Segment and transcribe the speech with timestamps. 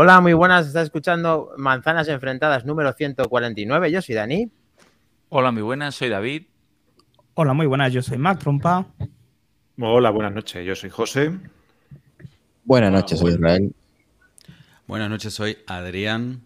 [0.00, 0.68] Hola, muy buenas.
[0.68, 3.90] Estás escuchando Manzanas Enfrentadas número 149.
[3.90, 4.48] Yo soy Dani.
[5.28, 5.96] Hola, muy buenas.
[5.96, 6.44] Soy David.
[7.34, 7.92] Hola, muy buenas.
[7.92, 8.86] Yo soy Mac Trompa.
[9.80, 10.64] Hola, buenas noches.
[10.64, 11.32] Yo soy José.
[12.62, 13.74] Buenas noches, soy Israel.
[14.86, 16.42] Buenas noches, soy Adrián.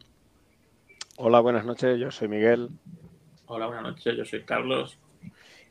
[1.19, 2.01] Hola, buenas noches.
[2.01, 2.71] Yo soy Miguel.
[3.45, 4.17] Hola, buenas noches.
[4.17, 4.97] Yo soy Carlos.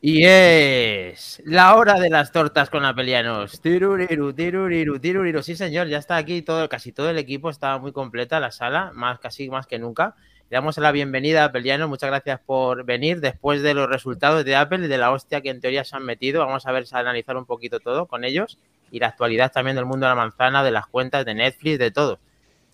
[0.04, 3.60] Y es la hora de las tortas con apelianos.
[3.60, 5.42] Tiruriru, tiruriru, tiruriru.
[5.44, 8.90] Sí, señor, ya está aquí todo, casi todo el equipo, está muy completa la sala,
[8.96, 10.16] más casi más que nunca.
[10.50, 14.56] Le damos la bienvenida a Apeliano, muchas gracias por venir después de los resultados de
[14.56, 16.44] Apple y de la hostia que en teoría se han metido.
[16.44, 18.58] Vamos a ver, a analizar un poquito todo con ellos
[18.90, 21.92] y la actualidad también del mundo de la manzana, de las cuentas, de Netflix, de
[21.92, 22.18] todo.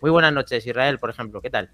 [0.01, 1.69] Muy buenas noches, Israel, por ejemplo, ¿qué tal?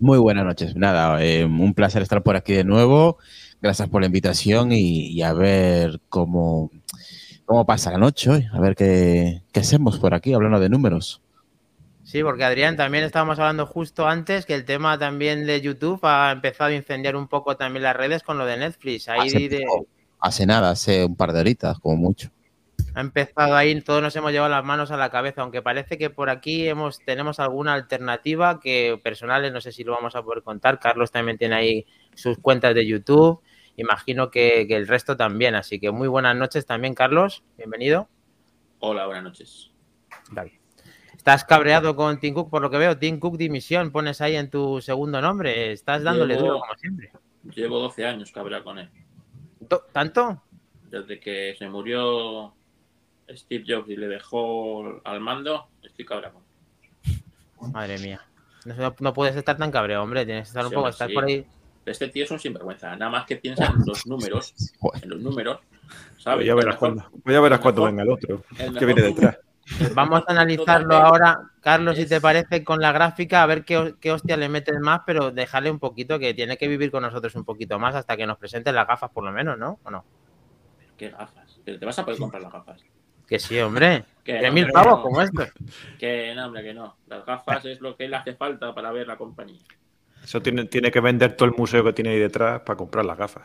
[0.00, 0.74] Muy buenas noches.
[0.74, 3.18] Nada, eh, un placer estar por aquí de nuevo.
[3.60, 6.70] Gracias por la invitación y, y a ver cómo,
[7.44, 8.46] cómo pasa la noche hoy.
[8.52, 11.22] A ver qué, qué hacemos por aquí hablando de números.
[12.04, 16.30] Sí, porque Adrián, también estábamos hablando justo antes que el tema también de YouTube ha
[16.30, 19.08] empezado a incendiar un poco también las redes con lo de Netflix.
[19.08, 19.86] Ahí Hace, de- poco,
[20.20, 22.30] hace nada, hace un par de horitas, como mucho.
[22.94, 26.08] ha empezado ahí, todos nos hemos llevado las manos a la cabeza, aunque parece que
[26.08, 30.44] por aquí hemos, tenemos alguna alternativa que personales, no sé si lo vamos a poder
[30.44, 30.78] contar.
[30.78, 33.40] Carlos también tiene ahí sus cuentas de YouTube.
[33.76, 35.54] Imagino que, que el resto también.
[35.54, 37.42] Así que muy buenas noches también, Carlos.
[37.56, 38.08] Bienvenido.
[38.80, 39.70] Hola, buenas noches.
[40.30, 40.52] David.
[41.16, 42.96] Estás cabreado con Tim Cook, por lo que veo.
[42.98, 45.72] Tim Cook Dimisión, pones ahí en tu segundo nombre.
[45.72, 47.10] Estás dándole Llevo- duro, como siempre.
[47.54, 48.90] Llevo 12 años cabreado con él.
[49.68, 50.42] To- ¿Tanto?
[50.88, 52.54] Desde que se murió
[53.28, 56.40] Steve Jobs y le dejó al mando, estoy cabreado.
[57.72, 58.20] Madre mía.
[58.64, 60.24] No, no puedes estar tan cabreado, hombre.
[60.24, 61.14] Tienes que estar un Sí, poco, estar sí.
[61.14, 61.44] por ahí.
[61.86, 62.94] Este tío es un sinvergüenza.
[62.96, 64.54] Nada más que piensa en los números.
[65.02, 65.60] en los números.
[66.18, 66.46] ¿Sabes?
[66.50, 68.42] Pues verás cuando, pues ya verás cuando mejor- venga el otro.
[68.58, 69.38] el que viene detrás.
[69.94, 73.94] Vamos a analizarlo ahora, Carlos, si te Es- parece, con la gráfica, a ver qué,
[74.00, 77.34] qué hostia le metes más, pero dejarle un poquito, que tiene que vivir con nosotros
[77.34, 79.78] un poquito más hasta que nos presenten las gafas, por lo menos, ¿no?
[79.82, 80.04] ¿O no?
[80.96, 81.60] ¿Qué gafas?
[81.64, 82.80] ¿Te te vas a poder comprar las gafas?
[83.26, 84.04] Que sí, hombre.
[84.26, 85.02] Que no, mil que pavos no.
[85.02, 85.44] como esto.
[86.00, 86.96] Que no, hombre, que no.
[87.06, 89.60] Las gafas es lo que le hace falta para ver la compañía.
[90.26, 93.16] Eso tiene, tiene que vender todo el museo que tiene ahí detrás para comprar las
[93.16, 93.44] gafas.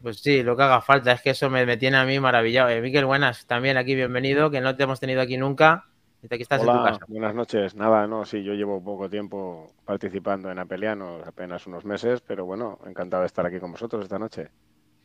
[0.00, 2.68] Pues sí, lo que haga falta, es que eso me, me tiene a mí maravillado.
[2.68, 5.86] Eh, Miquel, buenas, también aquí, bienvenido, que no te hemos tenido aquí nunca.
[6.22, 7.00] Desde que estás en tu casa.
[7.08, 7.74] buenas noches.
[7.74, 12.78] Nada, no, sí, yo llevo poco tiempo participando en Apelianos, apenas unos meses, pero bueno,
[12.86, 14.50] encantado de estar aquí con vosotros esta noche.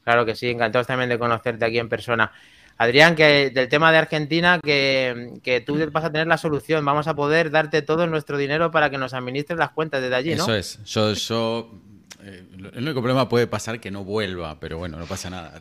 [0.03, 2.31] Claro que sí, encantados también de conocerte aquí en persona.
[2.77, 6.83] Adrián, que del tema de Argentina, que, que tú vas a tener la solución.
[6.83, 10.35] Vamos a poder darte todo nuestro dinero para que nos administres las cuentas desde allí,
[10.35, 10.43] ¿no?
[10.43, 10.83] Eso es.
[10.83, 11.71] Yo, yo
[12.23, 12.43] eh,
[12.73, 15.53] el único problema puede pasar que no vuelva, pero bueno, no pasa nada.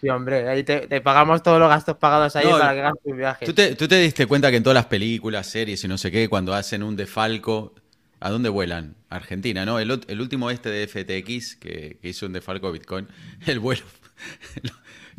[0.00, 2.94] Sí, hombre, ahí te, te pagamos todos los gastos pagados ahí No, para que hagas
[3.02, 3.46] tu viaje.
[3.46, 6.10] ¿Tú te, tú te diste cuenta que en todas las películas, series y no sé
[6.10, 7.74] qué, cuando hacen un defalco,
[8.20, 8.94] ¿a dónde vuelan?
[9.08, 9.80] Argentina, ¿no?
[9.80, 13.08] El último este de FTX, que, que hizo un defalco Bitcoin,
[13.46, 13.82] el vuelo,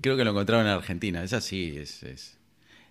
[0.02, 1.24] creo que lo encontraron en Argentina.
[1.24, 2.04] Es así, es...
[2.04, 2.38] es-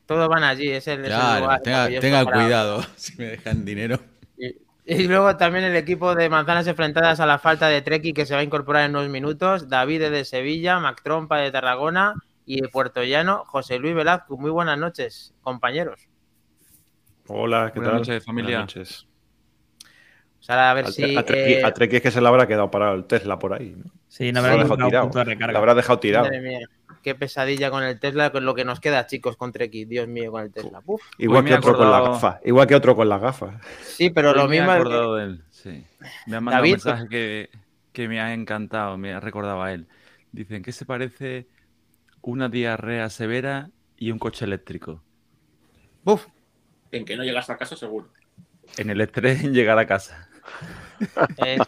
[0.07, 1.89] Todos van allí, es el, es el Claro, lugar tenga,
[2.25, 4.01] para- cuidado si me dejan dinero.
[4.37, 8.27] Y, y luego también el equipo de manzanas enfrentadas a la falta de Treki que
[8.27, 9.69] se va a incorporar en unos minutos.
[9.69, 14.37] David de Sevilla, Mac Trompa de Tarragona y de Puerto Llano, José Luis Velazco.
[14.37, 16.09] Muy buenas noches, compañeros.
[17.29, 18.09] Hola, ¿qué Buenas tal?
[18.09, 18.59] noches, familia.
[18.59, 19.07] Buenas noches.
[20.41, 21.17] O sea, a ver A, si.
[21.17, 23.53] a Treki, eh, a Treki es que se le habrá quedado parado el Tesla por
[23.55, 23.75] ahí.
[23.77, 23.91] ¿no?
[24.09, 25.53] Sí, no me habrá dejado tirado.
[25.53, 26.25] Lo habrá dejado tirado.
[26.27, 26.61] madre mía,
[27.03, 29.85] qué pesadilla con el Tesla, con lo que nos queda, chicos, con Treki.
[29.87, 30.83] Dios mío, con el Tesla.
[30.87, 31.03] Uf.
[31.19, 32.41] Igual Hoy me que he otro con las acordado- gafas.
[32.45, 33.55] Igual que otro con las gafas.
[33.83, 34.73] Sí, pero Hoy lo me he mismo.
[34.73, 35.85] es que- acordado de él, sí.
[36.27, 37.51] Me han mandado David, un mensaje que,
[37.93, 39.87] que me ha encantado, me ha recordado a él.
[40.33, 41.47] Dicen, ¿qué se parece
[42.23, 45.03] una diarrea severa y un coche eléctrico?
[46.05, 46.27] Uf,
[46.93, 48.09] En que no llegas a casa seguro.
[48.79, 50.26] En el estrés en llegar a casa.
[51.45, 51.59] Eh,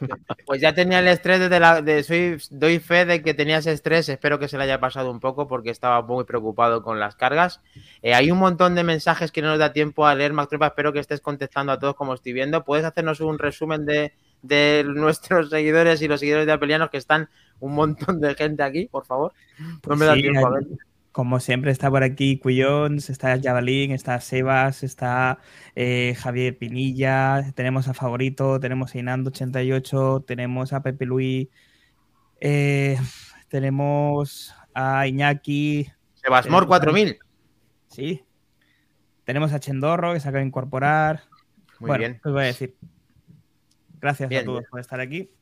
[0.46, 1.82] pues ya tenía el estrés desde la.
[1.82, 4.08] De, doy fe de que tenías estrés.
[4.08, 7.60] Espero que se le haya pasado un poco porque estaba muy preocupado con las cargas.
[8.02, 10.68] Eh, hay un montón de mensajes que no nos da tiempo a leer, Mac Tropa.
[10.68, 12.64] Espero que estés contestando a todos como estoy viendo.
[12.64, 17.28] ¿Puedes hacernos un resumen de, de nuestros seguidores y los seguidores de Apelianos que están
[17.60, 19.32] un montón de gente aquí, por favor?
[19.58, 20.64] No Pues me da sí, tiempo a ver.
[21.18, 25.40] Como siempre está por aquí Cuyons, está Jabalín, está Sebas, está
[25.74, 31.48] eh, Javier Pinilla, tenemos a Favorito, tenemos a Inando88, tenemos a Pepe Luis,
[32.40, 32.96] eh,
[33.48, 37.18] tenemos a Iñaki, Sebasmor 4000.
[37.88, 38.24] sí,
[39.24, 41.24] tenemos a Chendorro que se acaba de incorporar.
[41.80, 42.76] Muy bueno, bien, os voy a decir.
[44.00, 44.70] Gracias Bien, a todos bien.
[44.70, 45.32] por estar aquí.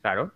[0.00, 0.32] claro.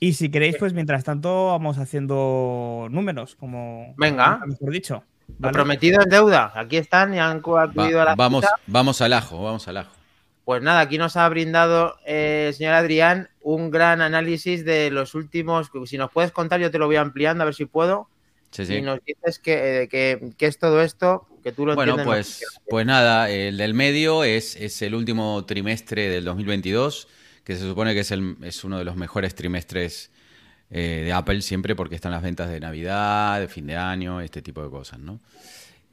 [0.00, 4.40] Y si queréis, pues mientras tanto vamos haciendo números, como Venga.
[4.46, 5.04] mejor dicho.
[5.28, 5.52] Lo ¿vale?
[5.54, 6.52] prometido es deuda.
[6.54, 8.54] Aquí están y han cu- acudido Va- a la vamos, cita.
[8.66, 9.90] vamos al ajo, vamos al ajo.
[10.44, 15.14] Pues nada, aquí nos ha brindado eh, el señor Adrián un gran análisis de los
[15.16, 15.70] últimos.
[15.86, 18.08] Si nos puedes contar, yo te lo voy ampliando a ver si puedo.
[18.52, 18.74] Sí, sí.
[18.76, 22.06] Y nos dices que, eh, que- que es todo esto, que tú lo Bueno, entiendes.
[22.06, 27.08] pues, mejor que pues nada, el del medio es, es el último trimestre del 2022,
[27.46, 30.10] que se supone que es, el, es uno de los mejores trimestres
[30.68, 34.42] eh, de Apple siempre porque están las ventas de Navidad, de fin de año, este
[34.42, 35.20] tipo de cosas, ¿no?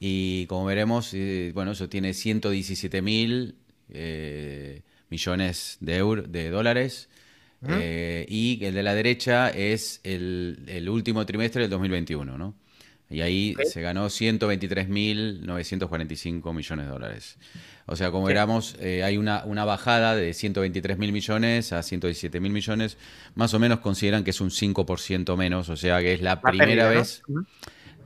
[0.00, 3.54] Y como veremos, eh, bueno, eso tiene 117 mil
[3.88, 7.08] eh, millones de, euro- de dólares.
[8.28, 12.54] y el de la derecha es el, el último trimestre del 2021, ¿no?
[13.14, 17.38] Y ahí se ganó 123.945 millones de dólares.
[17.86, 22.96] O sea, como veramos, eh, hay una, una bajada de 123.000 millones a 117.000 millones.
[23.34, 26.40] Más o menos consideran que es un 5% menos, o sea que es la La
[26.40, 27.38] primera pérdida, ¿no?
[27.42, 27.46] vez.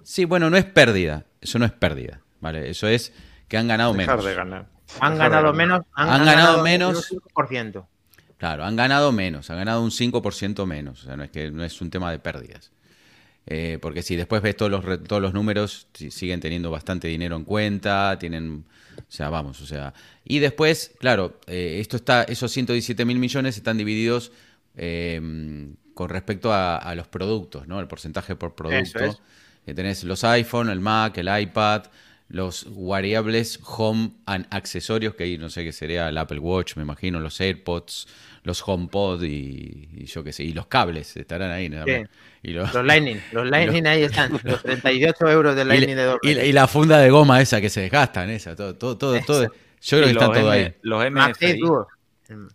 [0.03, 1.25] Sí, bueno, no es pérdida.
[1.41, 2.69] Eso no es pérdida, ¿vale?
[2.69, 3.13] Eso es
[3.49, 4.25] que han ganado Dejar menos.
[4.27, 4.67] de ganar.
[5.01, 5.55] Han Dejar de ganado ganar.
[5.55, 5.81] menos.
[5.95, 7.11] Han ganado menos.
[7.13, 7.87] Un 5%.
[8.37, 11.03] Claro, han ganado menos, han ganado un 5% menos.
[11.03, 12.71] O sea, no es que no es un tema de pérdidas.
[13.51, 17.35] Eh, porque si después ves todos los, todos los números, si- siguen teniendo bastante dinero
[17.37, 18.65] en cuenta, tienen,
[18.99, 19.95] o sea, vamos, o sea.
[20.25, 24.33] Y después, claro, eh, esto está, esos 117 mil millones están divididos
[24.77, 25.19] eh,
[25.95, 27.81] con respecto a, a los productos, ¿no?
[27.81, 28.99] El porcentaje por producto.
[29.13, 29.19] es.
[29.67, 31.85] Que tenés los iPhone, el Mac, el iPad,
[32.29, 36.83] los variables home and accesorios, que ahí no sé qué sería el Apple Watch, me
[36.83, 38.07] imagino, los AirPods,
[38.43, 41.69] los HomePod y, y yo qué sé, y los cables estarán ahí.
[41.69, 41.85] ¿no?
[41.85, 41.93] Sí.
[42.43, 43.17] Y, los- Los Lightning.
[43.33, 44.39] Los Lightning ahí están.
[44.45, 47.11] Los 38 euros del y, Lightning de la- dos y la- y la funda de
[47.11, 49.45] goma esa que se desgastan, esa, todo, todo, todo, todo.
[49.81, 50.75] Yo creo que está los todo M- ahí.
[50.83, 51.61] Los MFI.
[51.61, 51.87] Claro.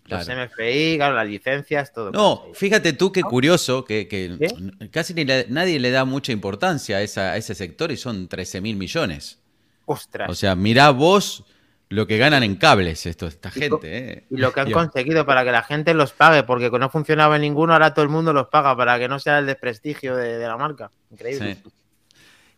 [0.05, 2.11] Los MFI, claro, las licencias, todo.
[2.11, 4.87] No, fíjate tú qué curioso que, que ¿Sí?
[4.91, 8.27] casi ni le- nadie le da mucha importancia a, esa- a ese sector y son
[8.27, 9.39] 13 mil millones.
[9.85, 10.29] Ostras.
[10.29, 11.43] O sea, mirá vos
[11.89, 14.13] lo que ganan en cables esto, esta gente.
[14.13, 14.23] ¿eh?
[14.31, 14.79] Y lo que han Dios.
[14.79, 18.09] conseguido para que la gente los pague, porque no funcionaba en ninguno, ahora todo el
[18.09, 20.89] mundo los paga para que no sea el desprestigio de, de la marca.
[21.11, 21.57] Increíble.
[21.63, 21.69] Sí.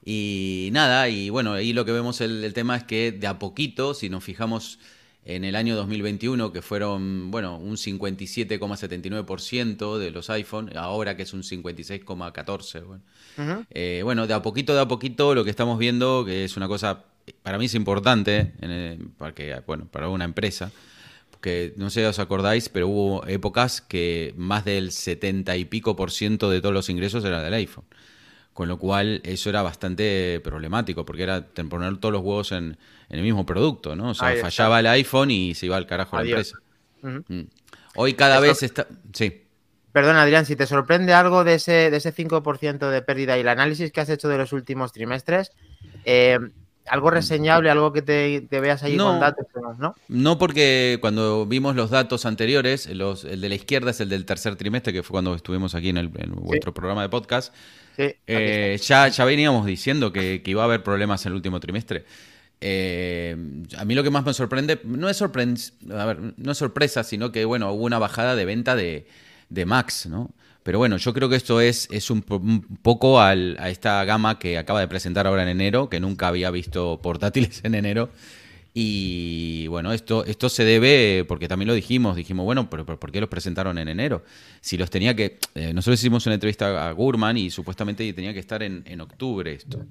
[0.05, 3.39] Y nada, y bueno, ahí lo que vemos el, el tema es que de a
[3.39, 4.79] poquito, si nos fijamos
[5.25, 11.33] en el año 2021, que fueron, bueno, un 57,79% de los iPhone, ahora que es
[11.33, 12.83] un 56,14%.
[12.85, 13.01] Bueno.
[13.37, 13.65] Ujú.
[13.71, 16.67] Eh, bueno, de a poquito, de a poquito, lo que estamos viendo, que es una
[16.67, 17.05] cosa,
[17.43, 20.71] para mí es importante, en el- porque, bueno, para una empresa,
[21.41, 25.95] que no sé si os acordáis, pero hubo épocas que más del 70 y pico
[25.95, 27.85] por ciento de todos los ingresos era del iPhone.
[28.53, 32.77] Con lo cual, eso era bastante problemático, porque era poner todos los huevos en,
[33.09, 34.11] en el mismo producto, ¿no?
[34.11, 34.47] O sea, Ahí está.
[34.47, 36.57] fallaba el iPhone y se iba al carajo la empresa.
[37.01, 37.41] Mm.
[37.95, 38.87] Hoy cada Eso- vez está...
[39.13, 39.41] Sí.
[39.91, 43.47] Perdón, Adrián, si te sorprende algo de ese, de ese 5% de pérdida y el
[43.49, 45.51] análisis que has hecho de los últimos trimestres,
[46.05, 46.39] eh,
[46.87, 49.05] algo reseñable, algo que te, te veas ahí No.
[49.07, 49.45] con datos,
[49.79, 49.95] ¿no?
[50.07, 54.25] No porque cuando vimos los datos anteriores, los, el de la izquierda es el del
[54.25, 57.53] tercer trimestre, que fue cuando estuvimos aquí en, el, en vuestro programa de podcast.
[57.95, 61.59] Sí, Eh, ya, ya veníamos diciendo que, que iba a haber problemas en el último
[61.59, 62.05] trimestre.
[62.61, 63.35] Eh,
[63.77, 67.31] a mí lo que más me sorprende, no es, a ver, no es sorpresa, sino
[67.31, 69.07] que bueno, hubo una bajada de venta de,
[69.49, 70.31] de Max, ¿no?
[70.65, 74.03] Pero bueno, yo creo que esto es, es un, po- un poco al- a esta
[74.03, 78.09] gama que acaba de presentar ahora en enero, que nunca había visto portátiles en enero.
[78.73, 83.11] Y bueno, esto, esto se debe, porque también lo dijimos, dijimos, bueno, pero, pero ¿por
[83.11, 84.23] qué los presentaron en enero?
[84.59, 85.37] Si los tenía que...
[85.53, 89.53] eh, nosotros hicimos una entrevista a Gurman y supuestamente tenía que estar en, en octubre
[89.53, 89.85] esto.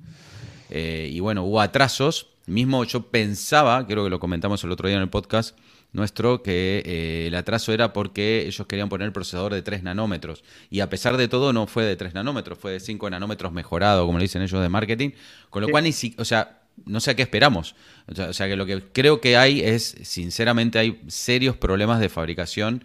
[0.70, 2.26] Eh, y bueno, hubo atrasos.
[2.46, 5.56] Mismo yo pensaba, creo que lo comentamos el otro día en el podcast
[5.94, 10.44] nuestro, que eh, el atraso era porque ellos querían poner el procesador de 3 nanómetros.
[10.68, 14.04] Y a pesar de todo, no fue de 3 nanómetros, fue de 5 nanómetros mejorado,
[14.04, 15.10] como le dicen ellos de marketing.
[15.48, 15.70] Con lo Sí.
[15.72, 17.74] cual, ni si- o sea, no sé a qué esperamos.
[18.08, 22.00] O sea, o sea, que lo que creo que hay es, sinceramente, hay serios problemas
[22.00, 22.84] de fabricación.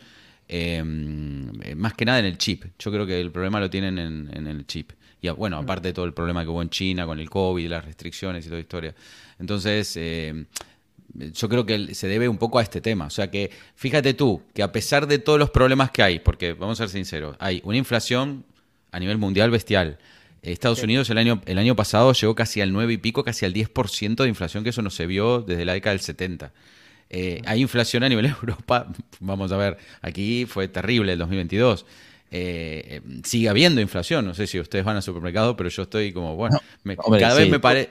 [0.52, 0.82] eh,
[1.76, 2.66] más que nada en el chip.
[2.80, 4.92] Yo creo que el problema lo tienen en, en el chip.
[5.22, 7.86] Y bueno, aparte de todo el problema que hubo en China con el COVID, las
[7.86, 8.96] restricciones y toda la historia.
[9.38, 10.46] Entonces, eh,
[11.14, 13.08] yo creo que se debe un poco a este tema.
[13.08, 16.54] O sea que, fíjate tú, que a pesar de todos los problemas que hay, porque
[16.54, 18.44] vamos a ser sinceros, hay una inflación
[18.92, 19.98] a nivel mundial bestial.
[20.42, 23.54] Estados Unidos el año, el año pasado llegó casi al 9 y pico, casi al
[23.54, 26.54] 10% de inflación, que eso no se vio desde la década del 70.
[27.10, 28.88] Eh, hay inflación a nivel Europa,
[29.20, 31.86] vamos a ver, aquí fue terrible el 2022.
[32.32, 36.14] Eh, eh, sigue habiendo inflación, no sé si ustedes van al supermercado, pero yo estoy
[36.14, 37.42] como, bueno, me- hombre, cada sí.
[37.42, 37.90] vez me parece...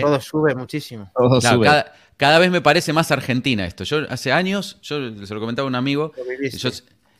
[0.00, 1.10] Todo sube muchísimo.
[1.16, 1.66] Todo Claro, sube.
[1.66, 3.84] cada, cada vez me parece más Argentina esto.
[3.84, 6.12] Yo hace años, yo se lo comentaba a un amigo,
[6.52, 6.70] yo,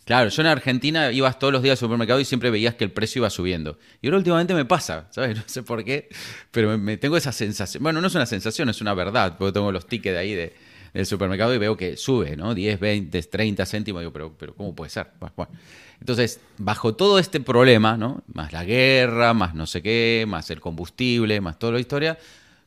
[0.04, 2.92] Claro, yo en Argentina ibas todos los días al supermercado y siempre veías que el
[2.92, 3.78] precio iba subiendo.
[4.02, 5.36] Y ahora últimamente me pasa, ¿sabes?
[5.36, 6.08] No sé por qué,
[6.50, 7.82] pero me, me tengo esa sensación.
[7.82, 10.54] Bueno, no es una sensación, es una verdad, porque tengo los tickets de ahí de,
[10.94, 12.54] del supermercado y veo que sube, ¿no?
[12.54, 14.00] 10, 20, 30 céntimos.
[14.00, 15.08] Digo, pero, pero ¿cómo puede ser?
[15.36, 15.52] Bueno.
[16.00, 18.22] Entonces, bajo todo este problema, ¿no?
[18.32, 22.18] Más la guerra, más no sé qué, más el combustible, más toda la historia,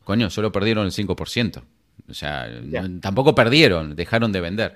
[0.04, 1.64] coño, solo perdieron el 5%.
[2.10, 4.76] O sea, no- tampoco perdieron, dejaron de vender.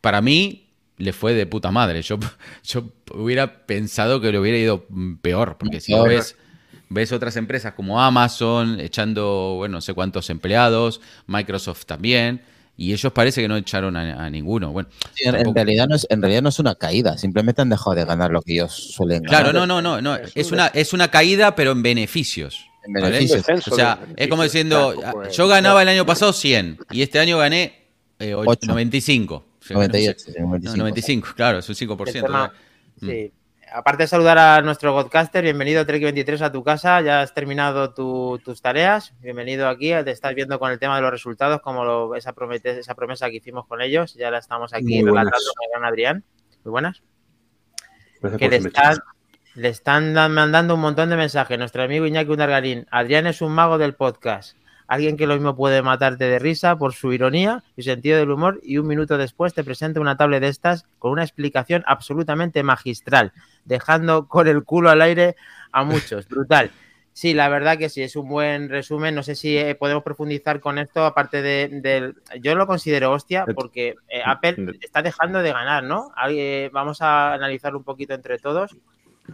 [0.00, 2.02] Para mí, le fue de puta madre.
[2.02, 2.18] Yo,
[2.64, 4.86] yo hubiera pensado que le hubiera ido
[5.20, 6.08] peor, porque si Peor.
[6.08, 6.36] ves,
[6.88, 12.42] ves otras empresas como Amazon echando, bueno, no sé cuántos empleados, Microsoft también,
[12.76, 14.72] y ellos parece que no echaron a, a ninguno.
[14.72, 17.94] Bueno, Sí, en, realidad no es, en realidad no es una caída, simplemente han dejado
[17.94, 19.42] de ganar lo que ellos suelen ganar.
[19.52, 20.16] Claro, no, no, no, no.
[20.34, 22.66] Es una, es una caída, pero en beneficios.
[22.84, 23.44] En beneficios.
[23.70, 27.18] O sea, es como diciendo, tampoco es- yo ganaba el año pasado 100 y este
[27.18, 27.84] año gané
[28.18, 28.66] eh, och- Ocho.
[28.66, 29.34] 95.
[29.34, 29.88] O sea, no sé.
[29.88, 30.76] 98, sí, No, 95.
[30.78, 32.08] 95, claro, es un 5%.
[32.18, 32.52] El tema-
[33.00, 33.08] Mm.
[33.08, 33.32] sí.
[33.76, 37.00] Aparte de saludar a nuestro podcaster, bienvenido Trek23 a tu casa.
[37.00, 39.12] Ya has terminado tu- tus tareas.
[39.18, 39.88] Bienvenido aquí.
[40.04, 43.28] Te estás viendo con el tema de los resultados, como lo- esa, promete- esa promesa
[43.30, 44.14] que hicimos con ellos.
[44.14, 46.24] Ya la estamos aquí relatando con el gran Adrián.
[46.62, 47.02] Muy buenas.
[48.20, 48.52] Gracias que por
[49.56, 51.58] le están, le mandando un montón de mensajes.
[51.58, 54.56] Nuestro amigo Iñaki Undargarín, Adrián es un mago del podcast.
[54.86, 58.60] Alguien que lo mismo puede matarte de risa por su ironía y sentido del humor
[58.62, 63.32] y un minuto después te presenta una tablet de estas con una explicación absolutamente magistral,
[63.64, 65.36] dejando con el culo al aire
[65.72, 66.28] a muchos.
[66.28, 66.70] Brutal.
[67.14, 69.14] Sí, la verdad que sí, es un buen resumen.
[69.14, 72.16] No sé si eh, podemos profundizar con esto, aparte de, del...
[72.42, 76.10] Yo lo considero hostia porque eh, Apple está dejando de ganar, ¿no?
[76.16, 78.76] Ahí, vamos a analizarlo un poquito entre todos.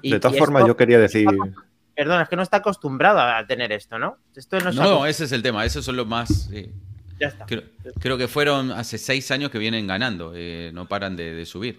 [0.02, 1.26] Y- De todas formas, yo quería decir.
[1.94, 4.16] Perdón, es que no está acostumbrado a tener esto, ¿no?
[4.34, 6.48] Esto no, No, ese es el tema, esos son los más...
[6.50, 6.70] sí.
[7.18, 7.44] Ya está.
[7.44, 7.62] Creo,
[7.98, 11.78] creo que fueron hace seis años que vienen ganando, eh, no paran de, de subir.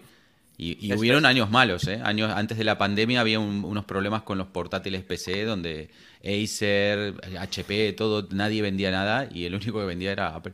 [0.55, 1.99] Y, y Eso hubieron años malos, ¿eh?
[2.03, 5.89] Años antes de la pandemia había un- unos problemas con los portátiles PC donde
[6.23, 10.53] Acer, HP, todo, nadie vendía nada y el único que vendía era Apple.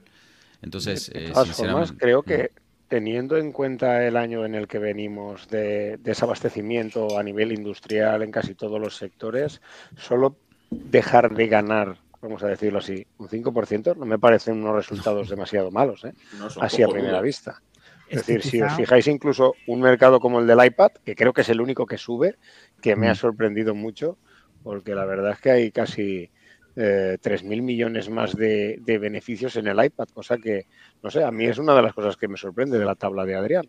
[0.62, 2.52] Entonces, De eh, todas formas, creo que
[2.88, 8.32] teniendo en cuenta el año en el que venimos de desabastecimiento a nivel industrial en
[8.32, 9.62] casi todos los sectores,
[9.96, 10.39] solo
[10.70, 15.72] dejar de ganar, vamos a decirlo así, un 5% no me parecen unos resultados demasiado
[15.72, 16.13] malos, ¿eh?
[16.32, 17.62] No así a primera vista.
[18.10, 21.41] Es decir, si os fijáis incluso un mercado como el del iPad, que creo que
[21.41, 22.36] es el único que sube,
[22.82, 23.15] que me ha Mm.
[23.15, 24.17] sorprendido mucho,
[24.63, 26.32] porque la verdad es que hay casi
[26.75, 30.67] eh, 3.000 millones más de, de beneficios en el iPad, cosa que,
[31.04, 33.25] no sé, a mí es una de las cosas que me sorprende de la tabla
[33.25, 33.68] de Adrián.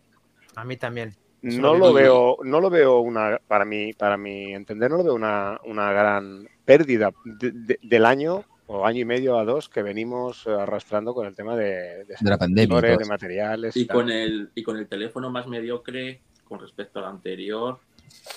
[0.57, 1.15] A mí también.
[1.43, 5.15] No lo veo, no lo veo una, para mí, para mi entender, no lo veo
[5.15, 9.83] una, una gran pérdida de- de- del año o año y medio a dos que
[9.83, 13.77] venimos arrastrando con el tema de, de, De la pandemia de materiales.
[13.77, 17.79] Y con el, y con el teléfono más mediocre con respecto al anterior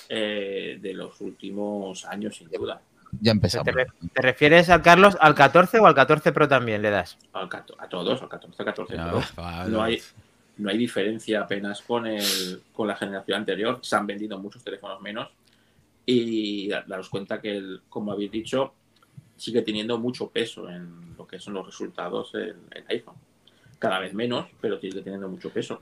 [0.08, 2.80] eh, de los últimos años, sin duda.
[3.20, 3.64] Ya empezamos.
[3.64, 7.18] ¿Te, re- te refieres al Carlos al 14 o al 14 Pro también le das?
[7.32, 9.22] Al a todos, al 14, 14 No, Pro.
[9.36, 9.82] No no.
[9.82, 10.00] hay,
[10.56, 13.78] no hay diferencia apenas con, el, con la generación anterior.
[13.82, 15.28] Se han vendido muchos teléfonos menos.
[16.06, 18.74] Y da- daros cuenta que, el, como habéis dicho,
[19.36, 23.14] sigue teniendo mucho peso en lo que son los resultados el, el iPhone.
[23.78, 25.80] Cada vez menos, pero sigue teniendo mucho peso.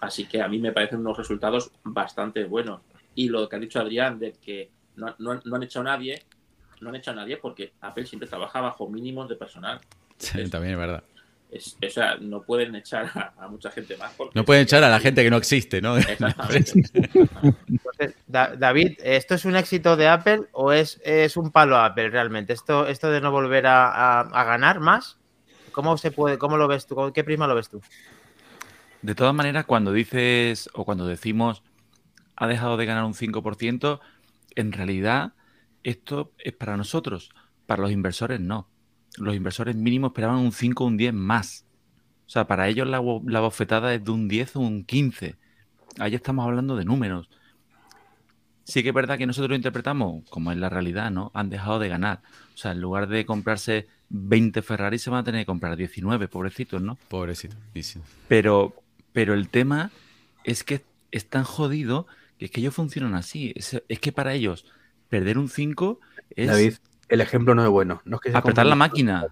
[0.00, 2.80] Así que a mí me parecen unos resultados bastante buenos.
[3.14, 6.22] Y lo que ha dicho Adrián, de que no, no- no han echado a nadie,
[6.80, 9.80] no han echado a nadie porque Apple siempre trabaja bajo mínimos de personal.
[10.18, 11.04] Sí, también es verdad.
[11.50, 14.12] Es- o sea, no pueden echar a, a mucha gente más.
[14.14, 15.96] Porque No pueden echar a la gente que no existe, ¿no?
[15.96, 16.72] Exactamente.
[17.68, 21.86] Entonces, Da- David, ¿esto es un éxito de Apple o es, es un palo a
[21.86, 22.52] Apple realmente?
[22.52, 25.18] ¿Esto, esto de no volver a, a- a ganar más?
[25.72, 26.94] ¿Cómo se puede, cómo lo ves tú?
[26.94, 27.80] ¿Con qué prisma lo ves tú?
[29.02, 31.62] De todas maneras, cuando dices o cuando decimos
[32.34, 34.00] ha dejado de ganar un 5%,
[34.56, 35.32] en realidad
[35.86, 37.30] esto es para nosotros,
[37.64, 38.68] para los inversores no.
[39.18, 41.64] Los inversores mínimos esperaban un 5 o un 10 más.
[42.26, 45.36] O sea, para ellos la, la bofetada es de un 10 o un 15.
[46.00, 47.30] Ahí estamos hablando de números.
[48.64, 51.30] Sí que es verdad que nosotros lo interpretamos como es la realidad, ¿no?
[51.34, 52.20] Han dejado de ganar.
[52.52, 56.26] O sea, en lugar de comprarse 20 Ferrari, se van a tener que comprar 19,
[56.26, 56.98] pobrecitos, ¿no?
[57.08, 57.56] Pobrecito.
[57.74, 58.00] y sí.
[58.26, 58.74] Pero,
[59.12, 59.92] pero el tema
[60.42, 62.08] es que es tan jodido
[62.40, 63.52] que es que ellos funcionan así.
[63.54, 64.66] Es, es que para ellos
[65.08, 66.74] perder un 5 es David,
[67.08, 68.02] el ejemplo no es bueno.
[68.04, 69.26] No es que apretar la máquina.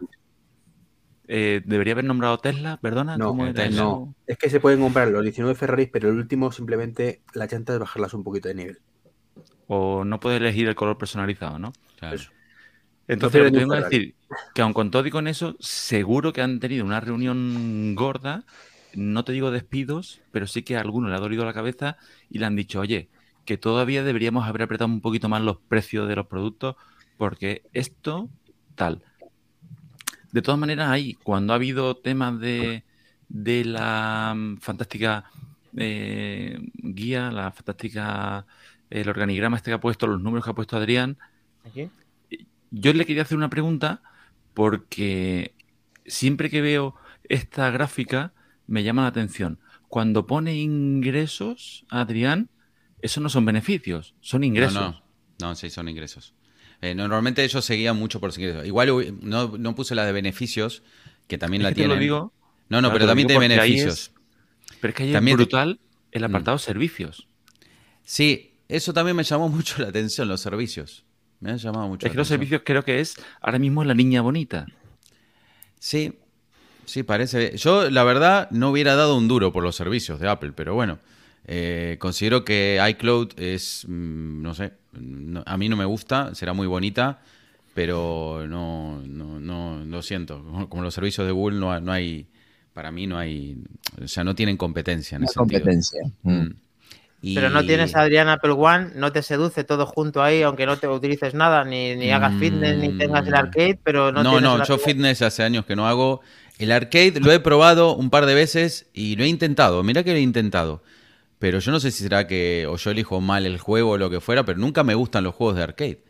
[1.26, 3.16] Eh, debería haber nombrado Tesla, perdona.
[3.16, 3.70] No, ¿cómo era Tesla.
[3.70, 3.82] eso?
[3.82, 7.72] No, es que se pueden comprar los 19 Ferraris, pero el último simplemente la chanta
[7.72, 8.78] es bajarlas un poquito de nivel.
[9.66, 11.72] O no puede elegir el color personalizado, ¿no?
[11.98, 12.16] Claro.
[12.16, 12.30] Eso.
[13.06, 14.14] Entonces, lo que un que decir,
[14.54, 18.44] que aun con todo y con eso, seguro que han tenido una reunión gorda
[18.96, 21.96] no te digo despidos, pero sí que a alguno le ha dolido la cabeza
[22.30, 23.08] y le han dicho, oye,
[23.44, 26.76] que todavía deberíamos haber apretado un poquito más los precios de los productos
[27.16, 28.28] porque esto
[28.74, 29.02] tal.
[30.32, 32.82] De todas maneras, ahí, cuando ha habido temas de,
[33.28, 35.30] de la mm, fantástica
[35.76, 38.46] eh, guía, la fantástica,
[38.90, 41.18] el organigrama este que ha puesto, los números que ha puesto Adrián,
[41.64, 41.88] Aquí.
[42.70, 44.02] yo le quería hacer una pregunta
[44.54, 45.54] porque
[46.06, 46.94] siempre que veo
[47.28, 48.32] esta gráfica
[48.66, 49.58] me llama la atención.
[49.88, 52.48] Cuando pone ingresos, Adrián,
[53.04, 54.74] esos no son beneficios, son ingresos.
[54.74, 55.02] No, no,
[55.40, 56.34] no, sí, son ingresos.
[56.80, 58.66] Eh, normalmente ellos seguían mucho por los ingresos.
[58.66, 60.82] Igual no, no puse la de beneficios,
[61.28, 62.00] que también Es la que te lo tienen.
[62.02, 62.32] digo,
[62.68, 64.12] no, no, claro, pero también ahí beneficios.
[64.80, 65.80] pero es que ahí También es te- brutal
[66.12, 66.24] el Mm.
[66.26, 67.28] apartado servicios.
[68.04, 71.04] Sí, eso también me llamó mucho la atención, los servicios.
[71.40, 73.94] Me ha llamado mucho Es la que los servicios creo que es ahora mismo la
[73.94, 74.66] niña bonita.
[75.78, 76.14] Sí,
[76.86, 77.56] sí, parece.
[77.56, 80.98] Yo, la verdad, no hubiera dado un duro por los servicios de Apple, pero bueno,
[81.46, 86.52] eh, considero que iCloud es, mm, no sé, no- a mí no me gusta, será
[86.52, 87.20] muy bonita,
[87.74, 90.42] pero no, no, no, lo siento.
[90.68, 92.26] Como, los servicios de Google no, no hay,
[92.72, 93.56] para mí no hay,
[94.02, 96.00] o sea, no tienen competencia en Una ese competencia.
[96.22, 96.32] Mm.
[96.32, 96.54] Mm.
[97.22, 100.76] Y- Pero no tienes Adrián Apple One, no te seduce todo junto ahí, aunque no
[100.76, 104.50] te utilices nada, ni, ni hagas fitness, ni tengas el arcade, pero no No, tienes
[104.50, 106.20] no, yo fitness hace años que no hago.
[106.58, 109.82] El arcade lo he probado un par de veces y lo he intentado.
[109.82, 110.82] Mirá que lo he intentado.
[111.44, 114.08] Pero yo no sé si será que o yo elijo mal el juego o lo
[114.08, 116.02] que fuera, pero nunca me gustan los juegos de arcade.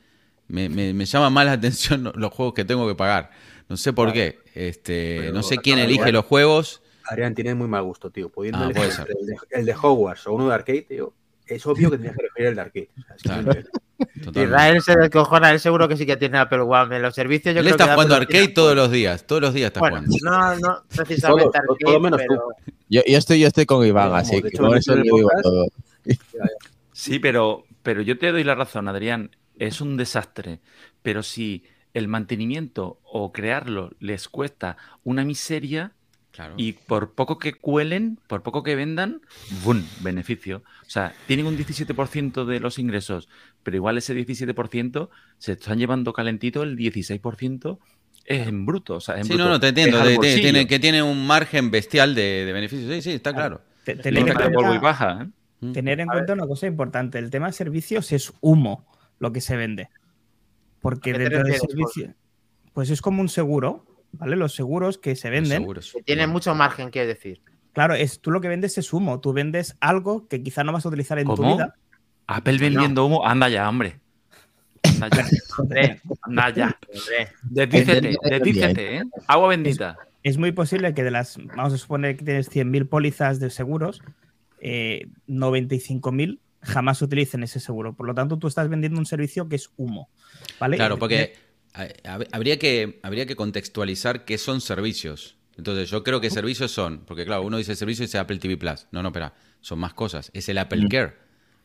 [0.46, 3.32] Me, me, me llama más la atención lo- los juegos que tengo que pagar.
[3.68, 4.38] No sé por qué.
[4.54, 6.12] Este, Pero no sé quién elige igual.
[6.12, 6.82] los juegos.
[7.10, 8.28] Adrián tiene muy mal gusto, tío.
[8.30, 11.12] Pudiendo Ah, elegir de, el de Hogwarts o uno de arcade, tío.
[11.46, 12.88] Es obvio que tenías que elegir el de arcade.
[12.98, 13.42] O sea, es que Claro.
[13.42, 13.84] no-
[14.24, 14.42] Totalmente.
[14.44, 16.96] Israel se descojona, él seguro que sí que tiene Apple One.
[16.96, 19.26] En los servicios yo Él creo está que jugando Apple arcade tiene- todos los días.
[19.26, 20.16] Todos los días está Bueno, jugando.
[20.22, 22.26] no, no precisamente Todo- arcade, todo menos tú.
[22.28, 22.42] pero
[22.88, 25.66] Yo, yo estoy, yo estoy con Iván, así que por eso le digo todo.
[26.92, 29.30] Sí, pero, pero yo te doy la razón, Adrián.
[29.58, 30.60] Es un desastre.
[31.02, 35.92] Pero si el mantenimiento o crearlo les cuesta una miseria
[36.34, 36.54] Claro.
[36.56, 39.20] y por poco que cuelen, por poco que vendan,
[39.62, 39.82] ¡bum!
[40.00, 40.64] Beneficio.
[40.84, 43.28] O sea, tienen un 17% de los ingresos,
[43.62, 47.78] pero igual ese 17% se están llevando calentito, el 16%
[48.24, 48.96] es en bruto.
[48.96, 49.44] O sea, en Sí, bruto.
[49.44, 49.98] no, no, te entiendo.
[50.02, 52.92] De- de- tiene, que tiene un margen bestial de, de beneficios.
[52.92, 53.60] Sí, sí, está claro.
[53.84, 55.26] Te- No tener, en cuenta, baja, ¿eh?
[55.60, 55.72] Mm.
[55.72, 57.18] tener en cuenta una cosa importante.
[57.20, 58.86] El tema de servicios es humo
[59.20, 59.88] lo que se vende.
[60.80, 62.14] Porque ¿A qué te dentro del refieres, servicio,
[62.72, 63.86] pues es como un seguro,
[64.18, 64.36] ¿vale?
[64.36, 65.92] Los seguros que se Los venden, seguros.
[65.92, 67.40] que tiene mucho margen, quiero decir.
[67.72, 69.20] claro, es tú lo que vendes es humo.
[69.20, 71.74] Tú vendes algo que quizá no vas a utilizar en tu vida.
[72.26, 74.00] Apple vendiendo humo, anda ya, hombre.
[74.84, 75.26] Anda ya,
[76.22, 76.78] anda ya.
[77.42, 79.02] Desdícete, desdícete, ¿eh?
[79.26, 79.96] Agua bendita.
[80.22, 84.00] Es muy posible que de las, vamos a suponer que tienes 100.000 pólizas de seguros,
[84.60, 87.92] eh, 95.000 jamás utilicen ese seguro.
[87.94, 90.08] Por lo tanto, tú estás vendiendo un servicio que es humo.
[90.58, 90.76] ¿vale?
[90.76, 91.34] Claro, porque
[92.32, 95.36] habría que, habría que contextualizar qué son servicios.
[95.56, 98.56] Entonces, yo creo que servicios son, porque claro, uno dice servicio y dice Apple TV
[98.56, 98.86] Plus.
[98.90, 100.30] No, no, espera, son más cosas.
[100.34, 100.88] Es el Apple Mm.
[100.88, 101.14] Care,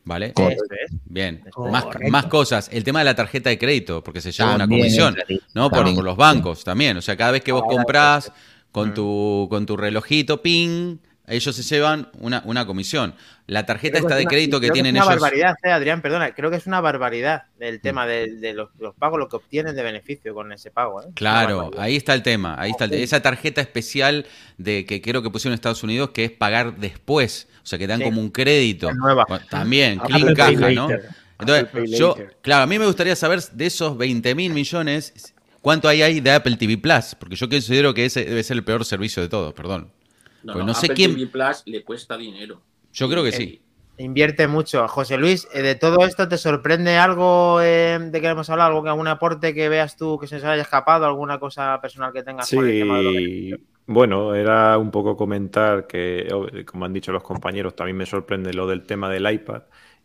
[0.04, 0.32] ¿vale?
[0.32, 0.64] Correcto.
[0.64, 0.92] Eso es.
[1.04, 1.72] Bien, Correcto.
[1.72, 2.68] más, más cosas.
[2.72, 5.40] El tema de la tarjeta de crédito, porque se lleva una También comisión, entraría.
[5.54, 5.70] ¿no?
[5.70, 6.96] Por, los bancos también.
[6.96, 8.32] O sea, cada vez que vos Ahora, comprás
[8.70, 8.94] con Mm.
[8.94, 10.98] tu, con tu relojito, ping,
[11.30, 13.14] ellos se llevan una, una comisión.
[13.46, 15.20] La tarjeta Creo esta es de una- crédito que tienen es una ellos.
[15.22, 16.34] barbaridad, eh, Adrián, perdona.
[16.34, 17.80] Creo que es una barbaridad el Mm.
[17.80, 21.02] tema de, de los, los pagos, lo que obtienen de beneficio con ese pago.
[21.02, 21.06] ¿eh?
[21.14, 24.26] Claro, ahí está el tema, ahí está el esa tarjeta especial
[24.58, 27.86] de que creo que pusieron en Estados Unidos que es pagar después, o sea que
[27.86, 28.04] dan Sí.
[28.04, 28.88] como un crédito.
[28.88, 29.24] Es nueva.
[29.48, 30.88] También, clean caja, ¿no?
[31.38, 36.02] Entonces, yo, claro, a mí me gustaría saber de esos 20 mil millones, ¿cuánto hay
[36.02, 37.14] ahí de Apple TV Plus?
[37.18, 39.90] Porque yo considero que ese debe ser el peor servicio de todos, perdón.
[40.42, 42.60] No, Pues no, no sé Apple quién- TV Plus le cuesta dinero.
[42.92, 43.60] Yo creo que sí.
[43.98, 44.88] Invierte mucho.
[44.88, 48.68] José Luis, eh, de todo esto, ¿te sorprende algo eh, de que hemos hablado?
[48.70, 51.04] ¿Algo, que- ¿Algún aporte que veas tú que se nos haya escapado?
[51.04, 53.54] ¿Alguna cosa personal que tengas con el tema de los Sí,
[53.86, 58.54] bueno, era un poco comentar que, oh, como han dicho los compañeros, también me sorprende
[58.54, 59.64] lo del tema del iPad,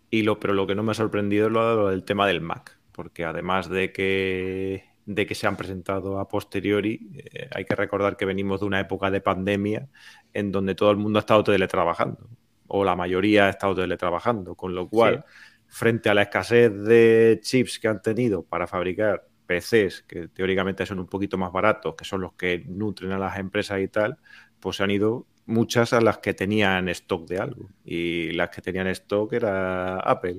[0.10, 2.78] y lo, pero lo que no me ha sorprendido es lo del tema del Mac,
[2.92, 8.18] porque además de que, de que se han presentado a posteriori, eh, hay que recordar
[8.18, 9.88] que venimos de una época de pandemia
[10.34, 12.30] en donde todo el mundo ha estado teletrabajando,
[12.68, 15.26] o la mayoría ha estado teletrabajando, con lo cual,
[15.68, 21.00] frente a la escasez de chips que han tenido para fabricar PCs, que teóricamente son
[21.00, 24.18] un poquito más baratos, que son los que nutren a las empresas y tal,
[24.60, 27.70] pues se han ido muchas a las que tenían stock de algo.
[27.84, 30.38] Y las que tenían stock era Apple.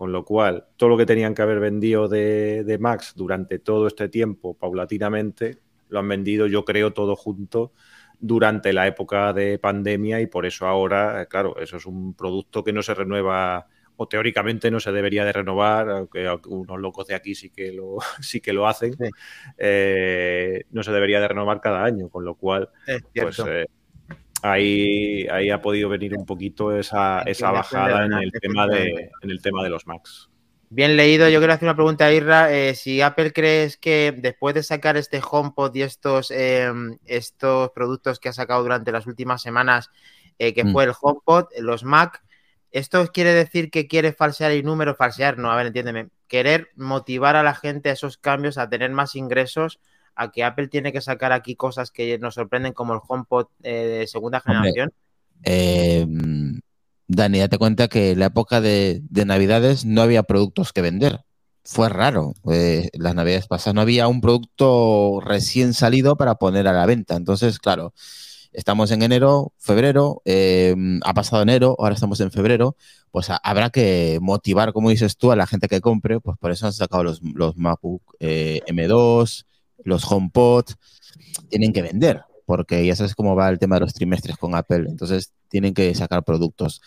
[0.00, 3.86] Con lo cual, todo lo que tenían que haber vendido de, de Max durante todo
[3.86, 5.58] este tiempo, paulatinamente,
[5.90, 7.74] lo han vendido, yo creo, todo junto
[8.18, 12.72] durante la época de pandemia y por eso ahora, claro, eso es un producto que
[12.72, 17.34] no se renueva o teóricamente no se debería de renovar, aunque unos locos de aquí
[17.34, 18.94] sí que lo, sí que lo hacen,
[19.58, 22.70] eh, no se debería de renovar cada año, con lo cual,
[23.12, 23.66] pues eh,
[24.42, 29.30] ahí, ahí ha podido venir un poquito esa, esa bajada en el, tema de, en
[29.30, 30.28] el tema de los Macs.
[30.68, 32.52] Bien leído, yo quiero hacer una pregunta a Irra.
[32.52, 38.20] Eh, si Apple crees que después de sacar este HomePod y estos, em, estos productos
[38.20, 39.90] que ha sacado durante las últimas semanas,
[40.38, 40.72] que Mm.
[40.72, 42.22] fue el HomePod, los Mac,
[42.72, 44.94] ¿Esto quiere decir que quiere falsear el número?
[44.94, 46.08] Falsear, no, a ver, entiéndeme.
[46.28, 49.80] Querer motivar a la gente a esos cambios, a tener más ingresos,
[50.14, 53.72] a que Apple tiene que sacar aquí cosas que nos sorprenden como el HomePod eh,
[54.00, 54.92] de segunda generación.
[55.44, 56.06] Eh,
[57.08, 61.20] Dani, date cuenta que en la época de, de Navidades no había productos que vender.
[61.64, 62.34] Fue raro.
[62.50, 67.16] Eh, las Navidades pasadas no había un producto recién salido para poner a la venta.
[67.16, 67.92] Entonces, claro,
[68.52, 72.76] estamos en enero, febrero, eh, ha pasado enero, ahora estamos en febrero,
[73.10, 76.50] pues a- habrá que motivar, como dices tú, a la gente que compre, pues por
[76.52, 79.44] eso han sacado los, los MacBook eh, M2,
[79.84, 80.64] los HomePod,
[81.48, 84.86] tienen que vender, porque ya sabes cómo va el tema de los trimestres con Apple,
[84.88, 86.80] entonces tienen que sacar productos.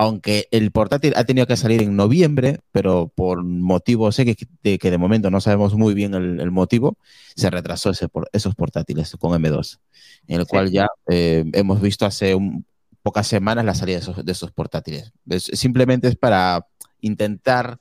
[0.00, 4.78] Aunque el portátil ha tenido que salir en noviembre, pero por motivos sé que, de,
[4.78, 6.96] que de momento no sabemos muy bien el, el motivo,
[7.34, 9.80] se retrasó ese, por, esos portátiles con M2,
[10.28, 10.50] en el Sí.
[10.50, 12.64] cual ya eh, hemos visto hace un-
[13.02, 15.12] pocas semanas la salida de esos, de esos portátiles.
[15.28, 16.64] Es- simplemente es para
[17.00, 17.78] intentar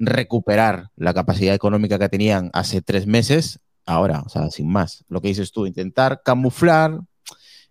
[0.00, 5.04] recuperar la capacidad económica que tenían hace tres meses, ahora, o sea, sin más.
[5.08, 7.00] Lo que dices tú, intentar camuflar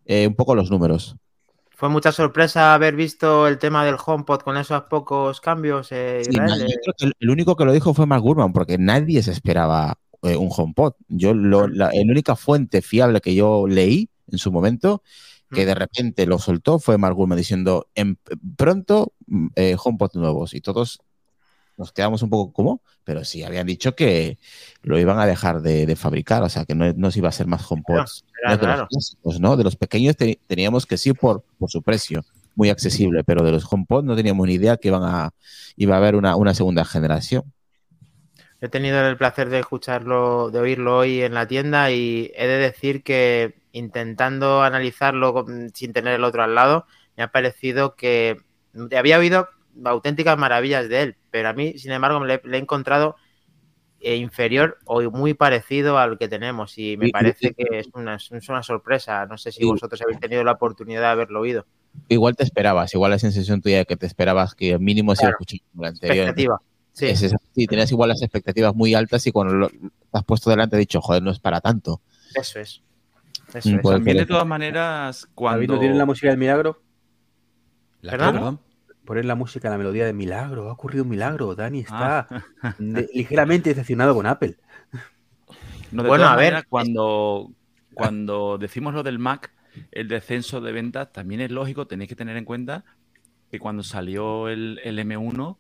[0.06, 1.16] eh, un poco los números.
[1.82, 6.32] Fue mucha sorpresa haber visto el tema del HomePod con esos pocos cambios, eh, Sí,
[6.32, 9.32] yo eh, creo que el, único que lo dijo fue Mark Gurman, porque nadie se
[9.32, 10.94] esperaba eh, un HomePod.
[11.08, 15.02] Yo lo, la, la única fuente fiable que yo leí en su momento,
[15.50, 15.66] que Mm.
[15.66, 18.20] de repente lo soltó, fue Mark Gurman diciendo, en,
[18.56, 19.48] pronto, mm,
[19.84, 20.54] HomePod nuevos.
[20.54, 21.02] Y todos
[21.82, 24.38] nos quedamos un poco como, pero sí, habían dicho que
[24.84, 27.30] lo iban a dejar de, de fabricar, o sea, que no, no se iba a
[27.30, 28.26] hacer más HomePods.
[28.48, 29.58] No de los clásicos, ¿no?
[29.58, 32.24] De los pequeños te- teníamos que sí por, por su precio,
[32.56, 35.32] muy accesible, pero de los HomePod no teníamos ni idea que iban a,
[35.76, 37.44] iba a haber una, una segunda generación.
[38.62, 42.58] He tenido el placer de escucharlo, de oírlo hoy en la tienda y he de
[42.58, 46.86] decir que intentando analizarlo sin tener el otro al lado,
[47.18, 48.38] me ha parecido que
[48.96, 49.50] había oído
[49.84, 53.16] auténticas maravillas de él, pero a mí, sin embargo, me le, le he encontrado
[54.00, 58.50] eh, inferior o muy parecido al que tenemos y me parece que es una, es
[58.50, 59.26] una sorpresa.
[59.28, 61.66] No sé si vosotros habéis tenido la oportunidad de haberlo oído.
[62.08, 65.34] Igual te esperabas, igual la sensación tuya de que te esperabas que mínimo se Claro.
[65.36, 66.18] escuchar como el anterior.
[66.18, 66.62] Expectativa.
[66.94, 67.06] Sí.
[67.06, 69.78] Es esa- sí, tenías igual las expectativas muy altas y cuando lo, te
[70.14, 72.02] has puesto delante has dicho, joder, no es para tanto.
[72.34, 72.82] Eso es.
[73.54, 73.82] Eso es.
[73.82, 75.74] puede También de todas maneras, cuando...
[75.76, 76.82] ¿no tienen la música del milagro?
[78.02, 78.60] ¿La perdón?
[79.06, 80.70] Poner la música, la melodía de milagro.
[80.70, 81.56] Ha ocurrido un milagro.
[81.56, 82.28] Dani está
[82.62, 82.76] Ah.
[82.78, 84.58] de- ligeramente decepcionado con Apple.
[85.92, 87.52] No, Bueno, a ver, cuando,
[87.94, 89.52] cuando decimos lo del Mac,
[89.92, 92.86] el descenso de ventas, también es lógico, tenéis que tener en cuenta
[93.50, 95.58] que cuando salió el, el M1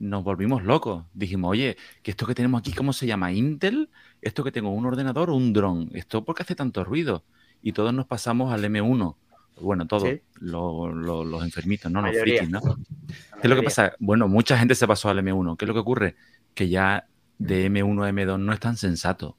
[0.00, 1.04] nos volvimos locos.
[1.14, 3.32] Dijimos, oye, que esto que tenemos aquí, ¿cómo se llama?
[3.32, 3.90] ¿Intel?
[4.22, 5.90] ¿Esto que tengo un ordenador o un dron?
[5.94, 7.22] ¿Esto por qué hace tanto ruido?
[7.62, 9.16] Y todos nos pasamos al M1.
[9.60, 10.20] Bueno, todos, Sí.
[10.40, 12.02] lo- lo- los enfermitos, ¿no?
[12.02, 12.60] Los frikis, ¿no?
[12.60, 13.92] ¿Qué es lo que pasa?
[13.98, 15.56] Bueno, mucha gente se pasó al M1.
[15.56, 16.16] ¿Qué es lo que ocurre?
[16.54, 17.06] Que ya
[17.38, 19.36] de M1 a M2 no es tan sensato.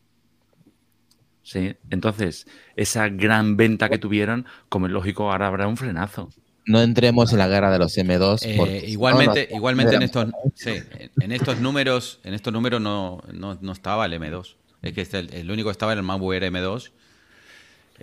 [1.44, 6.30] Sí, entonces, esa gran venta que tuvieron, como es lógico, ahora habrá un frenazo.
[6.68, 8.44] No entremos en la guerra de los M2.
[8.46, 10.76] Eh, porque si no, igualmente, igualmente en estos, sí,
[11.20, 14.58] en- estos números, en estos números no, no, no estaba el M2.
[14.84, 16.92] Es que este- el, el único que estaba era el MacBook Air M2.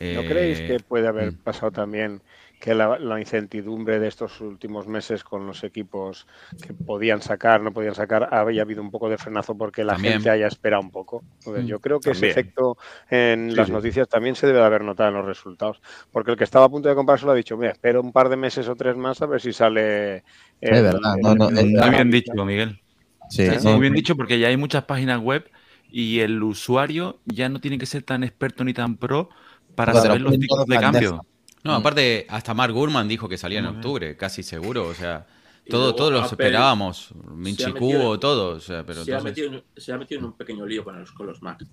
[0.06, 1.38] ¿No Eh, creéis que puede haber mm.
[1.42, 2.22] pasado también
[2.58, 6.26] que la, la incertidumbre de estos últimos meses con los equipos
[6.60, 9.98] que podían sacar, no podían sacar, había habido un poco de frenazo porque la También.
[9.98, 11.24] gente haya esperado un poco?
[11.56, 11.66] Mm.
[11.66, 12.12] yo creo que También.
[12.12, 12.76] ese efecto
[13.10, 13.72] en Sí, las sí.
[13.72, 15.80] noticias también se debe de haber notado en los resultados.
[16.10, 18.28] Porque el que estaba a punto de comprarse lo ha dicho, mira, espero un par
[18.28, 20.24] de meses o tres más a ver si sale...
[20.60, 22.80] Es verdad, no, no, el- es el- Muy bien dicho, Miguel.
[23.28, 23.74] Sí, Sí, no, sí.
[23.74, 25.50] Muy bien dicho, porque ya hay muchas páginas web
[25.88, 29.30] y el usuario ya no tiene que ser tan experto ni tan pro
[29.78, 31.24] para saber los todo de cambio.
[31.64, 34.86] No, aparte, hasta Mark Gurman dijo que salía en octubre, casi seguro.
[34.88, 35.26] O sea,
[35.68, 37.08] todo, todos los Apple esperábamos.
[37.08, 38.48] se Minchi ha metido Kubo, en- todo.
[38.56, 40.98] O sea, pero se, ha metido en, se ha metido en un pequeño lío con
[40.98, 41.64] los, con los Mac.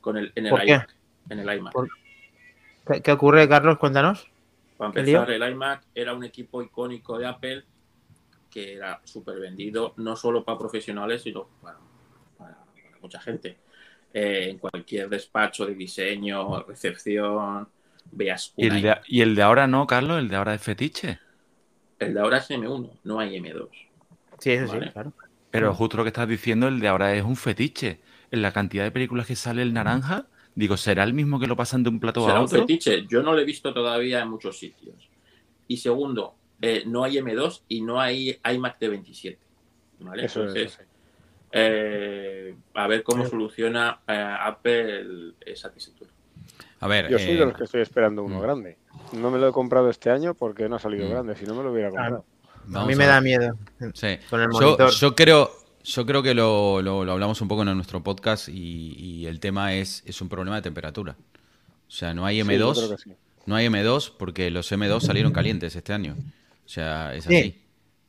[0.00, 0.72] Con el, en el ¿Por qué?
[0.72, 0.96] iMac.
[1.30, 1.72] En el iMac.
[1.72, 1.88] ¿Por
[2.86, 3.78] ¿Qué, qué ocurre, Carlos?
[3.78, 4.28] Cuéntanos.
[4.76, 7.64] Para ¿Qué empezar, el iMac era un equipo icónico de Apple
[8.50, 11.78] que era súper vendido, no solo para profesionales, sino para,
[12.38, 13.58] para- para mucha gente.
[14.18, 17.68] Eh, en cualquier despacho de diseño, recepción,
[18.12, 20.18] veas ¿Y el, de, y el de ahora no, Carlos?
[20.18, 21.20] ¿El de ahora es fetiche?
[21.98, 23.68] El de ahora es M1, no hay M2.
[24.38, 24.86] Sí, eso Vale.
[24.86, 25.12] sí, claro.
[25.50, 28.00] Pero justo lo que estás diciendo, el de ahora es un fetiche.
[28.30, 31.56] En la cantidad de películas que sale el naranja, digo, ¿será el mismo que lo
[31.56, 32.60] pasan de un plato a Será un otro?
[32.60, 33.06] fetiche.
[33.06, 35.10] Yo no lo he visto todavía en muchos sitios.
[35.68, 39.38] Y segundo, eh, no hay M2 y no hay iMac de 27.
[40.00, 40.24] ¿vale?
[40.24, 40.56] Eso es.
[40.56, 40.85] Entonces, eso sí.
[41.58, 46.10] Eh, a ver cómo soluciona eh, Apple esa tesitura.
[46.80, 48.42] A ver, Yo soy eh, de los que estoy esperando uno mm.
[48.42, 48.76] grande.
[49.14, 51.10] No me lo he comprado este año porque no ha salido Mm.
[51.10, 51.36] grande.
[51.36, 52.24] Si no me lo hubiera comprado.
[52.74, 53.56] A mí a me da miedo.
[53.94, 54.18] Sí.
[54.28, 54.48] Con el
[55.00, 55.50] Yo, creo,
[55.84, 59.40] yo creo que lo, lo- lo hablamos un poco en nuestro podcast y, y el
[59.40, 61.16] tema es, es un problema de temperatura.
[61.88, 63.12] O sea, no hay Sí, yo M2, creo que sí.
[63.46, 66.14] no hay M2 porque los M2 salieron calientes este año.
[66.64, 67.36] O sea, es Sí.
[67.36, 67.62] así.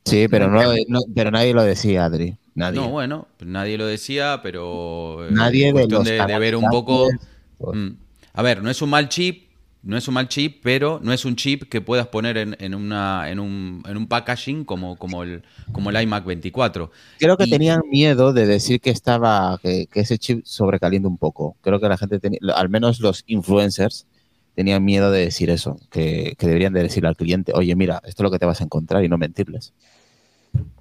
[0.03, 2.37] Sí, pero, no, no- pero nadie lo decía, Adri.
[2.57, 2.79] Nadie.
[2.81, 7.07] No, bueno, nadie lo decía, pero eh, Nadie de los de, de ver un poco.
[7.07, 7.27] canales,
[7.59, 7.87] Mm.
[8.33, 9.47] A ver, no es un mal chip,
[9.81, 12.75] no es un mal chip, pero no es un chip que puedas poner en, en
[12.75, 15.41] una, en, un, en un packaging como, como, el,
[15.71, 16.91] como el iMac 24.
[17.17, 21.17] Creo que Y- tenían miedo de decir que estaba, que, que ese chip sobrecalienta un
[21.17, 21.57] poco.
[21.61, 24.05] Creo que la gente tenía, al menos los influencers,
[24.53, 28.21] tenían miedo de decir eso, que, que deberían de decirle al cliente, oye, mira, esto
[28.21, 29.73] es lo que te vas a encontrar y no mentirles.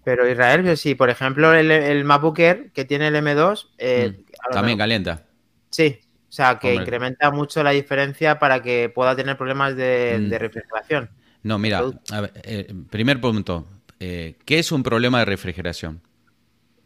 [0.04, 4.52] Pero Israel, si por ejemplo el, el MacBook Air que tiene el M2, eh, Mm.
[4.52, 5.26] También mejor- calienta.
[5.70, 6.84] sí, o sea que Hombre.
[6.84, 10.28] incrementa mucho la diferencia para que pueda tener problemas de, Mm.
[10.28, 11.10] de refrigeración.
[11.42, 13.66] No, mira, a ver, eh, primer punto.
[13.98, 16.02] eh, ¿Qué es un problema de refrigeración?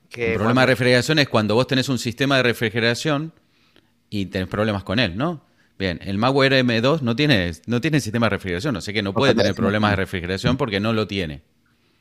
[0.08, 3.32] Que, un problema de refrigeración es cuando vos tenés un sistema de refrigeración
[4.08, 5.44] y tenés problemas con él, ¿no?
[5.78, 9.02] Bien, el MacBook Air M2 no tiene, no tiene sistema de refrigeración, o sea que
[9.02, 9.60] no puede tener sí.
[9.60, 11.42] problemas de refrigeración porque no lo tiene.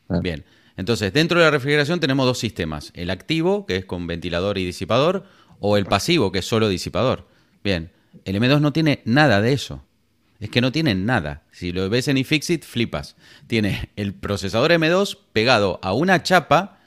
[0.10, 0.20] Ah.
[0.22, 0.44] Bien,
[0.80, 4.66] entonces dentro de la refrigeración tenemos dos sistemas, el activo, que es con ventilador y
[4.66, 5.26] disipador,
[5.60, 7.28] o el pasivo, que es solo disipador.
[7.62, 7.92] Bien,
[8.24, 9.84] el M2 no tiene nada de eso.
[10.40, 11.44] Es que no tiene nada.
[11.52, 13.18] Si lo ves en iFixit, flipas.
[13.48, 16.80] Tiene el procesador M2 pegado a una chapa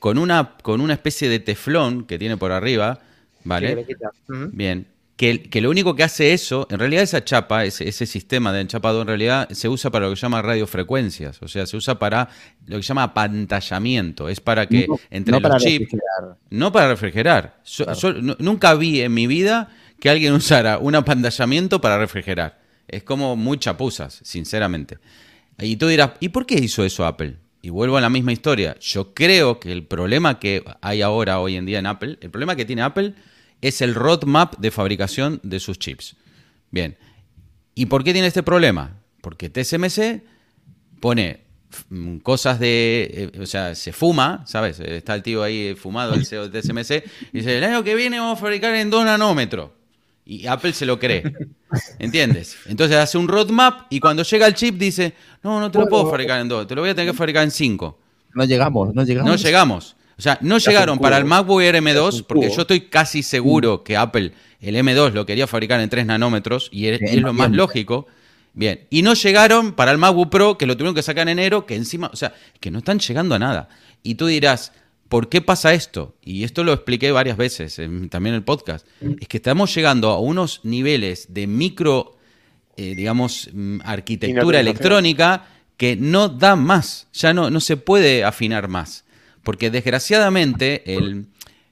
[0.00, 2.98] con una, con una especie de teflón que tiene por arriba,
[3.44, 3.86] ¿vale?
[3.86, 4.34] Sí.
[4.50, 4.88] Bien.
[5.16, 8.60] Que, que lo único que hace eso, en realidad esa chapa, ese, ese sistema de
[8.60, 11.40] enchapado, en realidad se usa para lo que se llama radiofrecuencias.
[11.42, 12.28] O sea, se usa para
[12.66, 14.28] lo que se llama apantallamiento.
[14.28, 15.80] Es para que No- entre no los para chips.
[15.90, 16.36] refrigerar.
[16.50, 17.60] No para refrigerar.
[17.62, 17.98] So- Claro.
[17.98, 19.68] so- nu- nunca vi en mi vida
[20.00, 22.58] que alguien usara un apantallamiento para refrigerar.
[22.88, 24.98] Es como muy chapuzas, sinceramente.
[25.58, 27.36] Y tú dirás, ¿y por qué hizo eso Apple?
[27.62, 28.76] Y vuelvo a la misma historia.
[28.80, 32.54] Yo creo que el problema que hay ahora, hoy en día en Apple, el problema
[32.54, 33.14] que tiene Apple
[33.60, 36.16] es el roadmap de fabricación de sus chips.
[36.70, 36.96] Bien.
[37.74, 39.00] ¿Y por qué tiene este problema?
[39.20, 40.22] Porque TSMC
[41.00, 41.40] pone
[41.90, 43.30] mm, cosas de.
[43.34, 44.80] eh, o sea, se fuma, ¿sabes?
[44.80, 48.18] Está el tío ahí fumado, el CEO de TSMC, y dice: el año que viene
[48.18, 49.70] vamos a fabricar en 2 nanómetros.
[50.24, 51.22] Y Apple se lo cree.
[51.98, 52.56] ¿Entiendes?
[52.66, 56.08] Entonces hace un roadmap y cuando llega el chip dice: No, no te lo puedo
[56.08, 57.98] fabricar en 2, te lo voy a tener que fabricar en 5.
[58.34, 59.30] No llegamos, no llegamos.
[59.30, 59.95] No llegamos.
[60.18, 63.82] O sea, no llegaron para el MacBook Air M2 un porque yo estoy casi seguro
[63.84, 68.06] que Apple el M2 lo quería fabricar en 3 nanómetros y es, lo más lógico.
[68.54, 71.66] Bien, y no llegaron para el MacBook Pro que lo tuvieron que sacar en enero,
[71.66, 73.68] que encima, o sea, que no están llegando a nada.
[74.02, 74.72] Y tú dirás,
[75.10, 76.16] ¿por qué pasa esto?
[76.24, 78.86] Y esto lo expliqué varias veces, en- también en el podcast.
[79.20, 82.16] Es que estamos llegando a unos niveles de micro,
[82.78, 88.68] eh, digamos, mm, arquitectura electrónica que no da más, ya no, no se puede afinar
[88.68, 89.04] más.
[89.46, 91.26] Porque desgraciadamente, el,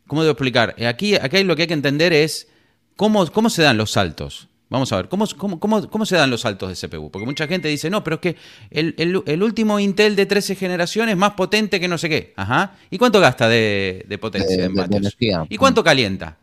[0.07, 0.75] ¿cómo debo explicar?
[0.79, 2.47] Eh, Aquí, aquí lo que hay que entender es
[2.95, 4.47] cómo, cómo se dan los saltos.
[4.71, 7.11] Vamos a ver, ¿cómo, cómo, cómo, cómo se dan los saltos de CPU?
[7.11, 8.37] Porque mucha gente dice, no, pero es que
[8.71, 12.33] el, el- el último Intel de 13 generaciones es más potente que no sé qué.
[12.37, 12.77] Ajá.
[12.91, 15.17] ¿Y cuánto gasta de, de potencia De- en vatios?
[15.51, 16.39] ¿Y cuánto calienta?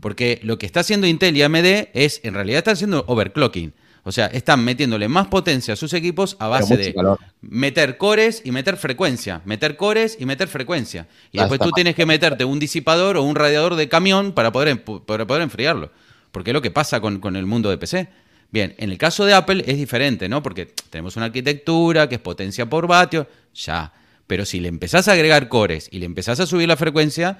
[0.00, 3.72] Porque lo que está haciendo Intel y AMD es, en realidad, están haciendo overclocking.
[4.02, 7.18] O sea, están metiéndole más potencia a sus equipos a base de calor.
[7.42, 11.06] meter cores y meter frecuencia, meter cores y meter frecuencia.
[11.32, 11.74] Y después tú mal.
[11.74, 15.90] tienes que meterte un disipador o un radiador de camión para poder, para poder enfriarlo.
[16.32, 18.08] Porque es lo que pasa con, con el mundo de PC.
[18.50, 20.42] Bien, en el caso de Apple es diferente, ¿no?
[20.42, 23.92] Porque tenemos una arquitectura que es potencia por vatio, ya.
[24.26, 27.38] Pero si le empezás a agregar cores y le empezás a subir la frecuencia,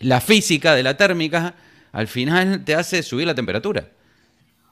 [0.00, 1.54] la física de la térmica
[1.92, 3.88] al final te hace subir la temperatura.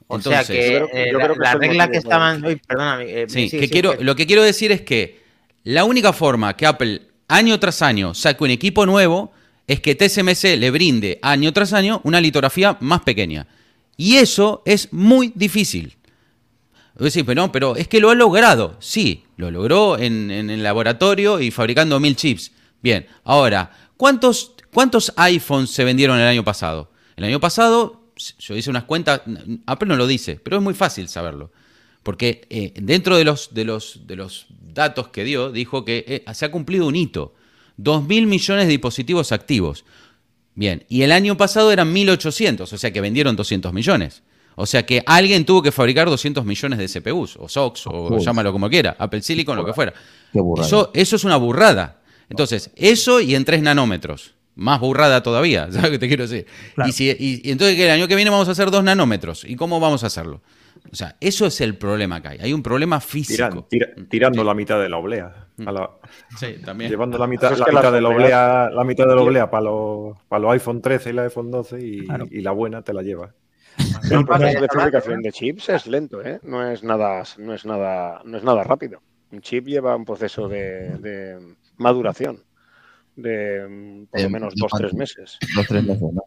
[0.06, 1.90] O sea Entonces- que Yo creo- eh, yo la, creo que la es el regla
[1.90, 2.44] que estaban.
[2.44, 3.04] Uy, perdóname.
[3.22, 5.22] eh, Sí, sí, que sí, quiero, que- lo que quiero decir es que
[5.64, 9.32] la única forma que Apple año tras año saque un equipo nuevo
[9.66, 13.46] es que TSMC le brinde año tras año una litografía más pequeña.
[13.96, 15.96] Y eso es muy difícil.
[17.08, 18.76] Sí, pero no, pero es que lo ha logrado.
[18.80, 22.52] Sí, lo logró en, en el laboratorio y fabricando mil chips.
[22.82, 26.92] Bien, ahora, ¿cuántos, ¿cuántos iPhones se vendieron el año pasado?
[27.16, 29.22] El año pasado yo hice unas cuentas,
[29.66, 31.50] Apple no lo dice, pero es muy fácil saberlo.
[32.02, 36.34] Porque eh, dentro de los, de, los, de los datos que dio, dijo que eh,
[36.34, 37.34] se ha cumplido un hito.
[37.78, 39.84] 2.000 millones de dispositivos activos.
[40.54, 44.22] Bien, y el año pasado eran 1.800, o sea que vendieron 200 millones.
[44.56, 48.52] O sea que alguien tuvo que fabricar 200 millones de CPUs, o SOCs, o llámalo
[48.52, 49.92] como quiera, Apple Silicon, lo que fuera.
[50.60, 52.00] Eso, eso es una burrada.
[52.28, 54.33] Entonces, eso y en 3 nanómetros.
[54.56, 56.46] Más burrada todavía, ¿sabes lo que te quiero decir?
[56.74, 56.88] Claro.
[56.88, 59.44] Y, si, y- y entonces que el año que viene vamos a hacer 2 nanómetros.
[59.44, 60.42] ¿Y cómo vamos a hacerlo?
[60.92, 62.38] O sea, eso es el problema que hay.
[62.40, 63.42] Hay un problema físico.
[63.42, 65.34] Tiran- tira- tirando la mitad de la oblea.
[65.66, 65.90] a la-
[66.36, 66.90] Sí, también.
[66.90, 70.40] llevando la mitad, la de la oblea, la mitad de la oblea para los, para
[70.42, 72.26] los iPhone 13 y la iPhone 12 y, Claro.
[72.30, 73.30] y la buena te la llevas.
[74.10, 76.38] El proceso de fabricación de chips es lento, ¿eh?
[76.44, 79.00] No es nada, no es nada, no es nada rápido.
[79.32, 81.38] Un chip lleva un proceso de, de
[81.76, 82.40] maduración
[83.16, 84.96] de mm, por lo Eh, menos ¿de dos tres cuánto?
[84.96, 85.38] meses.
[85.54, 86.24] Los tres meses, ¿no?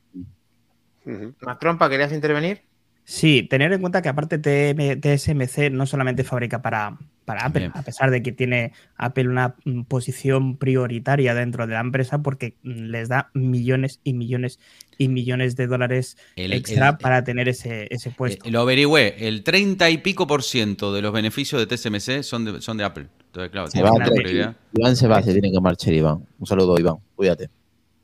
[1.59, 2.61] Trompa, ¿querías intervenir?
[3.03, 7.71] Sí, tener en cuenta que aparte TSMC no solamente fabrica para, para Apple, Bien.
[7.75, 12.55] a pesar de que tiene Apple una mm, posición prioritaria dentro de la empresa porque
[12.63, 14.59] mm, les da millones y millones
[14.97, 18.47] y millones de dólares El- extra el- para tener ese, ese puesto.
[18.47, 22.45] Eh, lo averigüé, el 30 y pico por ciento de los beneficios de TSMC son
[22.45, 23.07] de, son de Apple.
[23.25, 24.55] Entonces, claro, Se va, prioridad.
[24.73, 26.25] Iván se va, se tiene que marchar, Iván.
[26.39, 26.95] Un saludo, Iván.
[27.13, 27.49] Cuídate.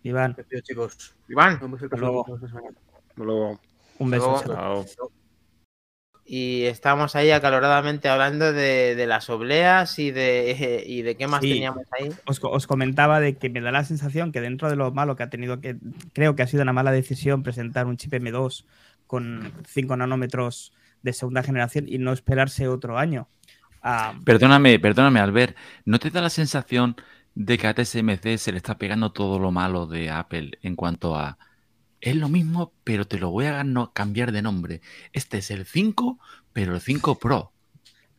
[0.04, 1.16] Iván, pido, chicos.
[1.30, 1.54] Iván.
[1.54, 2.26] Hasta luego.
[3.16, 3.60] Luego,
[4.00, 4.44] un beso.
[4.46, 4.86] Luego- chao.
[4.86, 5.12] Chao.
[6.26, 11.42] Y estamos ahí acaloradamente hablando de, de las obleas y de, y de qué más
[11.42, 11.50] Sí.
[11.54, 12.12] teníamos ahí.
[12.26, 15.24] Os, os comentaba de que me da la sensación que dentro de lo malo que
[15.24, 15.76] ha tenido que,
[16.14, 18.66] creo que ha sido una mala decisión presentar un chip M2
[19.08, 23.28] con 5 nanómetros de segunda generación y no esperarse otro año.
[23.82, 25.58] Ah, Perdóname, perdóname, Albert.
[25.84, 26.96] ¿No te da la sensación
[27.36, 31.18] de que a TSMC se le está pegando todo lo malo de Apple en cuanto
[31.18, 31.38] a
[32.04, 34.82] es lo mismo, pero te lo voy a no- cambiar de nombre?
[35.14, 36.20] Este es el 5,
[36.54, 37.52] pero el 5 Pro.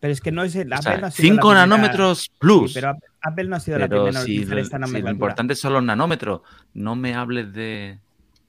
[0.01, 1.67] pero es que no es el O Apple sea, no ha sido la 5 primera-
[1.67, 2.75] nanómetros Sí, plus.
[2.75, 5.11] pero Apple- no ha sido la Pero primera en si, utilizar lo- esta si lo
[5.11, 6.43] importante son los nanómetros,
[6.75, 7.99] no me hables de...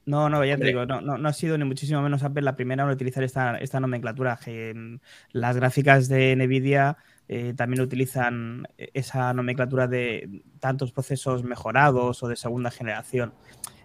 [0.06, 2.56] No, no, ya te digo, no, no, no ha sido ni muchísimo menos Apple la
[2.56, 4.38] primera en utilizar esta, esta nomenclatura.
[4.46, 4.96] mm,
[5.32, 12.36] las gráficas de Nvidia eh, también utilizan esa nomenclatura de tantos procesos mejorados o de
[12.36, 13.34] segunda generación.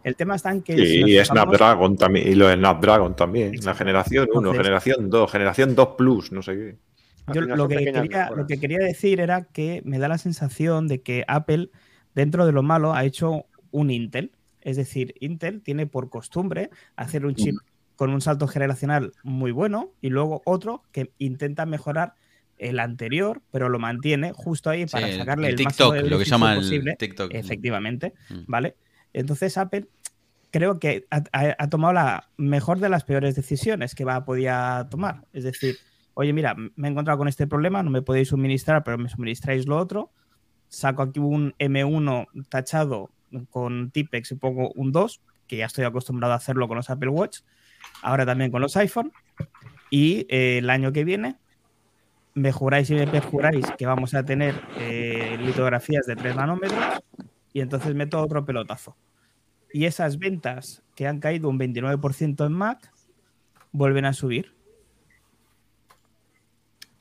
[0.05, 0.77] El tema está en que.
[0.77, 3.55] si Sí, nos y Snapdragon también, y lo de Snapdragon también.
[3.65, 6.77] La generación 1, Entonces- generación 2, generación 2 Plus, no sé qué.
[7.35, 11.01] Yo lo que, quería, lo que quería decir era que me da la sensación de
[11.03, 11.69] que Apple,
[12.15, 14.33] dentro de lo malo, ha hecho un Intel.
[14.63, 17.55] Es decir, Intel tiene por costumbre hacer un chip
[17.95, 22.15] con un salto generacional muy bueno y luego otro que intenta mejorar
[22.59, 26.05] el anterior, pero lo mantiene justo ahí para sacarle el el, máximo TikTok, de lo
[26.05, 26.97] que beneficio llama el posible.
[26.99, 27.35] TikTok.
[27.35, 28.39] Efectivamente, Mm.
[28.49, 28.77] ¿vale?
[29.13, 29.89] Entonces Apple
[30.51, 35.25] creo que ha, tomado la mejor de las peores decisiones que va podía tomar.
[35.33, 35.77] Es decir,
[36.15, 39.67] oye, mira, me he encontrado con este problema, no me podéis suministrar, pero me suministráis
[39.67, 40.11] lo otro.
[40.69, 43.11] Saco aquí un M1 tachado
[43.51, 47.11] con Tipex y pongo un 2, que ya estoy acostumbrado a hacerlo con los Apple
[47.11, 47.41] Watch,
[48.03, 49.13] ahora también con los iPhone.
[49.91, 51.37] Y eh, el año que viene
[52.35, 57.03] me juráis y me perjuráis que vamos a tener eh, litografías de 3 nanómetros
[57.53, 58.97] y entonces meto otro pelotazo.
[59.73, 62.93] Y esas ventas que han caído un 29% en Mac
[63.73, 64.55] vuelven a subir.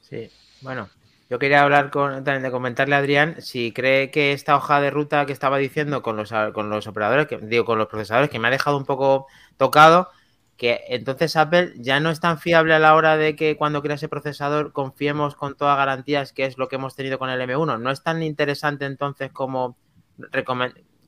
[0.02, 0.30] Sí,
[0.62, 0.90] bueno,
[1.30, 4.90] yo quería hablar con, también de comentarle a Adrián si cree que esta hoja de
[4.90, 8.40] ruta que estaba diciendo con los, con los operadores, que, digo, con los procesadores, que
[8.40, 10.10] me ha dejado un poco tocado,
[10.58, 13.96] que entonces Apple ya no es tan fiable a la hora de que cuando crea
[13.96, 17.80] ese procesador confiemos con todas garantías que es lo que hemos tenido con el M1.
[17.80, 19.78] No es tan interesante entonces como...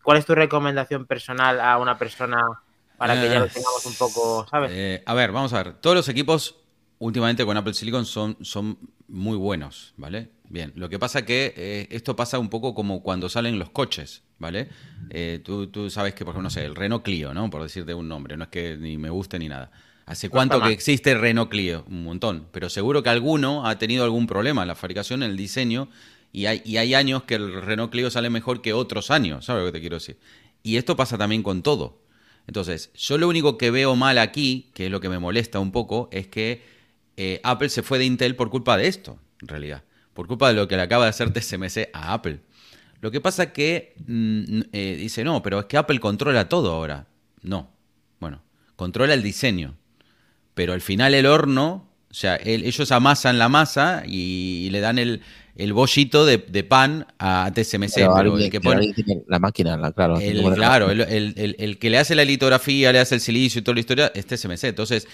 [0.04, 2.42] ¿Cuál es tu recomendación personal a una persona
[2.98, 4.72] para que ya lo Eh, tengamos un poco, ¿sabes?
[4.74, 5.74] Eh, a ver, vamos a ver.
[5.74, 6.56] Todos los equipos
[7.00, 10.32] últimamente con Apple Silicon son, son muy buenos, ¿vale?
[10.50, 14.24] Bien, lo que pasa que eh, esto pasa un poco como cuando salen los coches,
[14.38, 14.70] ¿vale?
[15.10, 17.50] Eh, tú, tú sabes que, por ejemplo, no sé, el Renault Clio, ¿no?
[17.50, 19.72] Por decirte un nombre, no es que ni me guste ni nada.
[20.06, 21.86] ¿Hace cuánto que existe Renault Clio?
[21.88, 22.48] Un montón.
[22.52, 25.90] Pero seguro que alguno ha tenido algún problema en la fabricación, en el diseño,
[26.32, 29.62] y hay, y hay años que el Renault Clio sale mejor que otros años, ¿sabes
[29.62, 30.18] lo que te quiero decir?
[30.64, 32.02] Y esto pasa también con todo.
[32.48, 35.72] Entonces, yo lo único que veo mal aquí, que es lo que me molesta un
[35.72, 36.64] poco, es que
[37.18, 39.84] eh, Apple se fue de Intel por culpa de esto, en realidad.
[40.14, 42.40] Por culpa de lo que le acaba de hacer TSMC a Apple.
[43.00, 47.08] Lo que pasa que mm, eh, dice, no, pero es que Apple controla todo ahora.
[47.42, 47.70] No.
[48.20, 48.42] Bueno,
[48.76, 49.76] controla el diseño.
[50.54, 55.00] Pero al final el horno, o sea, el- ellos amasan la masa y le dan
[55.00, 55.22] el,
[55.56, 57.94] el bollito de, de pan a TSMC.
[57.96, 58.94] Pero pero el que pone-
[59.28, 60.20] la máquina, la- claro.
[60.20, 63.60] el, claro, la- el, el- el- que le hace la litografía, le hace el silicio
[63.60, 64.64] y toda la historia es TSMC.
[64.66, 65.08] Entonces,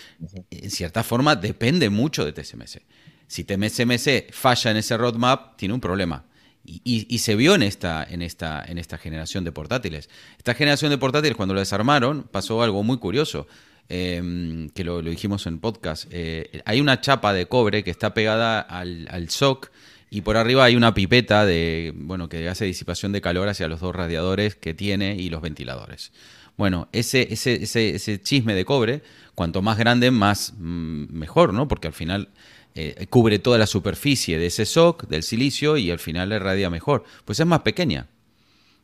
[0.51, 2.81] en cierta forma, depende mucho de TSMC.
[3.27, 6.23] Si TSMC falla en ese roadmap, tiene un problema.
[6.63, 10.09] Y, y- y se vio en esta, en, esta, en esta generación de portátiles.
[10.37, 13.47] Esta generación de portátiles, cuando lo desarmaron, pasó algo muy curioso,
[13.89, 16.05] eh, que lo, lo dijimos en podcast.
[16.11, 19.71] Eh, hay una chapa de cobre que está pegada al, al SOC
[20.09, 23.79] y por arriba hay una pipeta de, bueno, que hace disipación de calor hacia los
[23.79, 26.11] dos radiadores que tiene y los ventiladores.
[26.57, 29.03] Bueno, ese, ese, ese, ese chisme de cobre,
[29.35, 31.67] cuanto más grande, más mm, mejor, ¿no?
[31.67, 32.29] Porque al final
[32.73, 36.69] eh, cubre toda la superficie de ese SOC, del silicio, y al final le radia
[36.69, 37.03] mejor.
[37.25, 38.07] Pues es más pequeña.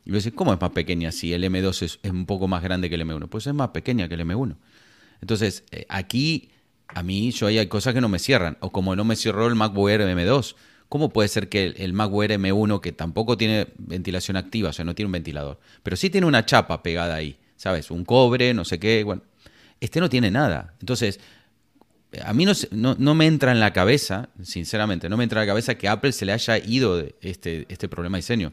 [0.04, 2.88] Y vos decís, ¿cómo es más pequeña si el M2 es, un poco más grande
[2.88, 3.28] que el M1?
[3.28, 4.56] Pues es más pequeña que el M1.
[5.20, 6.50] Entonces, eh, aquí
[6.88, 8.58] a mí yo hay cosas que no me cierran.
[8.60, 10.54] O como no me cerró el MacBook Air M2.
[10.88, 14.94] ¿Cómo puede ser que el, Air M1, que tampoco tiene ventilación activa, o sea, no
[14.94, 17.90] tiene un ventilador, pero sí tiene una chapa pegada ahí, ¿sabes?
[17.90, 19.22] Un cobre, no sé qué, bueno.
[19.80, 20.74] Este no tiene nada.
[20.80, 21.20] Entonces,
[22.24, 25.46] a mí no, no, no me entra en la cabeza, sinceramente, no me entra en
[25.46, 28.52] la cabeza que Apple se le haya ido este, este problema de diseño.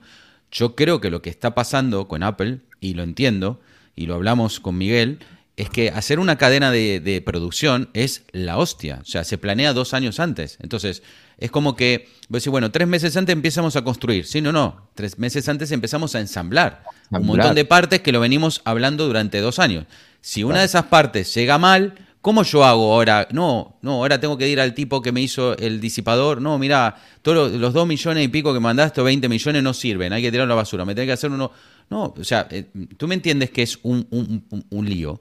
[0.51, 3.61] Yo creo que lo que está pasando con Apple, y lo entiendo,
[3.95, 5.19] y lo hablamos con Miguel,
[5.57, 8.99] es que hacer una cadena de, de producción es la hostia.
[9.01, 10.57] O sea, se planea dos años antes.
[10.61, 11.03] Entonces,
[11.41, 14.25] es como que, voy a decir, bueno, tres meses antes empezamos a construir.
[14.25, 14.87] Sí, no, no.
[14.95, 16.83] Tres meses antes empezamos a ensamblar.
[17.09, 19.85] Un montón de partes que lo venimos hablando durante dos años.
[20.21, 23.27] Si una de esas partes llega mal, ¿cómo yo hago ahora?
[23.31, 26.41] No, no, ahora tengo que ir al tipo que me hizo el disipador.
[26.41, 29.73] No, mira, todos los, los dos millones y pico que mandaste o 20 millones no
[29.73, 30.85] sirven, hay que tirarlo a la basura.
[30.85, 31.51] Me tengo que hacer uno.
[31.89, 32.67] No, o sea, eh,
[32.97, 35.19] tú me entiendes que es un, un- un- un lío.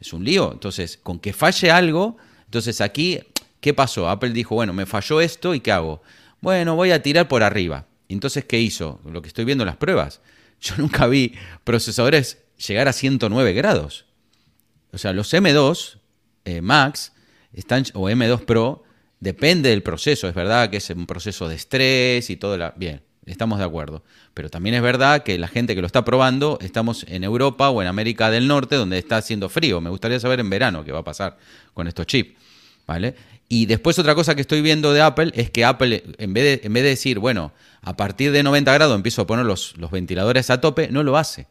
[0.00, 0.50] Es un lío.
[0.52, 3.20] Entonces, con que falle algo, entonces aquí,
[3.60, 4.08] ¿qué pasó?
[4.08, 6.02] Apple dijo, bueno, me falló esto y ¿qué hago?
[6.40, 7.86] Bueno, voy a tirar por arriba.
[8.08, 9.00] Entonces, ¿qué hizo?
[9.04, 10.20] Lo que estoy viendo en las pruebas.
[10.60, 11.34] Yo nunca vi
[11.64, 14.06] procesadores llegar a 109 grados.
[14.92, 15.98] O sea, los M2
[16.44, 17.12] eh, Max
[17.52, 18.84] están, o M2 Pro,
[19.20, 20.28] depende del proceso.
[20.28, 22.56] Es verdad que es un proceso de estrés y todo.
[22.58, 24.02] La, bien, estamos de acuerdo.
[24.34, 27.80] Pero también es verdad que la gente que lo está probando, estamos en Europa o
[27.82, 29.80] en América del Norte, donde está haciendo frío.
[29.80, 31.38] Me gustaría saber en verano qué va a pasar
[31.74, 32.38] con estos chips.
[32.86, 33.14] ¿Vale?
[33.52, 36.66] Y después otra cosa que estoy viendo de Apple es que Apple, en vez de,
[36.68, 39.90] en vez de decir, bueno, a partir de 90 grados empiezo a poner los, los
[39.90, 41.48] ventiladores a tope, no lo hace.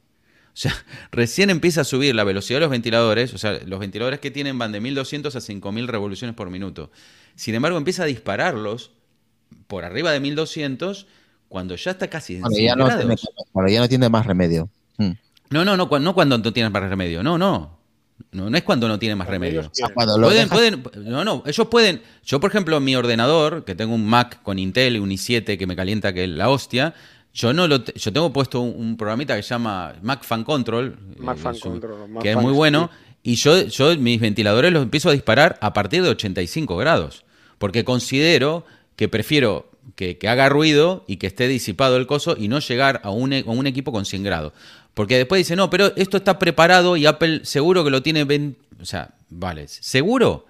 [0.53, 0.73] O sea,
[1.11, 4.57] recién empieza a subir la velocidad de los ventiladores, o sea, los ventiladores que tienen
[4.57, 6.89] van de 1200 a 5000 revoluciones por minuto.
[7.35, 8.91] Sin embargo, empieza a dispararlos
[9.67, 11.05] por arriba de 1200
[11.49, 13.05] cuando ya está casi en Bueno, 100 ya no grados.
[13.05, 13.15] tiene,
[13.51, 14.69] bueno, ya no tiene más remedio.
[14.97, 15.11] Mm.
[15.49, 17.23] No, no, no, no cuando no tienes más remedio.
[17.23, 17.78] No, no.
[18.31, 19.61] No, no es cuando no tienes más remedio.
[20.27, 22.01] Pueden, dejas- pueden, no, no, ellos pueden.
[22.25, 25.65] Yo, por ejemplo, mi ordenador, que tengo un Mac con Intel y un i7 que
[25.67, 26.93] me calienta que es la hostia,
[27.33, 30.43] yo no lo, te- yo tengo puesto un, un programita que se llama Mac Fan
[30.43, 32.89] Control, Mac eh, Fan es un- Control, Mac que es Fan muy bueno,
[33.23, 37.23] y yo, yo mis ventiladores los empiezo a disparar a partir de 85 grados,
[37.57, 38.65] porque considero
[38.95, 43.01] que prefiero que, que haga ruido y que esté disipado el coso y no llegar
[43.03, 44.53] a un, e- a un equipo con 100 grados.
[44.99, 48.25] Porque después dice, no, pero esto está preparado y Apple seguro que lo tiene...
[48.25, 48.57] ven-".
[48.81, 50.45] O sea, vale, ¿seguro?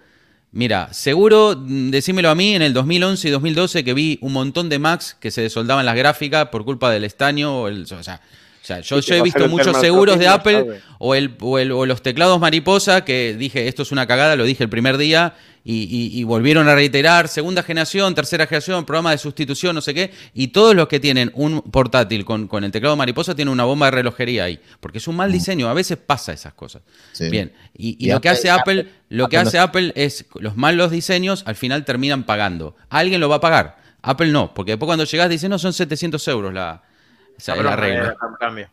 [0.52, 4.68] Mira, seguro, mm, decímelo a mí, en el 2011 y 2012 que vi un montón
[4.68, 7.62] de Macs que se desoldaban las gráficas por culpa del estaño.
[7.62, 8.22] O, el, o sea,
[8.70, 12.40] sea, yo, he visto muchos seguros de Apple o, el, o, el- o los teclados
[12.40, 16.24] mariposa que dije, esto es una cagada, lo dije el primer día y, y- y
[16.24, 20.74] volvieron a reiterar, segunda generación, tercera generación, programa de sustitución, no sé qué, y todos
[20.76, 24.46] los que tienen un portátil con, con el teclado mariposa tienen una bomba de relojería
[24.46, 26.82] ahí, porque es un mal diseño, a veces pasa esas cosas.
[27.12, 27.30] Sí.
[27.30, 30.92] Bien, y, lo que hace Apple, Apple- lo que hace no- Apple es los malos
[30.92, 32.76] diseños al final terminan pagando.
[32.90, 33.78] Alguien lo va a pagar.
[34.02, 36.84] Apple no, porque después cuando llegas dicen, no, son 700 euros la,
[37.40, 38.10] o sea, la regla.
[38.10, 38.70] eh, cambio.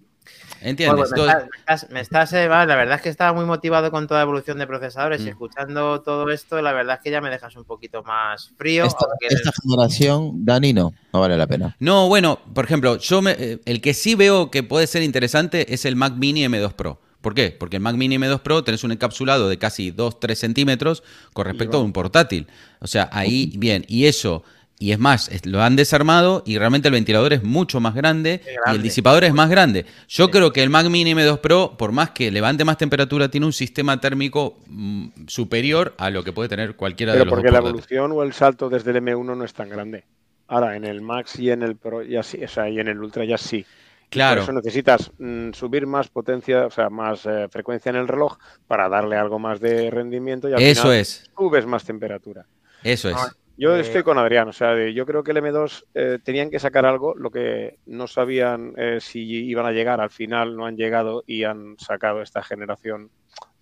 [0.61, 1.11] ¿Entiendes?
[1.11, 3.91] Bueno, me, estás, me estás- me estás, Eva, la verdad es que estaba muy motivado
[3.91, 5.29] con toda la evolución de procesadores y Mm.
[5.29, 8.85] escuchando todo esto, la verdad es que ya me dejas un poquito más frío.
[8.87, 11.77] Esta generación, Dani, no, no vale la pena.
[11.79, 15.73] No, bueno, por ejemplo, yo me- eh, el que sí veo que puede ser interesante
[15.75, 17.01] es el Mac Mini M2 Pro.
[17.21, 17.51] ¿Por qué?
[17.59, 21.03] Porque el Mac Mini M2 Pro tenés un encapsulado de casi 2-3 centímetros
[21.33, 22.47] con respecto a un portátil.
[22.81, 24.43] O sea, ahí, bien, y eso,
[24.79, 28.75] y es más, lo han desarmado y realmente el ventilador es mucho más grande, y
[28.75, 29.87] el disipador es más grande.
[30.09, 33.47] Yo creo que el Mac Mini M2 Pro, por más que levante más temperatura, tiene
[33.47, 37.39] un sistema térmico mm, superior a lo que puede tener cualquiera de Pero los dos
[37.39, 40.05] porque la evolución o el salto desde el M1 no es tan grande.
[40.49, 43.03] Ahora, en el Max y en el Pro ya sí, o sea, y en el
[43.03, 43.65] Ultra ya sí.
[44.11, 44.43] Claro.
[44.43, 48.37] Por eso necesitas mm, subir más potencia, o sea, más eh, frecuencia en el reloj
[48.69, 52.47] para darle algo más de rendimiento y al Eso final es, subes más temperatura.
[52.85, 53.17] eso es.
[53.57, 56.51] Yo Eh, estoy con Adrián, o sea, de- yo creo que el M2 eh, tenían
[56.51, 60.67] que sacar algo, lo que no sabían eh, si iban a llegar, al final no
[60.67, 63.11] han llegado y han sacado esta generación,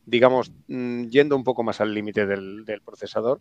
[0.05, 3.40] digamos, mm, yendo un poco más al límite del, del procesador,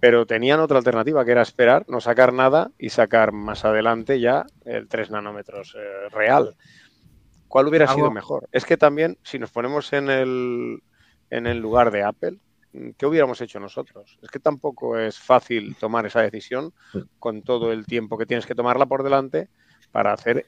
[0.00, 4.46] pero tenían otra alternativa que era esperar, no sacar nada y sacar más adelante ya
[4.64, 6.56] el 3 nanómetros eh, real.
[7.48, 8.48] ¿Cuál hubiera sido mejor?
[8.52, 10.80] Es que también, si nos ponemos en el,
[11.30, 12.38] en el lugar de Apple,
[12.96, 14.18] ¿qué hubiéramos hecho nosotros?
[14.22, 16.72] Es que tampoco es fácil tomar esa decisión
[17.18, 19.48] con todo el tiempo que tienes que tomarla por delante
[19.90, 20.46] para hacer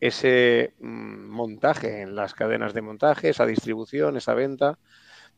[0.00, 4.78] ese mm, montaje en las cadenas de montaje, esa distribución, esa venta.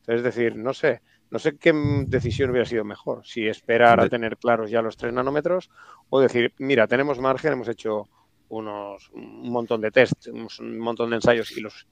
[0.06, 4.08] Es decir, no sé, no sé qué mm, decisión hubiera sido mejor, si esperar a
[4.08, 5.70] tener claros ya los 3 nanómetros
[6.10, 8.08] o decir, mira, tenemos margen, hemos hecho
[8.48, 11.86] unos, un montón de test, un montón de ensayos y los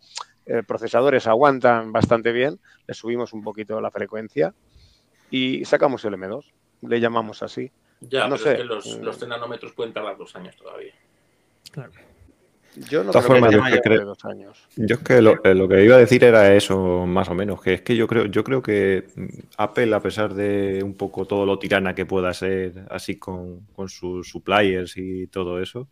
[0.47, 4.55] eh, procesadores aguantan bastante bien, le subimos un poquito la frecuencia
[5.31, 6.45] y sacamos el M2,
[6.83, 7.71] le llamamos así.
[8.01, 8.51] Ya, No pero sé.
[8.53, 9.03] es que los, Mm.
[9.03, 10.93] los 3 nanómetros pueden tardar dos años todavía.
[12.91, 14.59] Yo no De todas creo formas, que yo creo- de dos años.
[14.77, 17.61] Yo es que lo, eh, lo que iba a decir era eso, más o menos,
[17.63, 21.25] que es que yo creo, yo creo que mm, Apple, a pesar de un poco
[21.27, 25.89] todo lo tirana que pueda ser así con, con sus suppliers y todo eso,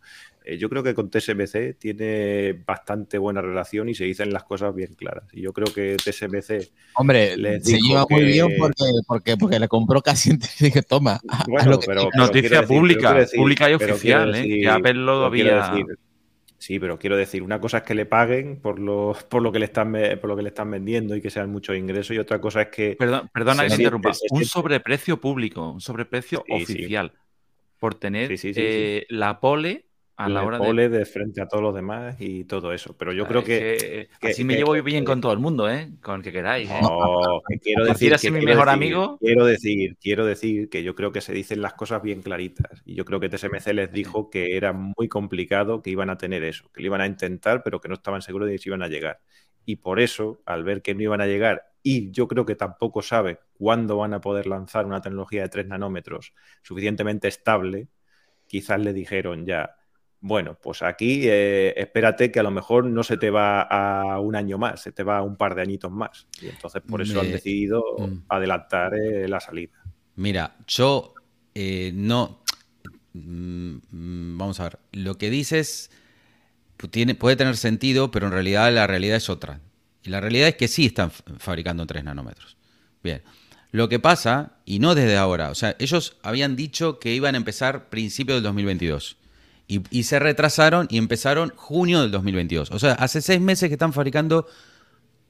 [0.47, 4.75] eh, yo creo que con TSMC tiene bastante buena relación y se dicen las cosas
[4.75, 5.23] bien claras.
[5.33, 9.67] Y yo creo que TSMC, Hombre, Les se lleva muy bien porque, porque, porque le
[9.67, 13.73] compró casi en dije, toma, bueno, lo que pero, Noticia decir- pública, decir- pública y
[13.73, 14.37] oficial, ¿eh?
[14.37, 15.71] decir- que Apple lo había...
[15.71, 15.97] decir-
[16.57, 19.59] Sí, pero quiero decir, una cosa es que le paguen por lo, por lo que
[19.59, 22.39] le están por lo que le están vendiendo y que sean muchos ingresos, y otra
[22.39, 24.11] cosa es que Perdón, perdona que interrumpa.
[24.31, 26.73] Un sobreprecio público, un sobreprecio Sí, sí.
[26.73, 27.13] oficial.
[27.79, 29.85] Por tener sí, eh, la pole
[30.17, 30.65] a la hora de.
[30.65, 32.95] pole de frente a todos los demás y todo eso.
[32.97, 35.39] Pero yo Ah, creo es que, que- así me que- llevo bien con todo el
[35.39, 35.91] mundo, ¿eh?
[36.01, 36.69] Con el que queráis.
[36.69, 36.79] ¿eh?
[36.81, 39.17] No, quiero decir, así mi quiero mejor decir- amigo.
[39.19, 42.81] Quiero decir, quiero decir que yo creo que se dicen las cosas bien claritas.
[42.85, 46.43] Y yo creo que TSMC les dijo que era muy complicado que iban a tener
[46.43, 48.87] eso, que lo iban a intentar, pero que no estaban seguros de si iban a
[48.87, 49.19] llegar.
[49.65, 53.01] Y por eso, al ver que no iban a llegar, y yo creo que tampoco
[53.01, 57.87] sabe cuándo van a poder lanzar una tecnología de 3 nanómetros suficientemente estable,
[58.47, 59.75] quizás le dijeron ya,
[60.27, 64.35] bueno, pues aquí eh, espérate que a lo mejor no se te va a un
[64.35, 66.25] año más, se te va a un par de añitos más.
[66.41, 68.23] Y entonces por eso Me- han decidido Mm.
[68.29, 69.73] adelantar eh, la salida.
[70.15, 71.13] Mira, yo
[71.53, 72.41] eh, no.
[73.13, 74.79] Mm, Vamos a ver.
[74.91, 75.91] Lo que dices
[76.91, 79.59] tiene, puede tener sentido, pero en realidad la realidad es otra.
[80.03, 82.57] Y la realidad es que sí están fabricando en 3 nanómetros.
[83.03, 83.21] Bien.
[83.71, 87.37] Lo que pasa, y no desde ahora, o sea, ellos habían dicho que iban a
[87.37, 89.17] empezar principios del 2022.
[89.67, 92.69] Y, se retrasaron y empezaron junio del 2022.
[92.71, 94.47] O sea, hace seis meses que están fabricando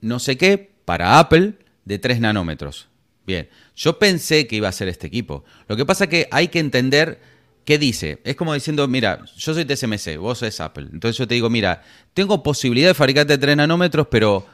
[0.01, 1.53] no sé qué para Apple
[1.85, 2.87] de 3 nanómetros.
[3.25, 5.45] Bien, yo pensé que iba a ser este equipo.
[5.67, 7.19] Lo que pasa es que hay que entender
[7.63, 8.19] qué dice.
[8.23, 10.87] Es como diciendo, mira, yo soy TSMC, vos sos Apple.
[10.91, 11.81] Entonces yo te digo, mira,
[12.13, 14.45] tengo posibilidad de fabricarte 3 nanómetros, pero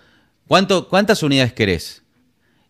[0.48, 2.04] ¿cuánto, ¿cuántas unidades querés?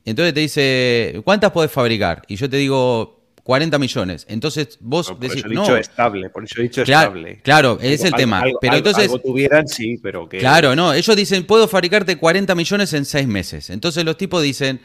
[0.05, 2.24] Entonces te dice, ¿cuántas podés fabricar?
[2.28, 4.26] Y yo te digo, 40 millones.
[4.30, 5.62] Entonces vos Por decís, eso he no.
[5.62, 7.39] dicho estable, por eso he dicho Claro, estable.
[7.44, 8.39] claro, es el Algo- tema.
[8.42, 10.38] algo- pero entonces, algo tuvieran, sí, pero que.
[10.38, 13.70] Claro, no, ellos dicen, puedo fabricarte 40 millones en 6 meses.
[13.70, 14.80] Entonces los tipos dicen,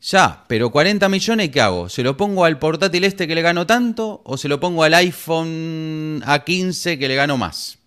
[0.00, 1.88] ya, pero 40 millones, ¿qué hago?
[1.88, 4.94] ¿Se lo pongo al portátil este que le gano tanto o se lo pongo al
[4.94, 7.78] iPhone A15 que le gano más?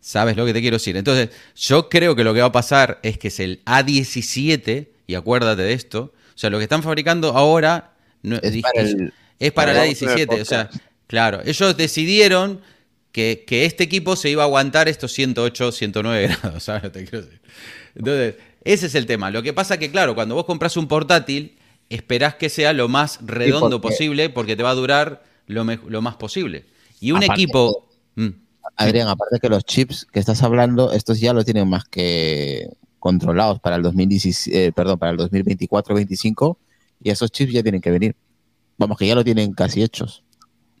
[0.00, 0.96] ¿Sabes lo que te quiero decir?
[0.96, 5.14] Entonces, yo creo que lo que va a pasar es que es el A17, y
[5.14, 7.91] acuérdate de esto, o sea, lo que están fabricando ahora
[8.22, 10.70] no- Es para el- es para el Vamos a ver A17, o sea,
[11.06, 12.60] claro, ellos decidieron
[13.10, 16.90] que, que este equipo se iba a aguantar estos 108, 109 grados, ¿sabes?
[16.92, 17.40] te quiero decir?
[17.94, 19.30] Entonces, ese es el tema.
[19.30, 21.58] Lo que pasa que, claro, cuando vos compras un portátil,
[21.90, 25.78] esperás que sea lo más redondo porque- posible porque te va a durar lo, me-
[25.88, 26.64] lo más posible.
[27.00, 27.88] Y un Aparte equipo...
[28.14, 28.28] Mm,
[28.76, 32.68] Adrián, aparte que los chips que estás hablando, estos ya lo tienen más que
[33.00, 36.56] controlados para el 2017, eh, perdón, para el 2024-25
[37.02, 38.14] y esos chips ya tienen que venir.
[38.78, 40.22] Vamos, que ya lo tienen casi hechos.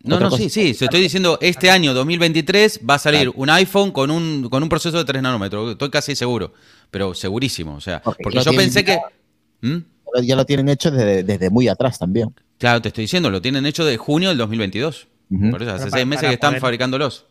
[0.04, 3.30] No, Otra no, cosa sí, sí, se estoy diciendo, este año 2023 va a salir
[3.36, 6.52] un iPhone con un, con un proceso de 3 nanómetros, estoy casi seguro,
[6.90, 8.92] pero segurísimo, o sea, Porque yo pensé que...
[8.92, 9.78] ya- ¿Mm?
[10.24, 12.34] Ya lo tienen hecho desde, desde muy atrás también.
[12.58, 15.08] Claro, te estoy diciendo, lo tienen hecho de junio del 2022.
[15.30, 15.50] Ujú.
[15.50, 17.24] Por eso, hace seis meses que están poder- fabricándolos.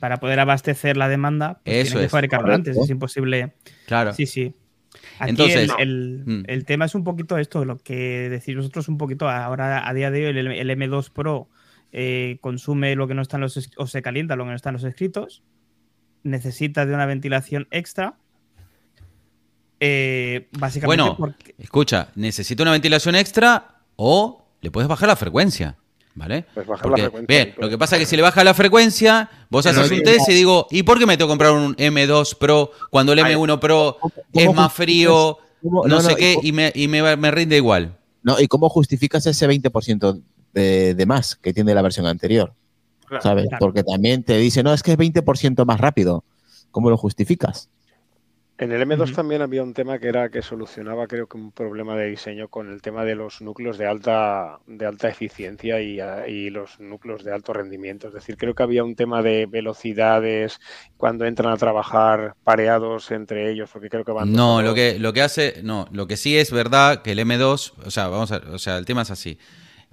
[0.00, 3.52] Para poder abastecer la demanda, pues Eso tienen que fabricarlo antes, es imposible.
[3.86, 4.14] Claro.
[4.14, 4.54] Sí, sí.
[5.18, 6.42] Aquí Entonces- el, el- Mm.
[6.46, 10.10] el tema es un poquito esto, lo que decís vosotros un poquito ahora a día
[10.10, 11.48] de hoy el, el M2 Pro
[11.92, 14.70] eh, consume lo que no está en los o se calienta lo que no está
[14.70, 15.42] en los escritos,
[16.22, 18.14] necesita de una ventilación extra.
[19.80, 25.76] eh, básicamente Bueno, porque escucha, necesita una ventilación extra o le puedes bajar la frecuencia.
[26.14, 26.44] ¿Vale?
[26.52, 27.44] Pues bajar Porque, la frecuencia.
[27.44, 30.28] bien, lo que pasa es que si le baja la frecuencia, vos haces un test
[30.28, 33.58] y digo, ¿y por qué me tengo que comprar un M2 Pro cuando el M1
[33.58, 33.96] Pro
[34.32, 37.56] es más frío, no, no, sé no, qué, y- y, me, y me, me rinde
[37.56, 37.96] igual?
[38.22, 40.20] No, ¿y cómo justificas ese 20%
[40.52, 42.52] de, de más que tiene la versión anterior?
[43.06, 43.22] Claro.
[43.22, 43.46] ¿Sabes?
[43.48, 43.58] Claro.
[43.60, 46.24] Porque también te dice, no, es que es 20% más rápido.
[46.70, 47.68] ¿Cómo lo justificas?
[48.62, 49.12] En el M2 Ujú.
[49.14, 52.70] también había un tema que era que solucionaba, creo que un problema de diseño con
[52.70, 57.24] el tema de los núcleos de alta, de alta eficiencia y, ah, y los núcleos
[57.24, 58.06] de alto rendimiento.
[58.06, 60.60] Es decir, creo que había un tema de velocidades
[60.96, 64.30] cuando entran a trabajar pareados entre ellos, porque creo que van.
[64.30, 67.18] No, todos- lo que, lo que hace, no, lo que sí es verdad que el
[67.18, 69.38] M2, o sea, vamos a, o sea, el tema es así.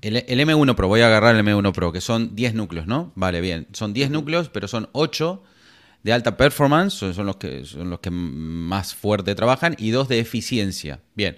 [0.02, 3.14] El, el M1 Pro, voy a agarrar el M1 Pro, que son 10 núcleos, ¿no?
[3.16, 3.66] Vale, bien.
[3.74, 5.42] Son 10 núcleos, pero son 8
[6.04, 10.08] de alta performance, son, son los que, son los que más fuerte trabajan, y 2
[10.08, 11.02] de eficiencia.
[11.16, 11.38] Bien.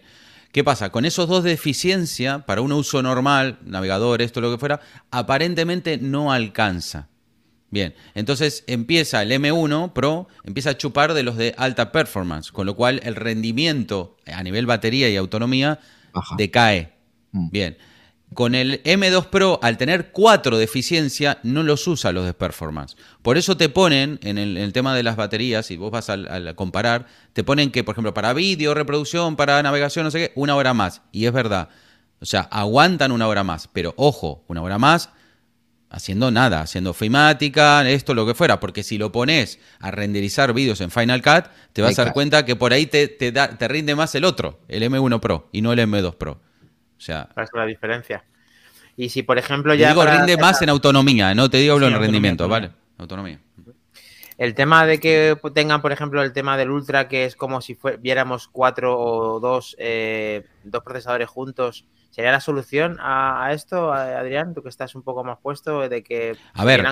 [0.51, 0.91] ¿Qué pasa?
[0.91, 5.97] Con esos dos de eficiencia, para un uso normal, navegador, esto, lo que fuera, aparentemente
[5.97, 7.07] no alcanza.
[7.69, 12.65] Bien, entonces empieza el M1 Pro, empieza a chupar de los de alta performance, con
[12.65, 15.79] lo cual el rendimiento a nivel batería y autonomía
[16.37, 16.91] decae.
[17.31, 17.49] Mm.
[17.49, 17.77] Bien,
[18.33, 22.95] con el M2 Pro, al tener 4 de eficiencia, no los usa los de performance.
[23.21, 26.09] Por eso te ponen, en el, en el tema de las baterías, si vos vas
[26.09, 30.19] al- al comparar, te ponen que, por ejemplo, para vídeo, reproducción, para navegación, no sé
[30.19, 31.01] qué, una hora más.
[31.11, 31.67] Y es verdad.
[32.21, 33.67] O sea, aguantan una hora más.
[33.73, 35.09] Pero ojo, una hora más
[35.89, 40.79] haciendo nada, haciendo filmática, esto, lo que fuera, porque si lo pones a renderizar vídeos
[40.79, 43.67] en Final Cut, te vas a dar cuenta que por ahí te, te da- te
[43.67, 46.39] rinde más el otro, el M1 Pro, y no el M2 Pro.
[47.01, 48.23] O sea, Esa es la diferencia.
[48.95, 49.89] Y si, por ejemplo, te ya.
[49.89, 52.69] digo rinde más la- en autonomía, no te digo hablo Sí, en autonomía, rendimiento, autonomía.
[52.69, 52.81] ¿vale?
[52.99, 53.39] Autonomía.
[54.37, 57.77] El tema de que tengan, por ejemplo, el tema del Ultra, que es como si
[57.99, 64.53] viéramos cuatro o dos, eh, dos procesadores juntos, ¿sería la solución a, a esto, Adrián?
[64.53, 66.83] Tú que estás un poco más puesto de que A ver,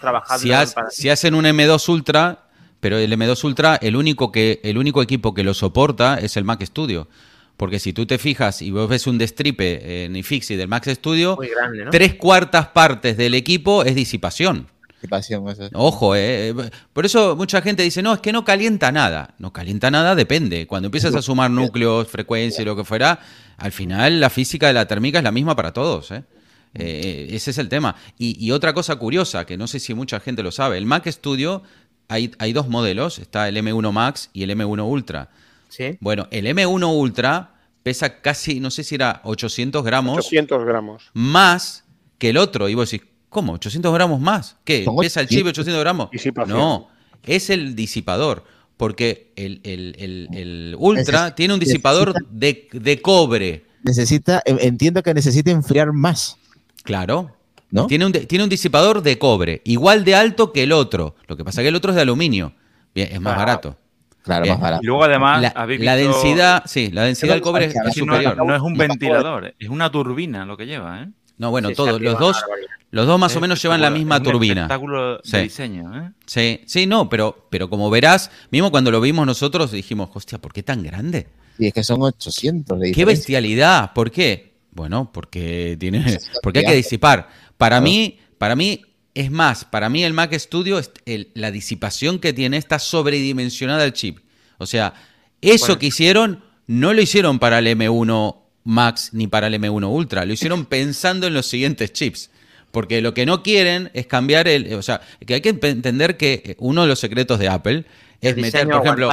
[0.00, 0.42] trabajando.
[0.42, 2.44] Si, has- para- si hacen un M2 Ultra,
[2.80, 6.44] pero el M2 Ultra, el único, que, el único equipo que lo soporta es el
[6.44, 7.08] Mac Studio.
[7.56, 11.36] Porque si tú te fijas y vos ves un destripe en iFixit del Mac Studio,
[11.36, 11.90] Muy grande, ¿no?
[11.90, 14.68] tres cuartas partes del equipo es disipación.
[15.00, 15.70] ¿Qué pasión es eso?
[15.74, 16.48] Ojo, eh.
[16.48, 16.54] eh,
[16.92, 19.34] Por eso mucha gente dice, no, es que no calienta nada.
[19.38, 20.66] No calienta nada, depende.
[20.66, 23.20] Cuando empiezas a sumar núcleos, frecuencia y lo que fuera,
[23.58, 26.10] al final la física de la térmica es la misma para todos.
[26.10, 26.24] ¿eh?
[26.72, 27.94] Eh, ese es el tema.
[28.18, 31.06] Y, y otra cosa curiosa, que no sé si mucha gente lo sabe, el Mac
[31.06, 31.62] Studio
[32.08, 35.30] hay, hay dos modelos, está el M1 Max y el M1 Ultra.
[35.76, 35.96] Sí.
[36.00, 41.10] Bueno, el M1 Ultra pesa casi, no sé si era 800 gramos 800 gramos.
[41.14, 41.84] más
[42.18, 42.68] que el otro.
[42.68, 43.58] Y vos decís, ¿cómo?
[43.58, 44.56] ¿800 gramos más?
[44.64, 44.86] ¿Qué?
[45.00, 45.48] ¿Pesa el chip 800.
[45.48, 46.08] 800 gramos?
[46.48, 46.88] No,
[47.24, 48.44] es el disipador.
[48.76, 53.64] Porque el, el- el- el Ultra Neces- tiene un disipador de, de cobre.
[53.84, 56.36] Necesita, en- entiendo que necesita enfriar más,
[56.82, 57.36] Claro.
[57.70, 57.86] ¿no?
[57.86, 61.14] Tiene un, tiene un disipador de cobre, igual de alto que el otro.
[61.28, 62.52] Lo que pasa es que el otro es de aluminio.
[62.94, 63.76] Bien, es más Ah, barato.
[64.24, 64.54] Claro, Bien.
[64.54, 64.82] más barato.
[64.82, 67.92] Y luego además, La, habéis la visto densidad, sí, la densidad del cobre es, no,
[67.92, 68.36] superior.
[68.46, 71.08] no es un ventilador, es una turbina lo que lleva, ¿eh?
[71.36, 72.42] No, bueno, Sí, todos, los dos,
[72.90, 74.62] los dos más o menos llevan la misma es un turbina.
[74.62, 75.36] espectáculo Sí.
[75.36, 76.10] de diseño, ¿eh?
[76.26, 80.52] Sí, sí, no, pero, pero como verás, mismo cuando lo vimos nosotros dijimos, hostia, ¿por
[80.54, 81.26] qué tan grande?
[81.58, 83.92] Y es que son 800 de ¡Qué bestialidad!
[83.92, 84.54] ¿Por qué?
[84.70, 87.28] Bueno, porque tiene, porque hay que disipar.
[87.58, 88.80] Para mí, para mí
[89.14, 93.84] es más, para mí el Mac Studio es el- la disipación que tiene está sobredimensionada
[93.84, 94.18] el chip.
[94.58, 94.94] O sea,
[95.40, 95.78] eso Bueno.
[95.78, 100.32] que hicieron no lo hicieron para el M1 Max ni para el M1 Ultra, lo
[100.32, 102.30] hicieron pensando en los siguientes chips.
[102.70, 104.74] Porque lo que no quieren es cambiar el.
[104.74, 107.84] O sea, que hay que entender que eh, uno de los secretos de Apple
[108.20, 109.10] es El meter, por ejemplo,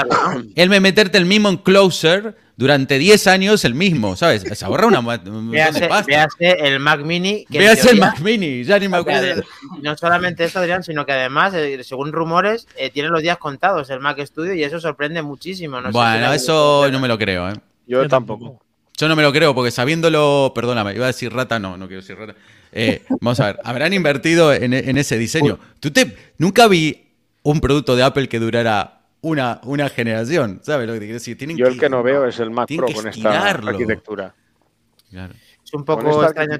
[0.56, 4.44] él me meterte el mismo en Closer durante 10 años el mismo, ¿sabes?
[4.44, 6.06] Se ahorra una, un de Véase, pasta.
[6.06, 7.44] véase el Mac Mini.
[7.52, 9.42] que Véase el Mac Mini, ya ni me acuerdo.
[9.80, 13.40] Y No solamente esto, Adrián, sino que además, eh, según rumores, eh, tiene los días
[13.40, 15.78] contados el Mac Studio y eso sorprende muchísimo.
[15.78, 17.54] No sé si Bueno, eso no me lo creo, ¿eh?
[17.88, 18.62] Yo, Yo tampoco.
[18.96, 22.02] Yo no me lo creo, porque sabiéndolo, perdóname, iba a decir rata, no, no quiero
[22.02, 22.36] decir rata.
[22.72, 25.58] Eh, vamos a ver, habrán invertido en, en ese diseño.
[25.80, 27.08] Tú te, nunca vi
[27.42, 31.38] un producto de Apple que durara una, una generación, ¿sabes lo que te quiero decir?
[31.38, 34.34] Tienen Yo el que no veo es el Mac Pro con esta arquitectura.
[35.10, 35.34] Claro.
[35.64, 36.58] Es un poco extraño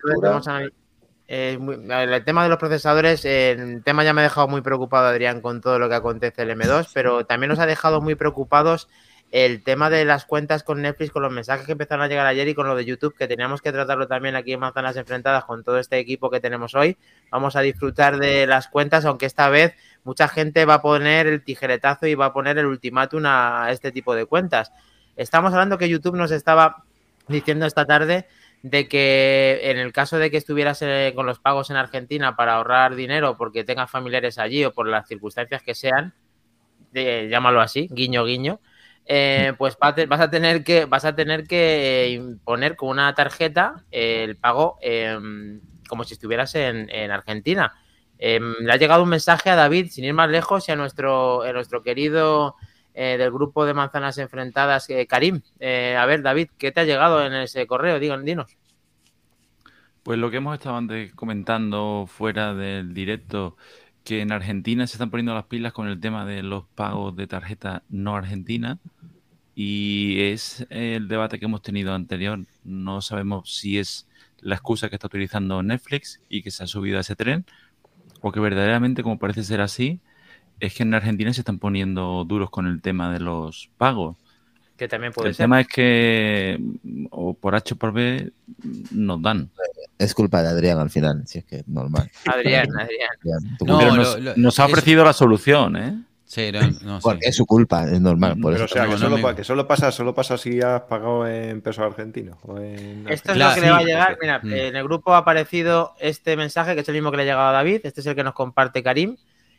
[1.34, 4.62] eh, muy- el tema de los procesadores, eh, el tema ya me ha dejado muy
[4.62, 8.16] preocupado Adrián con todo lo que acontece el M2, pero también nos ha dejado muy
[8.16, 8.90] preocupados
[9.32, 12.50] el tema de las cuentas con Netflix, con los mensajes que empezaron a llegar ayer
[12.50, 15.64] y con lo de YouTube, que teníamos que tratarlo también aquí en Manzanas Enfrentadas con
[15.64, 16.98] todo este equipo que tenemos hoy.
[17.32, 19.74] Vamos a disfrutar de las cuentas, aunque esta vez
[20.04, 23.92] mucha gente va a poner el tijeretazo y va a poner el ultimátum a este
[23.92, 24.72] tipo de cuentas.
[25.16, 26.84] Estamos hablando que YouTube nos estaba
[27.28, 28.28] diciendo esta tarde
[28.64, 32.56] de que en el caso de que estuvieras eh, con los pagos en Argentina para
[32.56, 36.14] ahorrar dinero porque tengas familiares allí o por las circunstancias que sean,
[36.94, 38.60] llámalo así, guiño guiño,
[39.06, 44.36] eh, pues vas a tener que vas a tener que imponer con una tarjeta el
[44.38, 47.74] pago em, como si estuvieras en Argentina.
[48.24, 51.42] Em, le ha llegado un mensaje a David, sin ir más lejos, y a nuestro,
[51.42, 52.56] a nuestro querido
[52.94, 55.42] eh, del grupo de manzanas enfrentadas, eh, Karim.
[55.60, 58.00] Eh, a ver, David, ¿qué te ha llegado en ese correo?
[58.00, 58.56] Digan, dinos.
[60.04, 63.58] Pues lo que hemos estado antes comentando fuera del directo,
[64.04, 67.26] que en Argentina se están poniendo las pilas con el tema de los pagos de
[67.26, 68.78] tarjeta no argentina.
[69.56, 72.46] Y es el debate que hemos tenido anterior.
[72.64, 74.08] No sabemos si es
[74.42, 77.46] la excusa que está utilizando Netflix y que se ha subido a ese tren,
[78.22, 80.00] o que verdaderamente, como parece ser así,
[80.60, 84.16] es que en Argentina se están poniendo duros con el tema de los pagos.
[84.78, 85.44] Que también puede el ser.
[85.44, 86.60] tema es que,
[87.12, 88.32] o por H o por B,
[88.92, 89.50] nos dan.
[90.00, 92.10] Es culpa de Adrián al final, si es que normal.
[92.26, 93.58] Adrián, Adrián.
[93.66, 96.02] No, lo- nos, lo- nos ha es- ofrecido la solución, ¿eh?
[96.32, 97.04] Sí, no, no, sí.
[97.04, 98.38] Porque es su culpa, es normal.
[98.42, 98.74] Por Pero o eso.
[98.74, 99.00] sea, No, que, no
[99.46, 102.38] solo, que pasa, solo pasa si has pagado en pesos argentinos.
[102.44, 104.18] o en Esto es Claro, lo que le va a llegar.
[104.22, 104.54] Mira, Mm.
[104.54, 107.50] en el grupo ha aparecido este mensaje, que es el mismo que le ha llegado
[107.50, 107.82] a David.
[107.84, 109.18] Este es el que nos comparte Karim,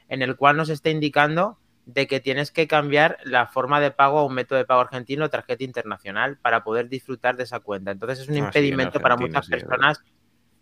[0.09, 4.21] en el cual nos está indicando de que tienes que cambiar la forma de pago
[4.21, 7.91] a un método de pago argentino o tarjeta internacional para poder disfrutar de esa cuenta.
[7.91, 10.01] Entonces es un Ah, sí, impedimento para muchas sí, personas,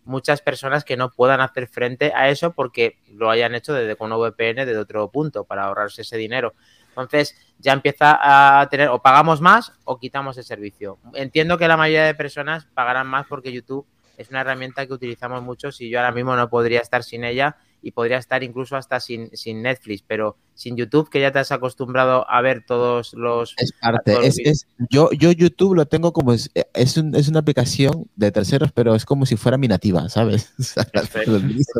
[0.04, 4.12] muchas personas que no puedan hacer frente a eso porque lo hayan hecho desde con
[4.12, 6.54] una VPN desde otro punto para ahorrarse ese dinero.
[6.88, 8.18] Entonces ya empieza
[8.60, 10.98] a tener o pagamos más o quitamos el servicio.
[11.14, 13.86] Entiendo que la mayoría de personas pagarán más porque YouTube
[14.16, 17.56] es una herramienta que utilizamos muchos y yo ahora mismo no podría estar sin ella
[17.82, 21.52] y podría estar incluso hasta sin, sin Netflix, pero sin YouTube que ya te has
[21.52, 23.54] acostumbrado a ver todos los...
[23.56, 27.28] Es parte, los es, es- yo, yo YouTube lo tengo como, es, es, un- es
[27.28, 30.52] una aplicación de terceros, pero es como si fuera mi nativa, ¿sabes?
[30.58, 30.84] O sea,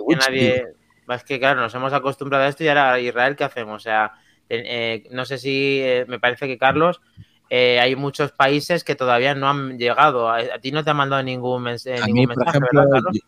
[0.04, 0.64] que nadie.
[1.08, 3.82] Es que, claro, nos hemos acostumbrado a esto y ahora Israel, ¿qué hacemos?
[3.82, 4.12] O sea,
[4.48, 7.00] eh, no sé si eh, me parece que Carlos,
[7.48, 10.28] eh, hay muchos países que todavía no han llegado.
[10.30, 12.80] A, a ti no te ha mandado ningún, mens- eh, A ningún por mensaje, ejemplo,
[12.80, 13.16] ¿verdad, Carlos?
[13.16, 13.20] yo,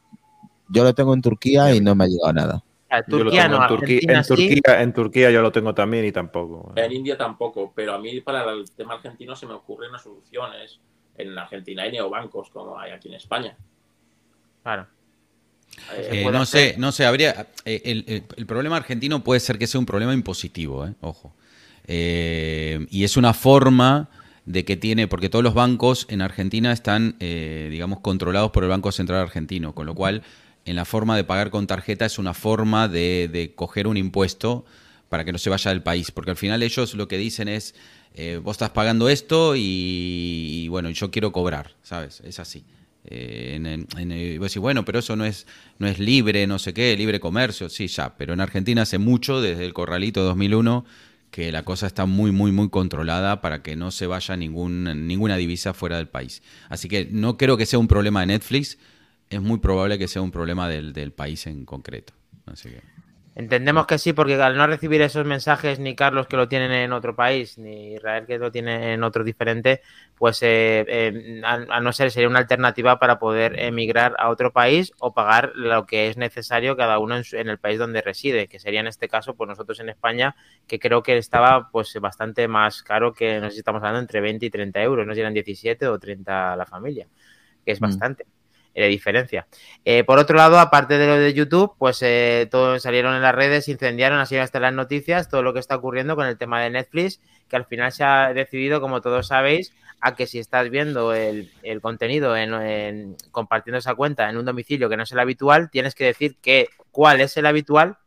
[0.72, 2.64] yo lo tengo en Turquía y no me ha llegado nada.
[3.08, 4.28] Turquía tengo no, en, Turquía, en, sí.
[4.28, 6.72] Turquía, en Turquía yo lo tengo también y tampoco.
[6.76, 10.78] En India tampoco, pero a mí para el tema argentino se me ocurren unas soluciones.
[11.16, 13.56] En Argentina hay neobancos como hay aquí en España.
[14.62, 14.86] Claro.
[15.96, 17.46] Eh, Eh, no hacer- sé, no sé, habría.
[17.64, 21.34] eh, el, el- el problema argentino puede ser que sea un problema impositivo, eh, ojo.
[21.86, 24.08] Eh, y es una forma
[24.44, 28.70] de que tiene, porque todos los bancos en Argentina están, eh, digamos, controlados por el
[28.70, 30.22] Banco Central Argentino, con lo cual
[30.64, 34.64] en la forma de pagar con tarjeta es una forma de, coger un impuesto
[35.08, 37.74] para que no se vaya del país, porque al final ellos lo que dicen es,
[38.14, 39.60] eh, vos estás pagando esto y,
[40.64, 42.20] y, bueno, yo quiero cobrar, ¿sabes?
[42.24, 42.64] Es así.
[43.04, 43.86] Eh,
[44.60, 45.46] bueno, pero eso no es,
[45.78, 49.40] no es libre, no sé qué, libre comercio, sí, ya, pero en Argentina hace mucho,
[49.40, 50.84] desde el Corralito 2001,
[51.30, 55.36] que la cosa está muy, muy, muy controlada para que no se vaya ningún, ninguna
[55.36, 56.42] divisa fuera del país.
[56.68, 58.78] Así que no creo que sea un problema de Netflix,
[59.36, 62.14] es muy probable que sea un problema del, del país en concreto.
[62.46, 62.82] Así que...
[63.34, 66.92] Entendemos que sí, porque al no recibir esos mensajes, ni Carlos que lo tienen en
[66.92, 69.80] otro país, ni Israel que lo tiene en otro diferente,
[70.18, 74.52] pues eh, eh, a, a no ser sería una alternativa para poder emigrar a otro
[74.52, 78.02] país o pagar lo que es necesario cada uno en, su- en el país donde
[78.02, 81.94] reside, que sería en este caso, pues nosotros en España, que creo que estaba pues
[82.02, 85.12] bastante más caro que, no sé si estamos hablando entre 20 y 30 euros, no
[85.12, 87.08] sé si eran 17 o 30 la familia,
[87.64, 87.80] que es Mm.
[87.80, 88.26] bastante
[88.74, 89.46] de diferencia.
[89.84, 93.34] Eh, por otro lado, aparte de lo de YouTube, pues eh, todo, salieron en las
[93.34, 96.70] redes, incendiaron, así hasta las noticias, todo lo que está ocurriendo con el tema de
[96.70, 101.14] Netflix, que al final se ha decidido, como todos sabéis, a que si estás viendo
[101.14, 105.20] el, el contenido en, en- compartiendo esa cuenta en un domicilio que no es el
[105.20, 107.98] habitual, tienes que decir que cuál es el habitual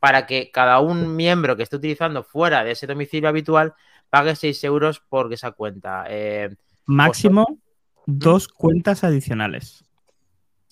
[0.00, 3.74] para que cada un miembro que esté utilizando fuera de ese domicilio habitual
[4.10, 6.04] pague 6 euros por esa cuenta.
[6.08, 6.50] Eh,
[6.86, 7.58] Máximo
[8.06, 9.84] dos cuentas adicionales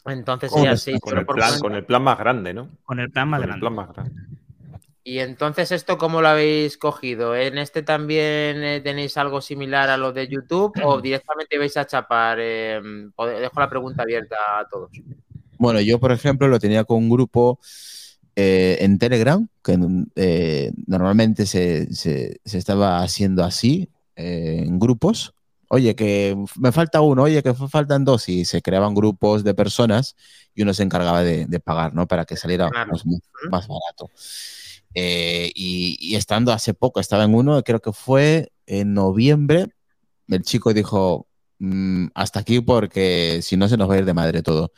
[0.07, 1.63] entonces ¿Cómo serían que 6 Con el, por plan, cuenta.
[1.69, 2.69] con el plan más grande, ¿no?
[2.85, 3.61] con el plan más Con el grande.
[3.61, 4.23] plan más grande.
[5.05, 7.35] Y entonces, ¿esto cómo lo habéis cogido?
[7.35, 11.87] ¿En este también eh, tenéis algo similar a lo de YouTube o directamente vais a
[11.87, 12.39] chapar?
[12.41, 12.81] Eh,
[13.41, 14.91] dejo la pregunta abierta a todos.
[15.59, 17.59] Bueno, yo, por ejemplo, lo tenía con un grupo
[18.37, 19.77] eh, en Telegram, que
[20.17, 25.35] eh, normalmente se, se- se estaba haciendo así, eh, en grupos.
[25.75, 30.17] Oye, que me falta uno, oye, que faltan dos, y se creaban grupos de personas
[30.55, 32.07] y uno se encargaba de, de pagar, ¿no?
[32.07, 32.91] Para que saliera Claro.
[32.93, 33.05] más,
[33.51, 34.11] más barato.
[34.95, 39.69] Eh, y, y estando hace poco, estaba en uno, creo que fue en noviembre,
[40.29, 41.27] el chico dijo,
[41.59, 44.73] mm, hasta aquí porque si no se nos va a ir de madre todo.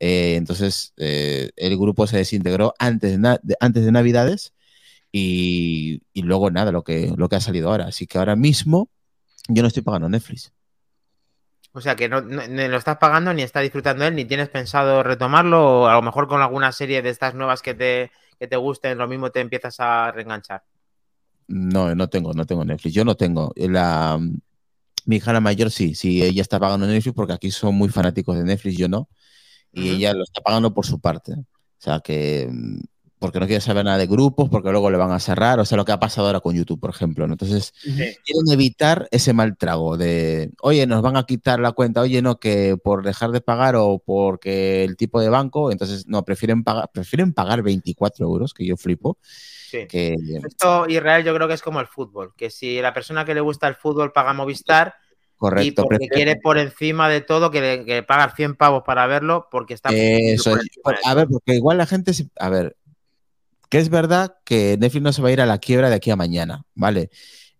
[0.00, 4.54] Eh, entonces, eh, el grupo se desintegró antes de, de- antes de Navidades
[5.12, 7.86] y, y luego nada, lo que, lo que ha salido ahora.
[7.88, 8.90] Así que ahora mismo
[9.48, 10.52] yo no estoy pagando Netflix.
[11.72, 15.82] O sea que no, lo estás pagando ni estás disfrutando él, ni tienes pensado retomarlo,
[15.82, 18.98] o a lo mejor con alguna serie de estas nuevas que te, que te gusten,
[18.98, 20.64] lo mismo te empiezas a reenganchar.
[21.48, 22.94] No, no tengo, no tengo Netflix.
[22.94, 23.52] Yo no tengo.
[23.56, 24.18] La,
[25.06, 28.36] mi hija la mayor sí, sí, ella está pagando Netflix porque aquí son muy fanáticos
[28.36, 29.08] de Netflix, yo no.
[29.72, 31.32] Y ella lo está pagando por su parte.
[31.34, 32.50] O sea que,
[33.18, 35.58] porque no quiere saber nada de grupos, porque luego le van a cerrar.
[35.60, 37.26] O sea, lo que ha pasado ahora con YouTube, por ejemplo.
[37.26, 37.34] ¿no?
[37.34, 42.22] Entonces, quieren evitar ese mal trago de, oye, nos van a quitar la cuenta, oye,
[42.22, 46.62] no, que por dejar de pagar o porque el tipo de banco, entonces, no, prefieren
[46.64, 49.86] pagar, prefieren pagar 24 euros, que yo flipo, Sí.
[49.86, 50.14] que
[50.46, 53.40] Esto, Israel, yo creo que es como el fútbol, que si la persona que le
[53.42, 55.82] gusta el fútbol paga Movistar y correcto.
[55.82, 59.46] porque prefieren- quiere por encima de todo que, le- que pagar 100 pavos para verlo
[59.50, 60.52] porque está Eso
[60.82, 61.06] por es.
[61.06, 62.76] A ver, porque igual la gente, se- a ver,
[63.68, 66.10] que es verdad que Netflix no se va a ir a la quiebra de aquí
[66.10, 67.10] a mañana, ¿vale?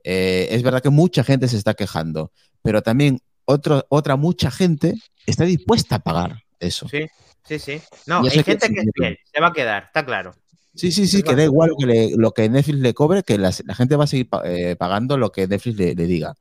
[0.04, 2.32] Eh, es verdad que mucha gente se está quejando,
[2.62, 4.94] pero también otro, otra mucha gente
[5.26, 6.88] está dispuesta a pagar eso.
[6.88, 7.06] Sí,
[7.46, 7.80] sí, sí.
[8.06, 8.92] No, hay que gente que es asumirlo.
[8.94, 10.34] fiel, se va a quedar, está claro.
[10.74, 13.36] Sí, sí, sí, que da igual lo que, le- lo que Netflix le cobre, que
[13.36, 16.34] la gente va a seguir eh, pagando lo que Netflix le, le diga.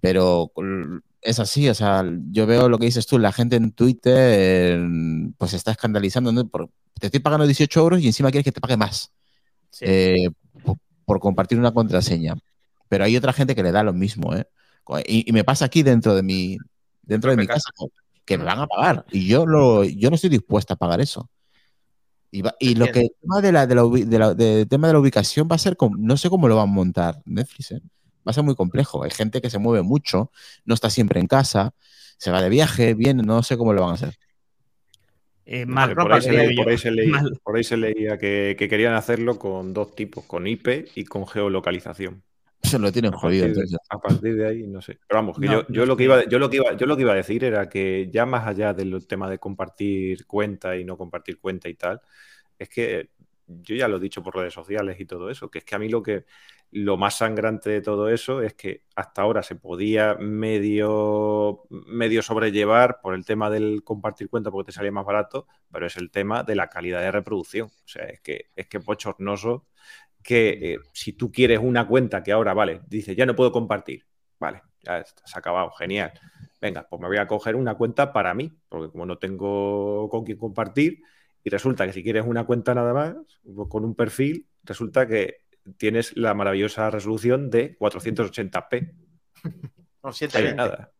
[0.00, 0.50] Pero
[1.22, 4.80] es así, o sea, yo veo lo que dices tú, la gente en Twitter
[5.38, 6.46] pues se está escandalizando, ¿no?
[6.48, 9.12] Por- te estoy pagando 18 euros y encima quieres que te pague más
[9.70, 9.84] Sí.
[9.86, 10.30] eh,
[10.64, 12.34] por, por compartir una contraseña.
[12.88, 14.44] Pero hay otra gente que le da lo mismo, ¿eh?
[15.06, 16.56] Y, y me pasa aquí dentro de mi,
[17.02, 17.70] dentro de mi casa,
[18.24, 19.04] que me van a pagar.
[19.12, 21.30] Y yo, lo, yo no estoy dispuesta a pagar eso.
[22.32, 24.86] Y, va- y lo que el tema de la, de la de la- de- tema
[24.88, 27.80] de la ubicación va a ser, no sé cómo lo van a montar Netflix, ¿eh?
[28.26, 29.02] Va a ser muy complejo.
[29.04, 30.30] Hay gente que se mueve mucho,
[30.64, 31.72] no está siempre en casa,
[32.18, 34.14] se va de viaje, viene, no sé cómo lo van a hacer.
[35.46, 37.40] Eh, mal, por, ahí leía, por ahí se leía- Mal.
[37.42, 41.26] por ahí se leía que, que querían hacerlo con dos tipos, con IP y con
[41.26, 42.22] geolocalización.
[42.62, 43.46] Se lo tienen A jodido.
[43.46, 43.88] partir, de, entonces.
[43.88, 44.98] a partir de ahí, no sé.
[45.08, 46.04] Pero vamos, que No, yo, yo no lo que sé.
[46.04, 48.46] iba, yo lo que iba, yo lo que iba a decir era que ya más
[48.46, 52.00] allá del tema de compartir cuenta y no compartir cuenta y tal,
[52.58, 53.08] es que
[53.46, 55.78] yo ya lo he dicho por redes sociales y todo eso, que es que a
[55.78, 56.26] mí lo que
[56.72, 63.00] lo más sangrante de todo eso es que hasta ahora se podía medio, medio sobrellevar
[63.02, 66.44] por el tema del compartir cuenta porque te salía más barato, pero es el tema
[66.44, 67.68] de la calidad de reproducción.
[67.68, 69.66] O sea, es que es que bochornoso
[70.22, 74.06] que eh, si tú quieres una cuenta que ahora, vale, dice, ya no puedo compartir,
[74.38, 76.12] vale, ya está, se ha acabado, genial.
[76.60, 80.24] Venga, pues me voy a coger una cuenta para mí, porque como no tengo con
[80.24, 81.02] quién compartir,
[81.42, 83.16] y resulta que si quieres una cuenta nada más,
[83.68, 85.38] con un perfil, resulta que
[85.76, 88.92] tienes la maravillosa resolución de 480p.
[90.02, 90.54] No, Ahí 720.
[90.56, 90.90] nada.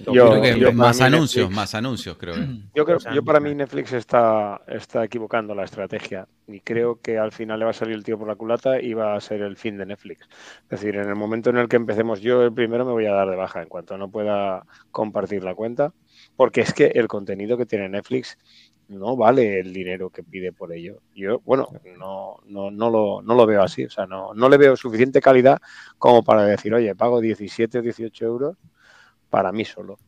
[0.00, 2.34] Yo- creo que yo más para mí anuncios, Netflix- más anuncios, creo.
[2.34, 2.48] eh.
[2.74, 7.30] Yo, creo, yo para mí Netflix está, está equivocando la estrategia y creo que al
[7.30, 9.56] final le va a salir el tío por la culata y va a ser el
[9.56, 10.22] fin de Netflix.
[10.64, 13.12] Es decir, en el momento en el que empecemos yo, el primero me voy a
[13.12, 15.94] dar de baja en cuanto no pueda compartir la cuenta,
[16.34, 18.36] porque es que el contenido que tiene Netflix
[18.88, 21.00] no vale el dinero que pide por ello.
[21.14, 21.68] Yo, bueno,
[21.98, 25.20] no, no, no, lo, no lo veo así, o sea, no, no le veo suficiente
[25.20, 25.58] calidad
[25.98, 28.56] como para decir, oye, pago 17 o 18 euros
[29.30, 29.98] para mí solo.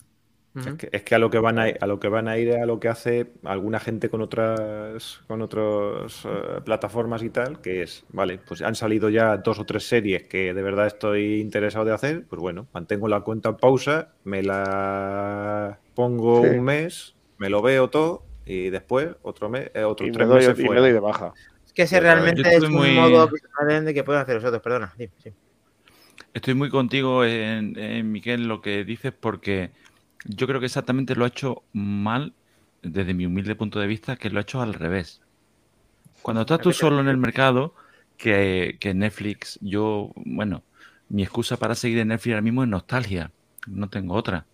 [0.55, 2.39] Es que, es que a lo que van a ir, a lo que van a
[2.39, 7.29] ir es a lo que hace alguna gente con otras con otras eh, plataformas y
[7.29, 10.87] tal, que es, vale, pues han salido ya dos o tres series que de verdad
[10.87, 16.47] estoy interesado de hacer, pues bueno, mantengo la cuenta en pausa, me la pongo Sí.
[16.47, 20.29] un mes, me lo veo todo y después otro mes, eh, otros Y me, tres
[20.29, 20.81] doy, meses y me fuera.
[20.83, 21.33] doy de baja.
[21.67, 24.95] Es que ese realmente es un muy- modo de que pueden hacer los otros, perdona.
[24.97, 25.31] dime, sí.
[26.33, 29.71] Estoy muy contigo en, en, Miquel, lo que dices, porque
[30.25, 32.35] yo creo que exactamente lo ha hecho mal,
[32.83, 35.21] desde mi humilde punto de vista, que lo ha hecho al revés.
[36.23, 37.75] Cuando estás tú solo en el mercado,
[38.17, 40.63] que, que Netflix, yo, bueno,
[41.09, 43.31] mi excusa para seguir en Netflix ahora mismo es nostalgia,
[43.67, 44.45] no tengo otra.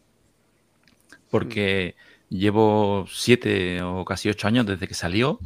[1.31, 1.95] Porque
[2.33, 5.39] llevo siete o casi ocho años desde que salió.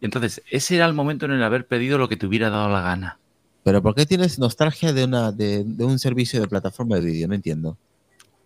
[0.00, 2.80] Entonces, ese era el momento en el haber pedido lo que te hubiera dado la
[2.82, 3.18] gana.
[3.64, 7.28] Pero ¿por qué tienes nostalgia de, una, de, de un servicio de plataforma de vídeo?
[7.28, 7.76] No entiendo.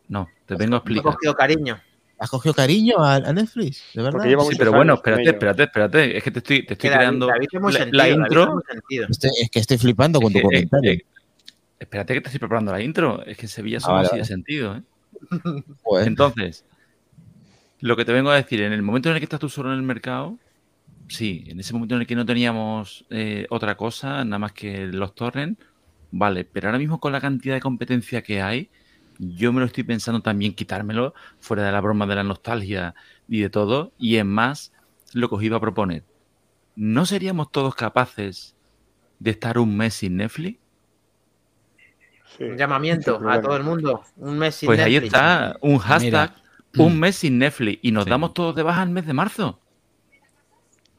[0.09, 1.15] No, te vengo a explicar.
[1.15, 1.81] cogido cariño.
[2.19, 3.83] ¿Has cogido cariño a, a Netflix?
[3.95, 4.21] ¿De verdad?
[4.49, 6.17] Sí, pero bueno, espérate, espérate, espérate.
[6.17, 8.63] Es que te estoy, te estoy Que creando es la, sentido, la David es intro.
[9.11, 10.93] Estoy- es que estoy flipando con tu Eh, comentario.
[10.93, 11.03] eh,
[11.79, 13.23] espérate que te estoy preparando la intro.
[13.25, 14.77] Es que en Sevilla Ah, somos vale, así de sentido.
[14.77, 14.83] ¿eh?
[15.83, 16.09] Joder.
[16.09, 16.65] Entonces,
[17.87, 19.71] lo que te vengo a decir, en el momento en el que estás tú solo
[19.73, 20.39] en el mercado,
[21.09, 24.87] sí, en ese momento en el que no teníamos eh, otra cosa, nada más que
[24.87, 25.61] los torrents,
[26.11, 28.71] vale, pero ahora mismo con la cantidad de competencia que hay,
[29.19, 32.95] yo me lo estoy pensando también quitármelo fuera de la broma de la nostalgia
[33.29, 33.93] y de todo.
[33.99, 34.73] Y es más
[35.15, 36.05] lo que os iba a proponer.
[36.75, 38.55] ¿No seríamos todos capaces
[39.19, 40.59] de estar un mes sin Netflix?
[42.37, 42.45] Sí.
[42.45, 44.03] Un llamamiento a todo el mundo.
[44.17, 45.15] Un mes sin Pues ahí Netflix.
[45.15, 46.46] está, un hashtag, Mira.
[46.79, 47.79] Un mes sin Netflix.
[47.83, 48.11] Y nos Sí.
[48.11, 49.61] damos todos de baja el mes de marzo.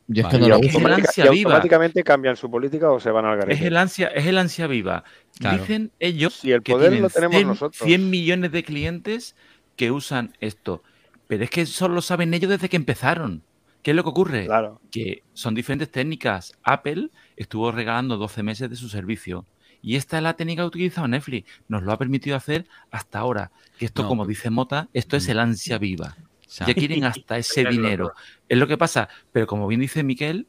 [0.09, 0.37] Yo es Vale.
[0.37, 0.77] que no Y lo que uso.
[0.77, 1.49] es el automática- ansia y viva.
[1.51, 3.67] automáticamente cambian su política o se van al Es garete.
[3.67, 5.03] el ansia, es el ansia viva.
[5.37, 5.57] Claro.
[5.57, 7.81] Dicen ellos Si el que tienen lo tenemos 100, nosotros.
[7.85, 9.35] 100 millones de clientes
[9.75, 10.81] que usan esto.
[11.27, 13.43] Pero es que solo lo saben ellos desde que empezaron.
[13.83, 14.45] ¿Qué es lo que ocurre?
[14.45, 14.79] Claro.
[14.91, 16.53] Que son diferentes técnicas.
[16.63, 19.45] Apple estuvo regalando 12 meses de su servicio.
[19.81, 21.49] Y esta es la técnica que ha utilizado Netflix.
[21.67, 23.51] Nos lo ha permitido hacer hasta ahora.
[23.77, 24.07] Que esto, No.
[24.09, 26.15] como dice Mota, esto es el ansia viva.
[26.19, 28.13] O sea, Ya quieren hasta ese dinero.
[28.47, 29.09] Es lo que pasa.
[29.31, 30.47] Pero como bien dice Miquel,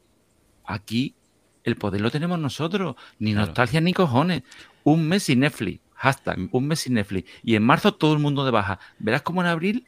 [0.65, 1.15] aquí
[1.65, 2.97] el poder lo tenemos nosotros.
[3.19, 3.47] Ni Claro.
[3.47, 4.43] nostalgia ni cojones.
[4.85, 5.81] Un mes sin Netflix.
[5.95, 6.49] Hashtag, Mm.
[6.53, 7.29] un mes sin Netflix.
[7.43, 8.79] Y en marzo todo el mundo de baja.
[9.01, 9.87] Verás como en abril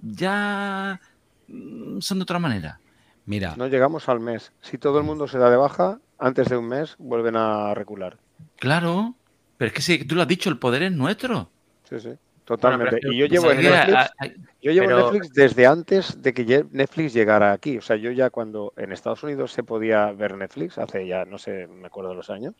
[0.00, 1.00] ya
[1.48, 2.80] mm, son de otra manera.
[3.24, 4.52] mira, No llegamos al mes.
[4.60, 8.18] Si todo el mundo se da de baja, antes de un mes vuelven a recular.
[8.58, 9.14] Claro.
[9.56, 11.50] Pero es que si tú lo has dicho, el poder es nuestro.
[11.88, 12.10] Sí, sí.
[12.46, 13.00] Totalmente.
[13.02, 14.26] y yo llevo que, Netflix, a- a-
[14.62, 17.76] yo llevo pero- Netflix desde antes de que Netflix llegara aquí.
[17.76, 21.38] O sea, yo ya cuando en Estados Unidos se podía ver Netflix, hace ya, no
[21.38, 22.54] sé, me acuerdo de los años,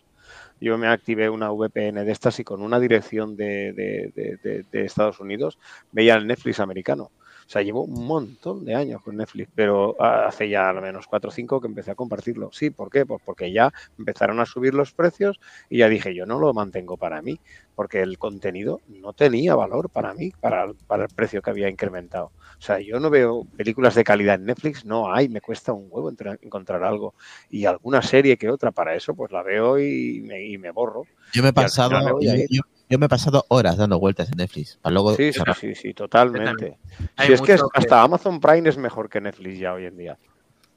[0.61, 4.65] yo me activé una VPN de estas y con una dirección de, de- de- de-
[4.71, 5.57] de Estados Unidos
[5.93, 7.13] veía el Netflix americano.
[7.47, 11.29] O sea, llevo un montón de años con Netflix, pero hace ya al menos 4
[11.29, 12.51] o 5 que empecé a compartirlo.
[12.53, 13.07] Sí, ¿por qué?
[13.07, 15.39] Pues porque ya empezaron a subir los precios
[15.71, 17.39] y ya dije, yo no lo mantengo para mí,
[17.77, 22.33] porque el contenido no tenía valor para mí, para, para el precio que había incrementado.
[22.59, 25.87] O sea, yo no veo películas de calidad en Netflix, no hay, me cuesta un
[25.89, 27.15] huevo encontrar algo.
[27.49, 31.05] Y alguna serie que otra para eso, pues la veo y me, y me borro.
[31.33, 32.63] Yo me he pasado, yo.
[32.89, 34.79] Yo- me he pasado horas dando vueltas en Netflix.
[34.83, 36.79] Para luego Sí, sí, sí, sí, totalmente.
[37.19, 40.19] Si es que hasta Amazon Prime es mejor que Netflix ya hoy en día.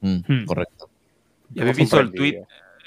[0.00, 0.44] Mm, Hmm.
[0.46, 0.88] Correcto.
[1.54, 2.42] ¿Y habéis visto el tweet,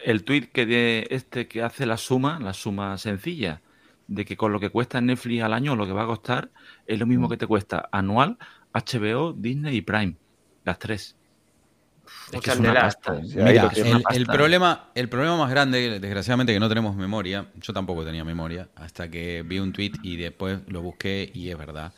[0.06, 3.62] el tweet que de este que hace la suma, la suma sencilla,
[4.08, 6.50] de que con lo que cuesta Netflix al año, lo que va a costar,
[6.86, 8.38] es lo mismo que te cuesta anual
[8.74, 10.16] HBO, Disney y Prime.
[10.66, 11.16] Las tres.
[12.32, 12.96] Es que Muchas es una telas.
[12.96, 13.14] pasta.
[13.20, 13.22] ¿eh?
[13.28, 13.92] Sí, ahí Mira, lo tienes.
[13.92, 14.34] el, Una el pasta.
[14.34, 19.10] problema, el problema más grande, desgraciadamente que no tenemos memoria, yo tampoco tenía memoria, hasta
[19.10, 21.94] que vi un tweet y después lo busqué y es verdad.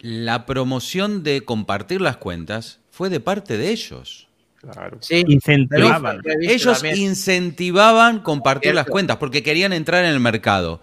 [0.00, 4.28] La promoción de compartir las cuentas fue de parte de ellos.
[4.60, 4.98] Claro.
[5.00, 6.20] Sí, Incentivaban.
[6.42, 10.80] Ellos incentivaban compartir las cuentas porque querían entrar en el mercado.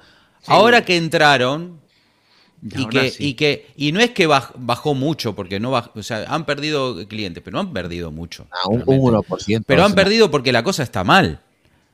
[0.47, 1.81] Ahora que entraron,
[2.67, 3.23] Y que, sí.
[3.27, 6.45] y que y no es que baj- bajó mucho porque no baj- o sea han
[6.45, 9.63] perdido clientes pero no han perdido mucho Ah, un, un 1%.
[9.67, 11.41] pero han perdido porque la cosa está mal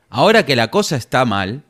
[0.09, 1.63] ahora que la cosa está mal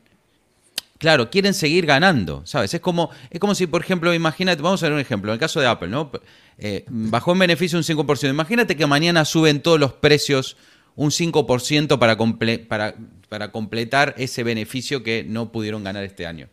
[0.98, 4.86] claro quieren seguir ganando sabes es como es como si por ejemplo imagínate vamos a
[4.86, 6.10] ver un ejemplo en el caso de Apple no
[6.58, 10.56] Eh, bajó en beneficio un 5% imagínate que mañana suben todos los precios
[10.94, 12.94] un 5% para, comple- para,
[13.28, 16.48] para completar ese beneficio que no pudieron ganar este año.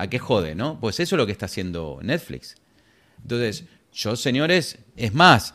[0.00, 0.78] ¿A qué jode, no?
[0.80, 2.56] Pues eso es lo que está haciendo Netflix.
[3.22, 5.52] Entonces, yo, señores, es más,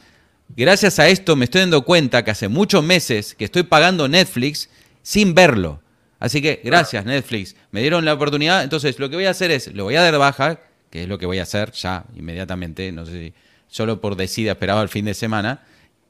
[0.56, 4.70] gracias a esto me estoy dando cuenta que hace muchos meses que estoy pagando Netflix
[5.02, 5.82] sin verlo.
[6.20, 8.64] Así que gracias Netflix, me dieron la oportunidad.
[8.64, 10.60] Entonces, lo que voy a hacer es, lo voy a dar de baja,
[10.92, 13.34] que es lo que voy a hacer ya inmediatamente, no sé si
[13.68, 15.64] solo por decida esperaba el fin de semana.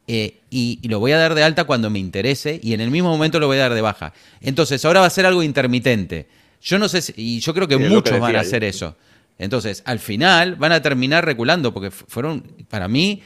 [0.07, 2.91] eh, y, y lo voy a dar de alta cuando me interese y en el
[2.91, 4.13] mismo momento lo voy a dar de baja.
[4.41, 6.27] Entonces, ahora va a ser algo intermitente.
[6.61, 8.47] Yo no sé, si- y yo creo que Sí, muchos van a yo.
[8.47, 8.95] hacer eso.
[9.37, 13.21] Entonces, al final van a terminar reculando porque fu- fueron, para mí,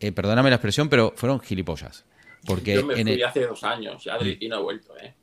[0.00, 2.04] eh, perdóname la expresión, pero fueron gilipollas.
[2.44, 4.92] Porque Yo me en fui el- hace dos años ya de- y no he vuelto,
[4.98, 5.14] ¿eh?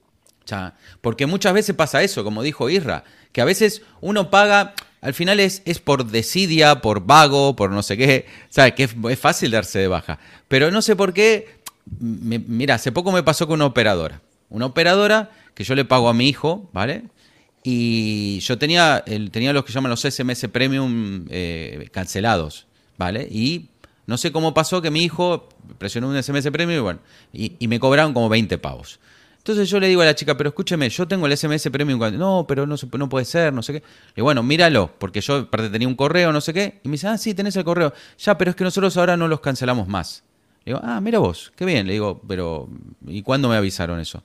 [0.45, 5.13] ya, porque muchas veces pasa eso, como dijo Isra, que a veces uno paga, al
[5.13, 8.73] final es, es por desidia, por vago, por no sé qué, ¿sabes?
[8.73, 10.17] Que es, es fácil darse de baja.
[10.47, 11.59] Pero no sé por qué,
[11.99, 14.21] me- mira, hace poco me pasó con una operadora.
[14.49, 17.03] Una operadora que yo le pago a mi hijo, ¿vale?
[17.63, 22.65] Y yo tenía, tenía los que llaman los SMS Premium eh, cancelados,
[22.97, 23.27] ¿vale?
[23.29, 23.69] Y
[24.07, 25.47] no sé cómo pasó que mi hijo
[25.77, 26.99] presionó un SMS Premium y bueno,
[27.31, 28.99] y, me cobraron como 20 pavos.
[29.37, 31.99] Entonces yo le digo a la chica, pero escúcheme, yo tengo el SMS Premium.
[32.17, 33.83] No, pero no, no puede ser, no sé qué.
[34.15, 36.79] Y bueno, míralo, porque yo aparte tenía un correo, no sé qué.
[36.83, 37.93] Y me dice, ah, sí, tenés el correo.
[38.19, 40.23] Ya, pero es que nosotros ahora no los cancelamos más.
[40.65, 41.87] Le digo, ah, mira vos, qué bien.
[41.87, 42.69] Le digo, pero
[43.07, 44.23] ¿y cuándo me avisaron eso?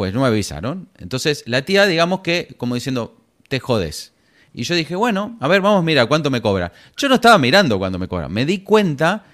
[0.00, 0.88] Pues no me avisaron.
[0.96, 4.14] Entonces la tía, digamos que, como diciendo, te jodes.
[4.54, 6.72] Y yo dije, bueno, a ver, vamos, mira, ¿cuánto me cobra?
[6.96, 8.26] Yo no estaba mirando cuánto me cobra.
[8.26, 9.24] Me di cuenta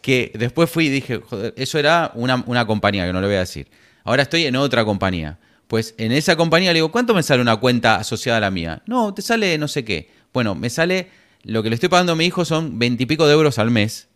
[0.00, 3.36] que después fui y dije, joder, eso era una, una compañía, que no le voy
[3.36, 3.68] a decir.
[4.02, 5.38] Ahora estoy en otra compañía.
[5.68, 8.80] Pues en esa compañía le digo, ¿cuánto me sale una cuenta asociada a la mía?
[8.86, 10.10] No, te sale no sé qué.
[10.32, 11.10] Bueno, me sale,
[11.42, 14.08] lo que le estoy pagando a mi hijo son veintipico de euros al mes,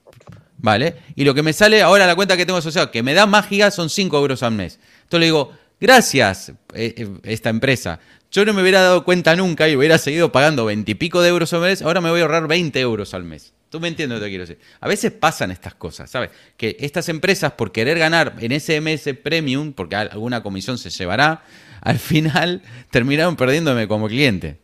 [0.57, 0.97] ¿vale?
[1.17, 3.47] Y lo que me sale ahora la cuenta que tengo asociado, que me da más
[3.47, 4.81] gigas, son 5 euros al mes.
[5.03, 8.01] Entonces le digo, gracias, eh, eh, esta empresa.
[8.31, 11.61] Yo no me hubiera dado cuenta nunca y hubiera seguido pagando veintipico de euros al
[11.63, 13.55] mes, ahora me voy a ahorrar 20 euros al mes.
[13.71, 14.59] Tú me entiendes lo que quiero decir.
[14.81, 16.31] A veces pasan estas cosas, ¿sabes?
[16.57, 21.43] Que estas empresas, por querer ganar en SMS Premium, porque al- alguna comisión se llevará,
[21.83, 24.59] al final terminaron perdiéndome como cliente.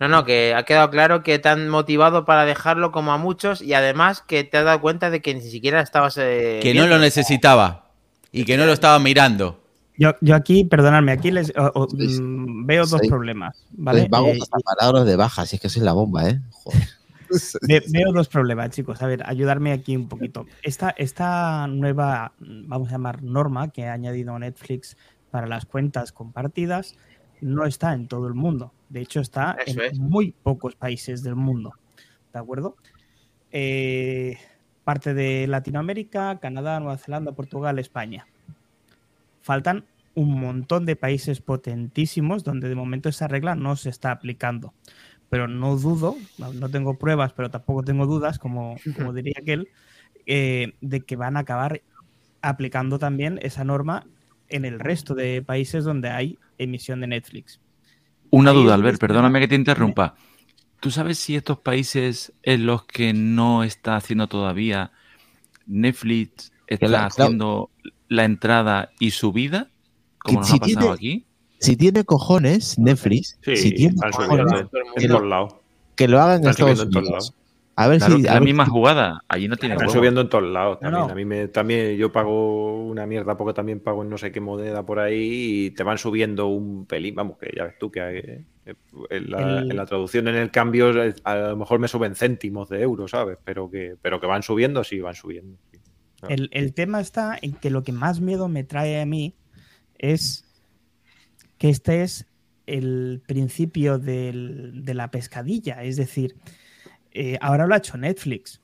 [0.00, 3.62] No, no, que ha quedado claro que te han motivado para dejarlo como a muchos
[3.62, 6.16] y además que te has dado cuenta de que ni siquiera estabas...
[6.18, 7.92] eh, Que no lo necesitaba
[8.32, 9.61] y que no lo estaba mirando.
[10.02, 13.64] Yo, yo aquí, perdonadme, aquí les, o- o, Sois- mm, veo dos sois- problemas.
[13.70, 14.08] ¿vale?
[14.10, 16.40] Vamos Eh, hasta palabras de baja, si es que soy la bomba, ¿eh?
[16.50, 16.82] Joder.
[17.68, 19.00] Ve- veo dos problemas, chicos.
[19.00, 20.46] A ver, ayudarme aquí un poquito.
[20.62, 24.96] Esta, esta nueva, vamos a llamar norma que ha añadido Netflix
[25.30, 26.96] para las cuentas compartidas
[27.40, 28.72] no está en todo el mundo.
[28.88, 29.98] De hecho, está Eso en es.
[29.98, 31.72] muy pocos países del mundo.
[32.32, 32.76] ¿De acuerdo?
[33.50, 34.36] Eh,
[34.84, 38.26] parte de Latinoamérica, Canadá, Nueva Zelanda, Portugal, España.
[39.40, 39.84] Faltan
[40.14, 44.74] un montón de países potentísimos donde de momento esa regla no se está aplicando
[45.28, 49.66] pero no dudo, no tengo pruebas, pero tampoco tengo dudas, como, como diría aquel,
[50.26, 51.80] eh, de que van a acabar
[52.42, 54.06] aplicando también esa norma
[54.50, 57.60] en el resto de países donde hay emisión de Netflix.
[58.30, 60.14] Una Ahí duda, Albert, donde perdóname que te interrumpa.
[60.80, 64.92] ¿Tú sabes si estos países en los que no está haciendo todavía
[65.66, 67.70] Netflix está la- haciendo
[68.08, 69.71] la entrada y subida?
[70.24, 71.26] Como Que nos si ha pasado tiene- aquí.
[71.58, 74.46] Si tiene cojones, Netflix, Sí, si tiene están cojones,
[75.08, 75.54] todos lados.
[75.94, 77.04] que lo hagan en Estados Unidos.
[77.04, 77.34] lados.
[77.74, 78.22] A ver Claro, si.
[78.22, 79.20] a la ver misma si- jugada.
[79.28, 81.06] Allí no tiene Están subiendo en todos lados también.
[81.06, 81.10] no.
[81.10, 84.40] A mí me, también yo pago una mierda porque también pago en no sé qué
[84.40, 87.14] moneda por ahí y te van subiendo un pelín.
[87.14, 88.74] Vamos, que ya ves tú que eh,
[89.10, 92.14] en, la, El- en la traducción en el cambio eh, a lo mejor me suben
[92.14, 93.38] céntimos de euros, ¿sabes?
[93.42, 95.56] Pero que, pero que van subiendo, sí, van subiendo.
[95.72, 95.78] sí.
[96.28, 99.34] El, el tema está en que lo que más miedo me trae a mí
[100.02, 100.44] es
[101.56, 102.26] que este es
[102.66, 105.82] el principio del- de la pescadilla.
[105.82, 106.36] Es decir,
[107.12, 108.60] eh, ahora lo ha hecho Netflix.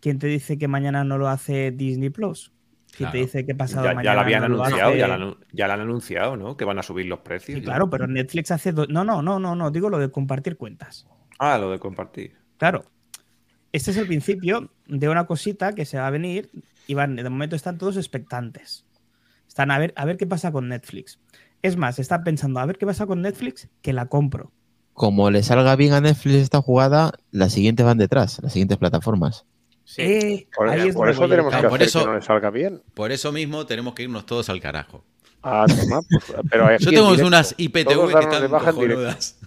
[0.00, 2.52] ¿Quién te dice que mañana no lo hace Disney Plus?
[2.96, 5.08] ¿Quién te dice que pasado Ya, ya mañana lo habían no lo anunciado, hace- ya,
[5.08, 6.56] lo, anu- ya lo han anunciado, ¿no?
[6.56, 7.56] Que van a subir los precios.
[7.56, 7.64] Sí, ya.
[7.66, 8.72] claro, pero Netflix hace...
[8.72, 11.06] do- No, no, no, no, no, digo lo de compartir cuentas.
[11.38, 12.36] Ah, lo de compartir.
[12.56, 12.84] Claro.
[13.72, 16.48] Este es el principio de una cosita que se va a venir
[16.86, 18.85] y van, de momento están todos expectantes.
[19.56, 21.18] Están a ver, a ver qué pasa con Netflix.
[21.62, 24.52] Es más, están pensando, a ver qué pasa con Netflix, que la compro.
[24.92, 29.46] Como le salga bien a Netflix esta jugada, las siguientes van detrás, las siguientes plataformas.
[29.84, 30.02] Sí.
[30.02, 32.20] Eh, Por, ahí es por donde eso tenemos que por hacer eso- que no le
[32.20, 32.82] salga bien.
[32.92, 35.02] Por eso mismo tenemos que irnos todos al carajo.
[35.42, 37.26] Ah, toma, pues, pero Yo en tengo directo.
[37.28, 39.38] unas IPTV que están cojonudas.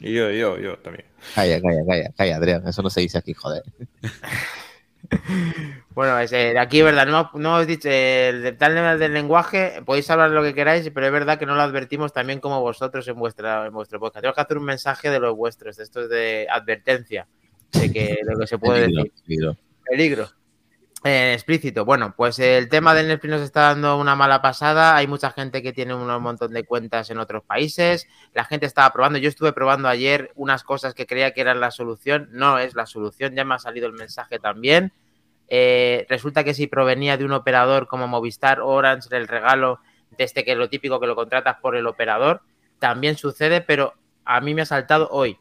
[0.00, 1.04] Y yo, yo, yo también.
[1.34, 3.64] Calla, calla, calla, calla, Adrián, eso no se dice aquí, joder.
[5.94, 9.12] Bueno, es, eh, aquí, verdad, no, no os he dicho, eh, el tal tema del
[9.12, 12.60] lenguaje, podéis hablar lo que queráis, pero es verdad que no lo advertimos también como
[12.60, 14.22] vosotros en, vuestra, en vuestro podcast.
[14.22, 17.26] Tenemos que hacer un mensaje de los vuestros, de estos de advertencia,
[17.72, 19.22] de que lo que se puede Peligro, decir.
[19.26, 19.56] peligro.
[19.84, 20.28] Peligro.
[21.04, 21.84] Eh, explícito.
[21.84, 24.96] Bueno, pues el tema del Netflix nos está dando una mala pasada.
[24.96, 28.08] Hay mucha gente que tiene un montón de cuentas en otros países.
[28.34, 29.18] La gente estaba probando.
[29.18, 32.28] Yo estuve probando ayer unas cosas que creía que eran la solución.
[32.32, 33.34] No es la solución.
[33.34, 34.92] Ya me ha salido el mensaje también.
[35.48, 39.80] Eh, resulta que si provenía de un operador como Movistar Orange, el regalo
[40.16, 42.42] de este que lo típico que lo contratas por el operador,
[42.80, 43.94] también sucede, pero
[44.24, 45.38] a mí me ha saltado hoy.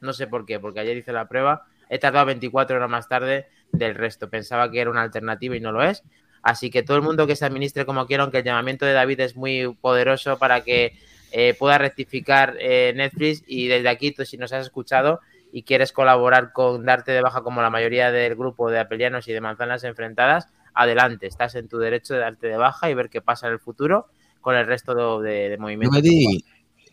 [0.00, 1.66] No sé por qué, porque ayer hice la prueba.
[1.88, 4.28] He tardado 24 horas más tarde del resto.
[4.30, 6.02] Pensaba que era una alternativa y no lo es.
[6.42, 9.20] Así que todo el mundo que se administre como quiera, aunque el llamamiento de David
[9.20, 10.94] es muy poderoso para que
[11.32, 13.42] eh, pueda rectificar eh, Netflix.
[13.46, 15.20] Y desde aquí, tú, si nos has escuchado
[15.52, 19.32] y quieres colaborar con darte de baja como la mayoría del grupo de apelianos y
[19.32, 21.26] de manzanas enfrentadas, adelante.
[21.26, 24.06] Estás en tu derecho de darte de baja y ver qué pasa en el futuro
[24.40, 26.02] con el resto de, de, de Yo movimientos.
[26.02, 26.44] me di,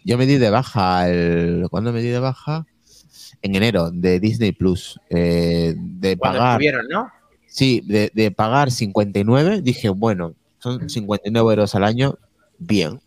[0.03, 1.67] yo me di de baja el.
[1.69, 2.65] ¿Cuándo me di de baja?
[3.41, 4.99] En enero, de Disney Plus.
[5.09, 6.61] eh, de pagar.
[6.89, 7.09] ¿no?
[7.47, 12.17] Sí, de, de pagar 59, dije, bueno, son 59 euros al año,
[12.59, 12.99] bien.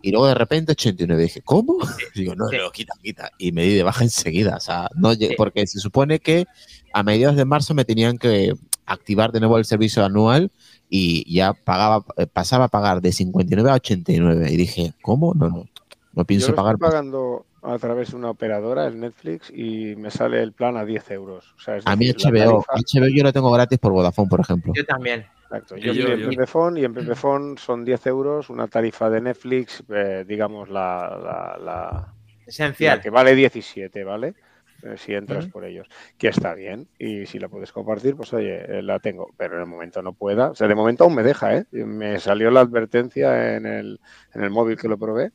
[0.00, 1.76] Y luego de repente 89, dije, ¿cómo?
[2.14, 2.56] Digo, no, Sí.
[2.56, 3.30] no, quita, quita.
[3.38, 5.30] Y me di de baja enseguida, o sea, no Sí.
[5.36, 6.46] porque se supone que
[6.92, 8.52] a mediados de marzo me tenían que
[8.86, 10.50] activar de nuevo el servicio anual
[10.88, 14.50] y ya pagaba, eh, pasaba a pagar de 59 a 89.
[14.50, 15.34] Y dije, ¿cómo?
[15.34, 15.66] No, no,
[16.18, 16.74] no Yo pienso lo pagar.
[16.74, 20.84] estoy pagando a través de una operadora, el Netflix, y me sale el plan a
[20.84, 21.54] 10 euros.
[21.56, 24.28] O sea, es A mí decir, HBO, tarifa- HBO yo lo tengo gratis por Vodafone,
[24.28, 24.72] por ejemplo.
[24.74, 25.26] Yo también.
[25.44, 25.76] Exacto.
[25.76, 29.20] Yo, yo- estoy yo- en Pepephone y en Pepephone son 10 euros, una tarifa de
[29.22, 32.14] Netflix, eh, digamos, la, la, la- La
[32.46, 33.00] Esencial.
[33.00, 34.34] que vale 17, ¿vale?
[34.82, 35.88] Eh, si entras por ellos.
[36.16, 36.86] Que está bien.
[36.98, 39.30] Y si la puedes compartir, pues oye, eh, la tengo.
[39.36, 40.50] Pero en el momento no pueda.
[40.50, 41.64] O sea, de momento aún me deja, ¿eh?
[41.72, 44.00] Me salió la advertencia en el,
[44.34, 45.32] en el móvil que lo probé.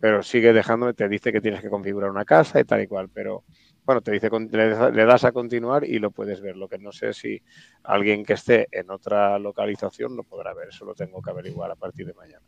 [0.00, 3.08] Pero sigue dejándome, te dice que tienes que configurar una casa y tal y cual.
[3.12, 3.44] Pero
[3.84, 4.68] bueno, te dice, con- le,
[5.04, 6.56] das a continuar y lo puedes ver.
[6.56, 7.42] Lo que no sé si
[7.82, 10.68] alguien que esté en otra localización lo podrá ver.
[10.68, 12.42] Eso lo tengo que averiguar a partir de mañana.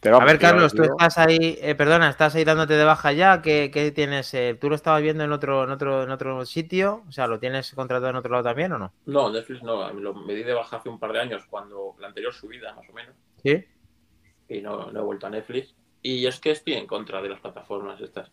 [0.00, 3.40] Pero A ver, Carlos, tú estás ahí, eh, perdona, estás ahí dándote de baja ya.
[3.40, 4.34] ¿Qué, qué tienes?
[4.34, 7.04] eh, ¿Tú lo estabas viendo en otro, en otro, en otro sitio?
[7.08, 8.92] O sea, ¿lo tienes contratado en otro lado también o no?
[9.06, 12.08] No, Netflix no, lo, me di de baja hace un par de años, cuando la
[12.08, 13.14] anterior subida, más o menos,
[13.44, 13.64] Sí.
[14.48, 15.74] y no, no he vuelto a Netflix.
[16.02, 18.30] Y es que estoy en contra de las plataformas estas.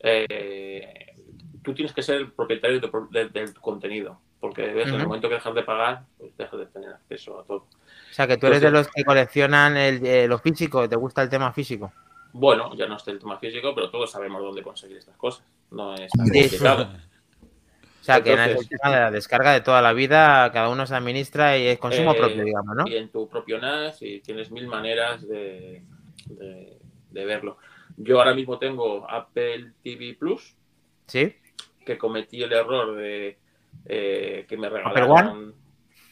[0.00, 1.14] Eh,
[1.62, 5.28] tú tienes que ser el propietario de de- del contenido, porque ves, en el momento
[5.28, 7.58] que dejas de pagar, pues dejas de tener acceso a todo.
[7.66, 10.96] O sea, que tú eres de Entonces- los que coleccionan el, eh, lo físico, te
[10.96, 11.92] gusta el tema físico.
[12.32, 15.44] Bueno, ya no está el tema físico, pero todos sabemos dónde conseguir estas cosas.
[15.72, 16.88] No es tan complicado.
[18.00, 20.68] O sea, que es el Entonces- tema de la descarga de toda la vida, cada
[20.70, 22.88] uno se administra y es consumo Eh, propio, digamos, ¿no?
[22.88, 25.82] Y en tu propio NAS y tienes mil maneras de,
[26.26, 26.78] de-
[27.10, 27.58] de verlo.
[27.96, 30.56] Yo ahora mismo tengo Apple TV Plus,
[31.06, 31.34] Sí.
[31.84, 33.38] que cometí el error de
[33.86, 35.54] eh, que me regalaron.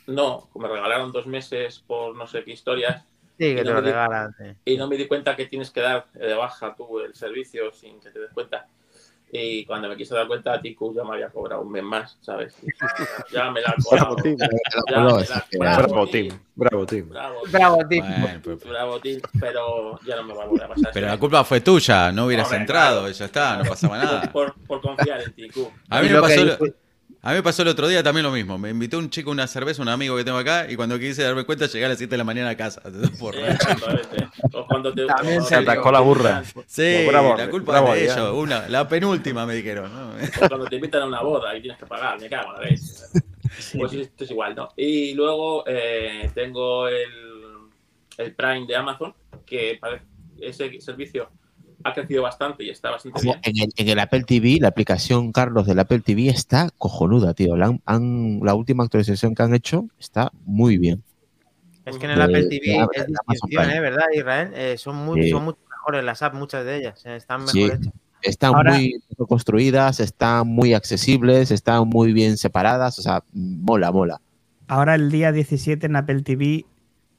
[0.07, 3.05] No, me regalaron dos meses por no sé qué historias
[3.37, 4.35] Sí, que Y te no lo di- regalan.
[4.37, 4.45] sí.
[4.65, 8.01] y no me di cuenta que tienes que dar de baja tú el servicio sin
[8.01, 8.67] que te des cuenta.
[9.31, 12.55] Y cuando me quise dar cuenta, Tiku ya me había cobrado un mes más, ¿sabes?
[12.63, 12.89] Ya,
[13.45, 14.17] ya me la cobrado.
[14.17, 14.37] Bravo, Tim.
[14.87, 16.29] Bravo, Tim.
[16.29, 16.39] Tim.
[16.57, 17.09] Bravo, Tim.
[17.53, 18.03] Bravo, tío.
[18.21, 20.91] Bueno, pues- Bravo, Tim, pero ya no me va a volver a pasar.
[20.95, 23.13] pero la culpa fue tuya, no hubieras Hombre, entrado, claro.
[23.15, 24.33] ya está, no pasaba nada.
[24.33, 25.71] Por, por confiar en ti, Q.
[25.91, 26.75] A mí, me lo que pasó, dice-
[27.21, 28.59] a mí me pasó el otro día también lo mismo.
[28.59, 31.23] Me invitó un chico a una cerveza, un amigo que tengo acá, y cuando quise
[31.23, 32.81] darme cuenta llegué a las 7 de la mañana a casa.
[32.87, 34.29] Exactamente.
[34.53, 36.43] O cuando te, También se atascó la burra.
[36.67, 38.33] Sí, Bravo, la culpa bravo, es de ellos.
[38.35, 39.93] Una, la penúltima me dijeron.
[39.93, 40.11] ¿no?
[40.45, 42.69] o cuando te invitan a una boda y tienes que pagar, me cago en la
[42.71, 42.85] leche.
[43.77, 44.69] Pues esto es igual, ¿no?
[44.77, 47.11] Y luego eh, tengo el,
[48.19, 49.13] el Prime de Amazon,
[49.45, 50.03] que pare-
[50.41, 51.31] ese servicio
[51.85, 53.41] ha crecido bastante y está bastante Ojo, bien.
[53.45, 57.57] en, el, en el Apple TV, la aplicación Carlos del Apple TV está cojonuda, tío.
[57.57, 61.03] La, han- la última actualización que han hecho está muy bien.
[61.85, 63.17] Es que en el de- Apple de TV Amazon es Prime.
[63.29, 63.81] distinción, ¿eh?
[63.81, 64.51] ¿Verdad, Israel?
[64.55, 65.31] Eh, son, muy, Sí.
[65.31, 67.07] son mucho mejores las apps, muchas de ellas.
[67.07, 67.63] eh, Están mejor Sí.
[67.65, 67.93] hechas.
[68.21, 72.99] Están Ahora- muy construidas, están muy accesibles, están muy bien separadas.
[72.99, 74.21] O sea, mola, mola.
[74.67, 76.67] Ahora el día 17 en Apple TV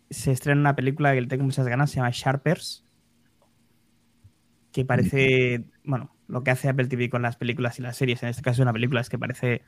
[0.09, 2.83] se estrena una película que le tengo muchas ganas, se llama Sharpers,
[4.71, 8.29] que parece, bueno, lo que hace Apple TV con las películas y las series, en
[8.29, 9.61] este caso una película, es que parece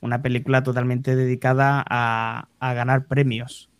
[0.00, 3.70] una película totalmente dedicada a, a ganar premios.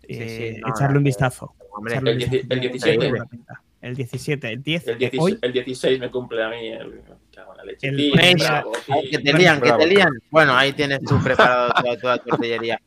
[0.00, 1.54] Sí, sí, Eh, no, echarle un eh, vistazo.
[1.72, 2.42] Hombre, echarle un el vistazo.
[2.42, 2.98] el Tiene 17.
[2.98, 3.62] muy buena pinta.
[3.80, 5.38] El 17, el 10, El, eh, 16, hoy.
[5.42, 6.68] el 16 me cumple a mí.
[6.68, 7.00] El, me
[7.34, 7.88] cago en la leche.
[7.88, 8.12] El- Sí,
[8.44, 8.72] bravo,
[9.10, 10.10] que te lían, que te lían.
[10.30, 12.80] Bueno, ahí tienes tú preparado toda, toda tu artillería.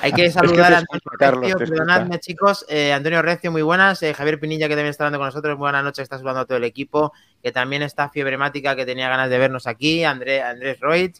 [0.00, 4.14] Hay que saludar a Antonio Carlos, Recio, perdonadme chicos, eh, Antonio Recio, muy buenas, eh,
[4.14, 6.64] Javier Pinilla que también está hablando con nosotros, buenas noches, está saludando a todo el
[6.64, 7.12] equipo,
[7.42, 11.14] que también está Fiebremática que tenía ganas de vernos aquí, André, Andrés Roig,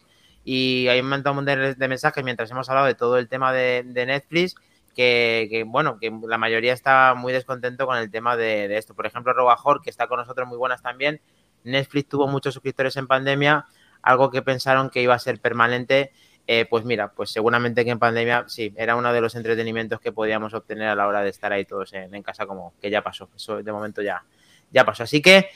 [0.45, 3.83] y hay un montón de, de mensajes mientras hemos hablado de todo el tema de,
[3.87, 4.55] de Netflix,
[4.95, 8.95] que, que, bueno, que la mayoría está muy descontento con el tema de, de esto.
[8.95, 11.21] Por ejemplo, Robajor, que está con nosotros, muy buenas también,
[11.65, 13.67] Netflix tuvo muchos suscriptores en pandemia,
[14.03, 16.13] algo que pensaron que iba a ser permanente.
[16.47, 20.13] Eh, pues mira, pues seguramente que en pandemia sí, era uno de los entretenimientos que
[20.13, 23.31] podíamos obtener a la hora de estar ahí todos en, casa, como que ya pasó.
[23.35, 24.23] Eso de momento ya,
[24.71, 25.05] ya pasó.
[25.05, 25.49] Así que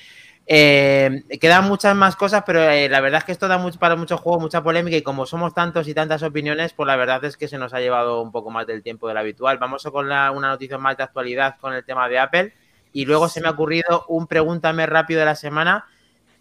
[0.46, 3.96] eh, quedan muchas más cosas, pero eh, la verdad es que esto da mucho, para
[3.96, 7.36] mucho juego, mucha polémica y como somos tantos y tantas opiniones, pues la verdad es
[7.36, 9.58] que se nos ha llevado un poco más del tiempo del habitual.
[9.58, 12.54] Vamos con la- una noticia más de actualidad con el tema de Apple
[12.94, 15.84] y luego se me ha ocurrido un pregúntame rápido de la semana.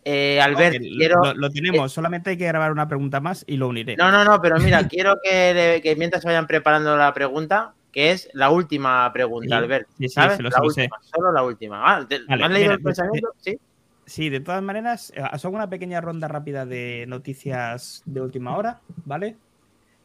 [0.09, 1.21] Eh, Albert, quiero...
[1.21, 3.97] lo, lo tenemos, solamente hay que grabar una pregunta más y lo uniré.
[3.97, 8.11] No, no, no, pero mira, quiero que, que mientras se vayan preparando la pregunta, que
[8.11, 9.87] es la última pregunta, Sí, Albert.
[9.97, 10.39] sí, sí, ¿Sabes?
[10.39, 10.63] lo la sé.
[10.65, 11.81] última, solo la última.
[11.83, 13.29] Ah, ¿te- Vale, ¿Has leído mira, el pensamiento?
[13.37, 13.57] Sí.
[14.05, 18.79] Sí, de todas maneras, eh, hago una pequeña ronda rápida de noticias de última hora,
[19.03, 19.35] ¿vale?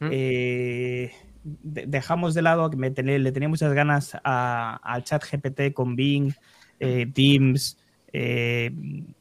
[0.01, 0.09] ¿Mm?
[0.11, 1.13] Eh,
[1.43, 5.71] de- dejamos de lado que me tené- le tenía muchas ganas a- al chat GPT
[5.73, 6.33] con Bing,
[6.81, 7.77] eh, Teams,
[8.13, 8.71] eh,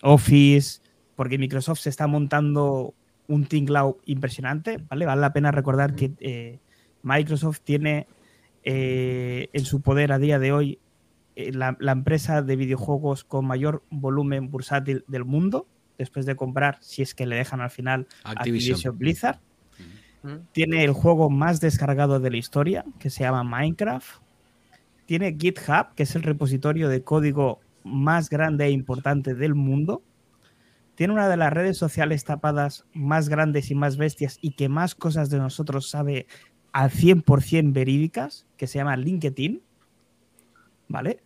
[0.02, 0.80] Office,
[1.16, 2.94] porque Microsoft se está montando
[3.28, 5.06] un tinglao impresionante, ¿vale?
[5.06, 6.58] Vale la pena recordar que eh,
[7.02, 8.06] Microsoft tiene
[8.64, 10.78] eh, en su poder a día de hoy
[11.34, 15.66] eh, la, la empresa de videojuegos con mayor volumen bursátil del mundo,
[15.98, 18.74] después de comprar, si es que le dejan al final, Activision.
[18.74, 19.40] Activision Blizzard.
[20.52, 24.22] Tiene el juego más descargado de la historia, que se llama Minecraft.
[25.04, 30.02] Tiene GitHub, que es el repositorio de código más grande e importante del mundo.
[30.94, 34.94] tiene una de las redes sociales tapadas más grandes y más bestias y que más
[34.94, 36.26] cosas de nosotros sabe
[36.72, 39.62] al 100% verídicas, que se llama LinkedIn,
[40.88, 41.22] ¿vale?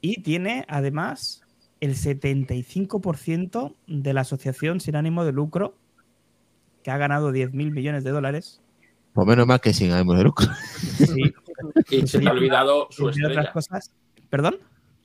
[0.00, 1.42] Y tiene además
[1.80, 5.76] el 75% de la asociación sin ánimo de lucro,
[6.82, 8.62] que ha ganado 10 mil millones de dólares.
[9.12, 10.48] Por menos más que sin ánimo de lucro.
[10.96, 11.34] Sí,
[11.90, 13.92] Y se te ha olvidado su otras cosas.
[14.30, 14.56] ¿Perdón?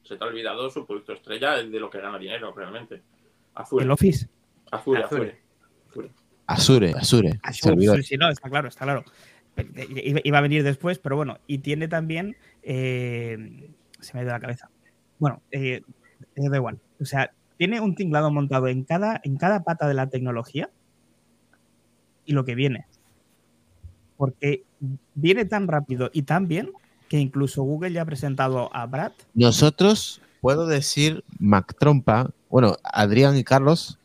[0.04, 3.02] Se te ha olvidado su producto estrella, el de lo que gana dinero realmente.
[3.56, 3.84] Azure.
[3.86, 4.28] El Office.
[4.72, 5.42] Azure, Azure.
[5.90, 6.12] Azure.
[6.48, 6.94] Azure,
[7.42, 7.74] Azure.
[7.74, 7.96] Olvidó.
[7.96, 9.06] sí, sí, no, está claro, está claro.
[9.86, 12.36] Iba iba a venir después, pero bueno, y tiene también.
[12.64, 13.70] eh,
[14.04, 14.70] se me ha ido la cabeza.
[15.18, 15.82] Bueno, eh,
[16.36, 16.80] eh, da igual.
[17.00, 20.70] O sea, tiene un tinglado montado en cada, en cada pata de la tecnología
[22.26, 22.86] y lo que viene.
[24.18, 24.64] Porque
[25.16, 26.72] viene tan rápido y tan bien
[27.14, 29.12] que incluso Google ya ha presentado a Brad.
[29.36, 34.00] Nosotros, puedo decir, Mac Trompa, bueno, Adrián y Carlos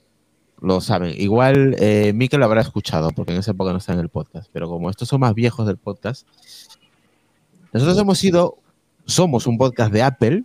[0.61, 1.15] lo saben.
[1.19, 4.51] Igual eh, Mikel lo habrá escuchado, porque en esa época no está en el podcast,
[4.53, 6.29] pero como estos son más viejos del podcast,
[7.73, 8.59] nosotros hemos sido,
[9.07, 10.45] somos un podcast de Apple,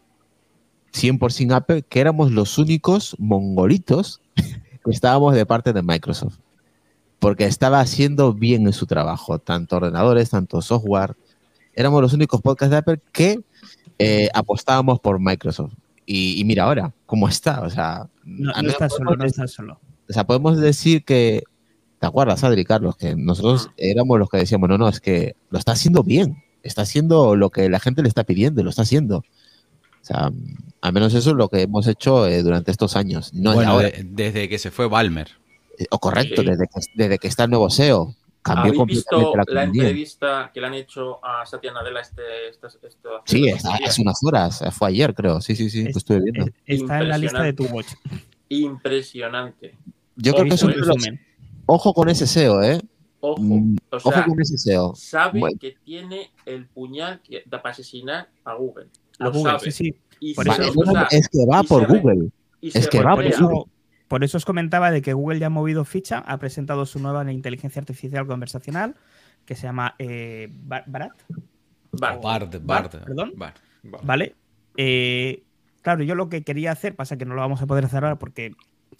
[0.93, 6.37] 100% Apple, que éramos los únicos mongolitos que estábamos de parte de Microsoft.
[7.19, 11.17] Porque estaba haciendo bien en su trabajo, tanto ordenadores, tanto software.
[11.75, 13.39] Éramos los únicos podcasts de Apple que
[13.99, 15.73] eh, apostábamos por Microsoft.
[16.05, 17.61] Y, y mira ahora, ¿cómo está?
[17.61, 19.79] O sea, No, no está solo, podemos- no está solo.
[20.09, 21.43] o sea, podemos decir que,
[21.99, 22.97] ¿te acuerdas, Adri, Carlos?
[22.97, 26.81] Que nosotros éramos los que decíamos, no, no, es que lo está haciendo bien, está
[26.81, 29.17] haciendo lo que la gente le está pidiendo, lo está haciendo.
[29.19, 30.31] O sea,
[30.81, 33.33] al menos eso es lo que hemos hecho eh, durante estos años.
[33.33, 33.89] No bueno, ahora.
[33.89, 35.29] de- desde que se fue Balmer.
[35.79, 36.47] Eh, o correcto, Sí.
[36.49, 38.13] desde, que, desde que está el nuevo SEO.
[38.43, 42.67] Cambió ¿Habéis completamente visto la entrevista que le han hecho a Satya Nadella este, este,
[42.67, 45.97] este- Sí, hace es- hace unas horas, fue ayer creo, sí, sí, sí, Es- lo
[45.97, 46.45] estuve viendo.
[46.65, 47.87] Es- Está en la lista de tu watch.
[48.49, 49.75] Impresionante.
[50.15, 50.75] Yo creo que es un eh.
[50.75, 51.19] resumen.
[51.65, 52.79] Ojo con ese SEO, ¿eh?
[53.21, 53.41] Ojo.
[53.41, 54.93] Mm, Ojo con ese SEO.
[54.95, 55.57] sabe Bueno.
[55.59, 58.87] que tiene el puñal que da para asesinar a Google.
[59.19, 59.71] A Lo Google, sabe.
[59.71, 59.95] sí, sí.
[60.19, 62.29] Y Por se- Vale, eso- o no, sea, es que va por Google.
[62.61, 63.39] y es que va por reprea.
[64.13, 67.31] Por eso, os comentaba de que Google ya ha movido ficha, ha presentado su nueva
[67.31, 68.93] inteligencia artificial conversacional
[69.43, 71.13] que se llama eh, Ba- Brat,
[71.93, 72.19] Vale.
[72.21, 73.03] Bard, Bart, Bard.
[73.05, 73.33] perdón.
[73.35, 73.55] Bard.
[74.03, 74.35] ¿vale?
[74.77, 75.41] Eh,
[75.81, 78.19] claro, yo lo que quería hacer, pasa que no lo vamos a poder hacer ahora
[78.19, 78.53] porque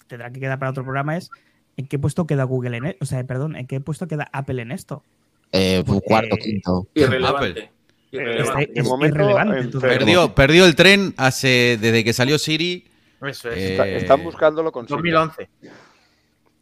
[0.08, 1.30] tendrá que quedar para otro programa, es
[1.78, 4.64] ¿en qué puesto queda Google en e- O sea, perdón, ¿en qué puesto queda Apple
[4.64, 5.04] en esto?
[5.52, 6.88] Eh, Porque- cuarto, quinto.
[6.96, 7.38] Irrelevante.
[7.52, 7.72] Apple.
[8.12, 8.62] Irrelevante.
[8.64, 9.90] Este- de es momento, irrelevante, en entonces.
[9.96, 12.88] Perdió, perdió el tren hace desde que salió Siri.
[13.28, 13.58] Eso es.
[13.58, 15.12] Eh, Está- están buscándolo con Siri.
[15.12, 15.50] 2011.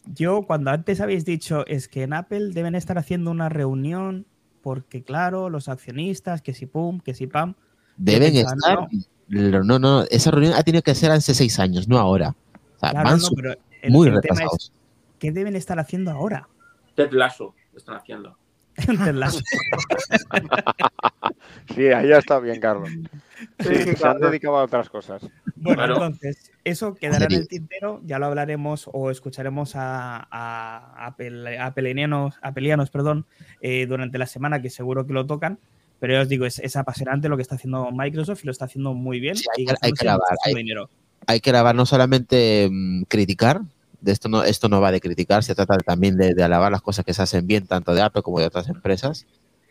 [0.06, 4.26] Yo, cuando antes habéis dicho es que en Apple deben estar haciendo una reunión
[4.62, 7.56] porque, claro, los accionistas, que si pum, que si pam.
[7.98, 9.64] Deben pensaba, estar.
[9.66, 12.36] No, no, esa reunión ha tenido que ser hace seis años, no ahora.
[12.76, 14.74] O sea, Claro, van no, pero el, muy el tema es retrasados.
[15.20, 16.48] ¿qué deben estar haciendo ahora?
[16.96, 18.38] Ted Lasso están haciendo.
[21.76, 22.90] Sí, ahí ya está bien, Carlos.
[23.60, 25.22] Sí, se han dedicado a otras cosas.
[25.56, 25.94] Bueno, Claro.
[25.96, 32.36] entonces, eso quedará en el tintero, ya lo hablaremos o escucharemos a, a Apple- apelenianos,
[32.42, 33.26] apelianos perdón,
[33.62, 35.60] eh, durante la semana, que seguro que lo tocan.
[36.00, 38.66] Pero ya os digo, es, es apasionante lo que está haciendo Microsoft y lo está
[38.66, 39.36] haciendo muy bien.
[39.36, 40.90] Sí, hay y que- hay que gastándose grabar, muchísimo hay- dinero.
[41.28, 43.62] Hay que grabar no solamente mm, criticar,
[44.02, 46.82] de esto no, esto no va de criticar, se trata también de, de alabar las
[46.82, 49.26] cosas que se hacen bien, tanto de Apple como de otras empresas.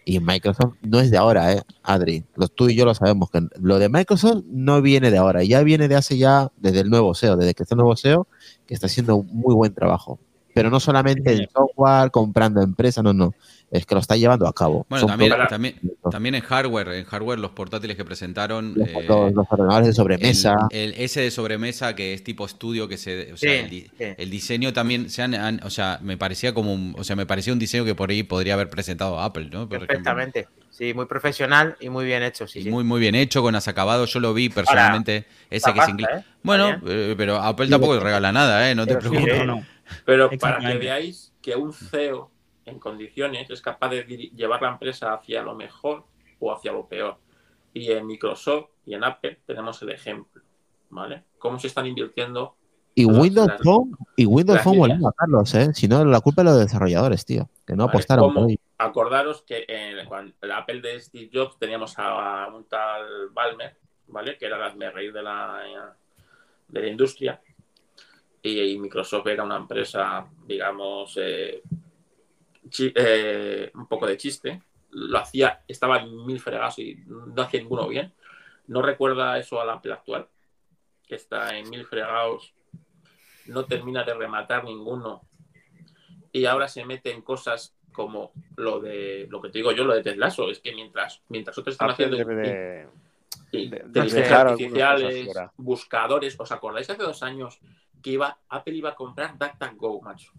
[0.05, 1.63] Y Microsoft no es de ahora, ¿eh?
[1.83, 2.25] Adri.
[2.35, 5.63] Los, tú y yo lo sabemos, que lo de Microsoft no viene de ahora, ya
[5.63, 8.27] viene de hace ya, desde el nuevo SEO, desde que está el nuevo SEO,
[8.67, 10.19] que está haciendo un muy buen trabajo.
[10.55, 13.35] Pero no solamente en software, comprando empresas, no, no.
[13.71, 14.85] Es que lo está llevando a cabo.
[14.89, 15.75] Bueno, también, también,
[16.11, 18.75] también en hardware, en hardware los portátiles que presentaron.
[18.77, 20.57] los, eh, los- los ordenadores de sobremesa.
[20.71, 23.71] El, el- ese de sobremesa que es tipo estudio que se, o sea, Sí, el,
[23.71, 24.05] di- sí.
[24.17, 27.27] el diseño también se han, han- o sea, me parecía como, un, o sea, me
[27.27, 29.69] parecía un diseño que por ahí podría haber presentado Apple, ¿no?
[29.69, 29.87] Por ejemplo.
[29.87, 30.49] Perfectamente.
[30.71, 32.49] Sí, muy profesional y muy bien hecho.
[32.49, 32.71] Sí, Y sí.
[32.71, 34.13] muy muy bien hecho, con acabados.
[34.13, 36.09] Yo lo vi personalmente, ese que es pasta, inglés.
[36.19, 36.25] ¿eh?
[36.43, 38.75] Bueno, eh, pero Apple tampoco regala nada, ¿eh?
[38.75, 39.39] No te Pero preocupes.
[39.39, 39.67] No, no.
[40.07, 42.31] Pero para que veáis que un CEO
[42.71, 44.03] en condiciones es capaz de
[44.35, 46.05] llevar la empresa hacia lo mejor
[46.39, 47.17] o hacia lo peor.
[47.75, 50.43] Y en Microsoft y en Apple tenemos el ejemplo,
[50.89, 51.25] ¿vale?
[51.39, 52.57] Cómo se están invirtiendo.
[52.95, 55.73] Y Windows las- Phone, y Windows Phone volvió a Carlos, ¿eh?
[55.75, 57.49] Si no, la culpa es de los desarrolladores, tío.
[57.67, 57.91] Que no ¿vale?
[57.91, 58.59] apostaron Cómo- por ahí.
[58.79, 63.77] Acordaros que en cuando el Apple de Steve Jobs teníamos a un tal Balmer,
[64.09, 64.37] ¿vale?
[64.39, 65.95] Que era el reír de la,
[66.67, 67.41] de la industria.
[68.43, 71.63] Y, y Microsoft era una empresa, digamos, eh,
[72.79, 74.63] eh, un poco de chiste.
[74.91, 78.13] Lo hacía, estaba en mil fregados y no hacía ninguno bien.
[78.67, 80.29] ¿No recuerda eso al Apple actual?
[81.07, 82.55] Que está en mil fregados
[83.47, 85.23] no termina de rematar ninguno.
[86.33, 89.95] Y ahora se mete en cosas como lo de lo que te digo yo, lo
[89.95, 90.49] de Teslaso.
[90.51, 92.89] Es que mientras, mientras otros están Apple haciendo de-
[93.53, 95.27] y- de- inteligencias artificiales,
[95.57, 96.39] buscadores.
[96.39, 97.59] ¿Os acordáis hace dos años
[98.03, 100.33] que iba Apple iba a comprar DuckDuckGo, macho?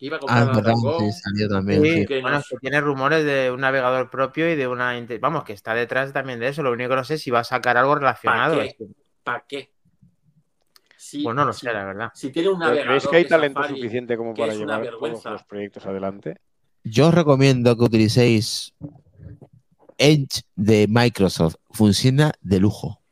[0.00, 0.98] Iba a Ah, comprar es verdad, DuckDuckGo.
[1.12, 1.82] sí, salió también.
[1.84, 2.06] Sí, sí.
[2.06, 4.94] que bueno, que tiene rumores de un navegador propio y de una...
[5.20, 6.62] Vamos, que está detrás también de eso.
[6.62, 8.56] Lo único que no sé es si va a sacar algo relacionado.
[8.56, 8.74] ¿Para qué?
[8.76, 8.86] que-
[9.22, 9.72] ¿Para qué?
[10.96, 12.10] Si, Pues no lo si- sé, la verdad.
[12.14, 15.24] Si tiene un ¿Pero navegador ¿Creéis que hay talento Safari, suficiente como para llevar todos
[15.24, 16.36] los proyectos adelante?
[16.82, 18.74] Yo os recomiendo que utilicéis
[19.98, 21.56] Edge de Microsoft.
[21.70, 23.02] Funciona de lujo.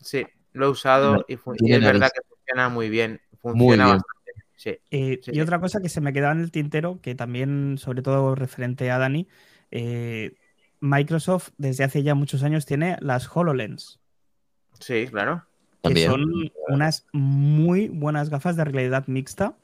[0.00, 1.34] Sí, lo he usado No, y,
[1.72, 3.20] es verdad que funciona muy bien.
[3.42, 3.96] Muy Funciona bien.
[3.98, 4.19] bastante.
[4.60, 4.76] Sí.
[4.90, 5.30] Eh, Sí.
[5.32, 8.90] Y otra cosa que se me quedaba en el tintero, que también, sobre todo referente
[8.90, 9.26] a Dani,
[9.70, 10.34] eh,
[10.80, 14.00] Microsoft desde hace ya muchos años tiene las HoloLens,
[14.78, 15.46] Sí, claro.
[15.82, 16.10] que También.
[16.10, 19.54] son unas muy buenas gafas de realidad mixta,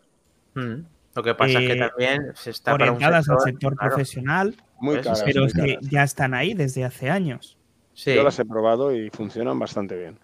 [0.54, 0.86] Mm.
[1.14, 3.90] Lo que pasa es Eh, que también se está para un orientadas al sector, claro.
[3.94, 5.22] profesional, Muy caras.
[5.26, 5.90] pero muy es que caras.
[5.90, 7.58] ya están ahí desde hace años.
[7.92, 10.18] Sí, Yo las he probado y funcionan bastante bien.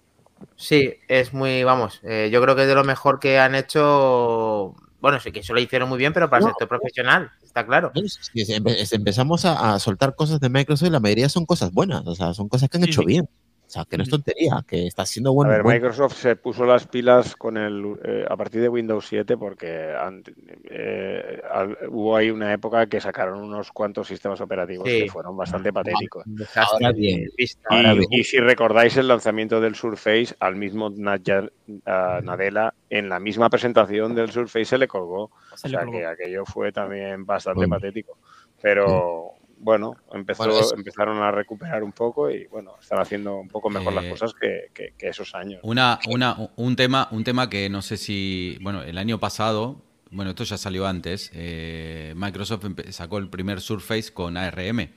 [0.57, 4.75] Sí, es muy, vamos, eh, yo creo que es de lo mejor que han hecho.
[5.01, 6.51] Bueno, sí que eso lo hicieron muy bien, pero para el No.
[6.51, 7.91] sector profesional, está claro.
[8.93, 12.35] Empezamos a, a soltar cosas de Microsoft y la mayoría son cosas buenas, o sea,
[12.35, 13.07] son cosas que han Sí, hecho sí.
[13.07, 13.29] bien.
[13.73, 15.51] O sea, que no es tontería, que está siendo A bueno.
[15.51, 15.77] ver, bueno.
[15.81, 20.31] Microsoft se puso las pilas con el eh, a partir de Windows 7 porque ant-
[20.65, 25.05] eh, al- hubo ahí una época que sacaron unos cuantos sistemas operativos Sí.
[25.05, 26.23] que fueron bastante patéticos.
[26.55, 27.21] Ahora bien.
[27.23, 27.67] de vista.
[27.71, 28.09] Ahora Y, bien.
[28.13, 31.51] y si recordáis el lanzamiento del Surface, al mismo Nadia-
[31.87, 35.31] a Nadella, en la misma presentación del Surface se le colgó.
[35.57, 35.99] Se o le sea colgó.
[35.99, 37.77] que aquello fue también bastante Bueno.
[37.77, 38.19] patético.
[38.61, 39.31] Pero
[39.63, 43.71] bueno, empezó, Bueno, es- empezaron a recuperar un poco y bueno, están haciendo un poco
[43.71, 45.61] mejor las Eh, cosas que, que- que esos años.
[45.63, 49.81] Una, una, un tema, un tema que no sé si, bueno, el año pasado,
[50.11, 54.91] bueno, esto ya salió antes, eh, Microsoft sacó el primer Surface con ARM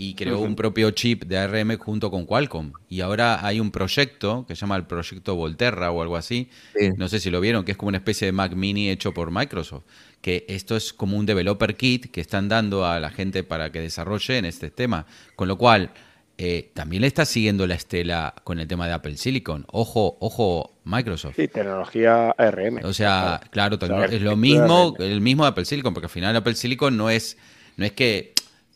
[0.00, 2.72] y creó un propio chip de ARM junto con Qualcomm.
[2.88, 6.90] Y ahora hay un proyecto que se llama el proyecto Volterra o algo así, Sí.
[6.96, 9.32] no sé si lo vieron, que es como una especie de Mac Mini hecho por
[9.32, 9.82] Microsoft.
[10.20, 13.80] Que esto es como un developer kit que están dando a la gente para que
[13.80, 15.06] desarrolle en este tema.
[15.36, 15.92] Con lo cual,
[16.40, 19.66] eh, también le está siguiendo la estela con el tema de Apple Silicon.
[19.72, 21.34] Ojo, ojo, Microsoft.
[21.34, 22.84] Sí, tecnología ARM.
[22.84, 25.02] O sea, claro, es lo mismo, ARM.
[25.02, 27.36] el mismo de Apple Silicon, porque al final Apple Silicon no es,
[27.76, 28.34] no es que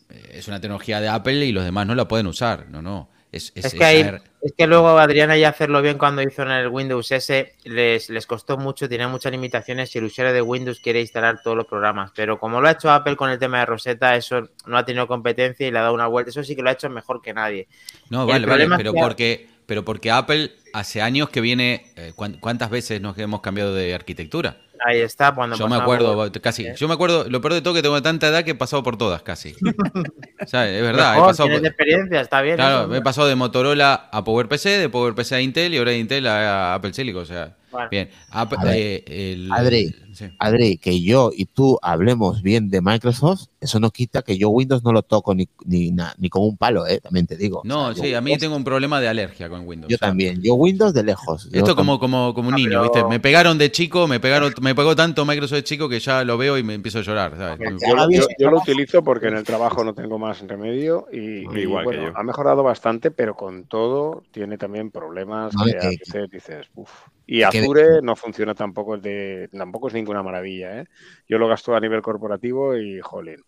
[0.09, 2.67] eh, es una tecnología de Apple y los demás no la pueden usar.
[2.69, 3.09] No, no.
[3.33, 4.21] Es, es- que, ahí- AR.
[4.41, 8.27] es que luego Adriana ya hacerlo bien cuando hizo en el Windows S les, les
[8.27, 12.11] costó mucho, tenía muchas limitaciones si el usuario de Windows quiere instalar todos los programas.
[12.15, 15.07] Pero como lo ha hecho Apple con el tema de Rosetta, eso no ha tenido
[15.07, 16.29] competencia y le ha dado una vuelta.
[16.29, 17.67] Eso sí que lo ha hecho mejor que nadie.
[18.09, 21.87] No, vale, vale, pero que- porque, pero porque Apple hace años que viene.
[21.95, 24.57] eh, ¿cuán- ¿Cuántas veces nos hemos cambiado de arquitectura?
[24.85, 25.33] Ahí está.
[25.33, 26.65] Cuando Yo me acuerdo, casi.
[26.67, 26.75] ¿eh?
[26.77, 28.97] Yo me acuerdo, lo peor de todo que tengo tanta edad que he pasado por
[28.97, 29.55] todas casi.
[30.41, 32.55] o sea, es verdad, he Mejor, pasado tienes por- experiencia, está bien.
[32.57, 35.91] Claro, eso, me he pasado de Motorola a PowerPC, de PowerPC a Intel y ahora
[35.91, 37.23] de Intel a Apple Silicon.
[37.23, 37.89] O sea, Bueno.
[37.89, 38.09] bien.
[38.31, 39.95] Apple- A ver, eh, el- Adri.
[40.13, 40.25] sí.
[40.39, 44.83] Adri, que yo y tú hablemos bien de Microsoft, eso no quita que yo Windows
[44.83, 46.99] no lo toco ni, ni, na- ni con un palo, ¿eh?
[47.01, 47.61] también te digo.
[47.65, 49.89] No, O sea, sí, yo a mí Windows- tengo un problema de alergia con Windows.
[49.89, 50.41] Yo o sea, también.
[50.41, 51.49] Yo Windows de lejos.
[51.51, 53.03] Esto como, como, como un Ah, niño, pero- ¿viste?
[53.05, 56.37] Me pegaron de chico, me pegaron, me pegó tanto Microsoft de chico que ya lo
[56.37, 59.83] veo y me empiezo a llorar, Yo, lo- yo- yo utilizo porque en el trabajo
[59.83, 62.11] no tengo más remedio y, y, Igual que bueno, yo.
[62.17, 66.91] ha mejorado bastante, pero con todo tiene también problemas Vale, que dices, uff.
[67.33, 70.81] Y Azure no funciona tampoco, de, tampoco es ninguna maravilla.
[70.81, 70.85] ¿eh?
[71.27, 73.41] Yo lo gasto a nivel corporativo y, jolín,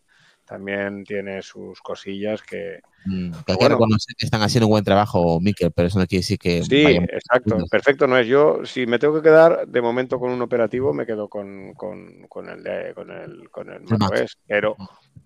[0.43, 2.79] también tiene sus cosillas que...
[3.05, 3.75] Mm, que hay Pero que bueno.
[3.75, 6.63] reconocer que están haciendo un buen trabajo, Mikel, pero eso no quiere decir que.
[6.63, 7.57] Sí, vayan- exacto.
[7.69, 8.25] Perfecto no es.
[8.25, 12.25] Yo, si me tengo que quedar de momento con un operativo, me quedo con, con,
[12.27, 13.99] con el, de- con el, con el Mac.
[13.99, 14.39] macOS.
[14.47, 14.75] Pero,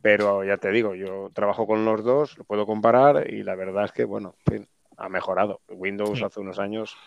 [0.02, 3.86] pero ya te digo, yo trabajo con los dos, lo puedo comparar y la verdad
[3.86, 5.61] es que, bueno, en fin, ha mejorado.
[5.69, 6.26] Windows Sí.
[6.26, 6.98] hace unos años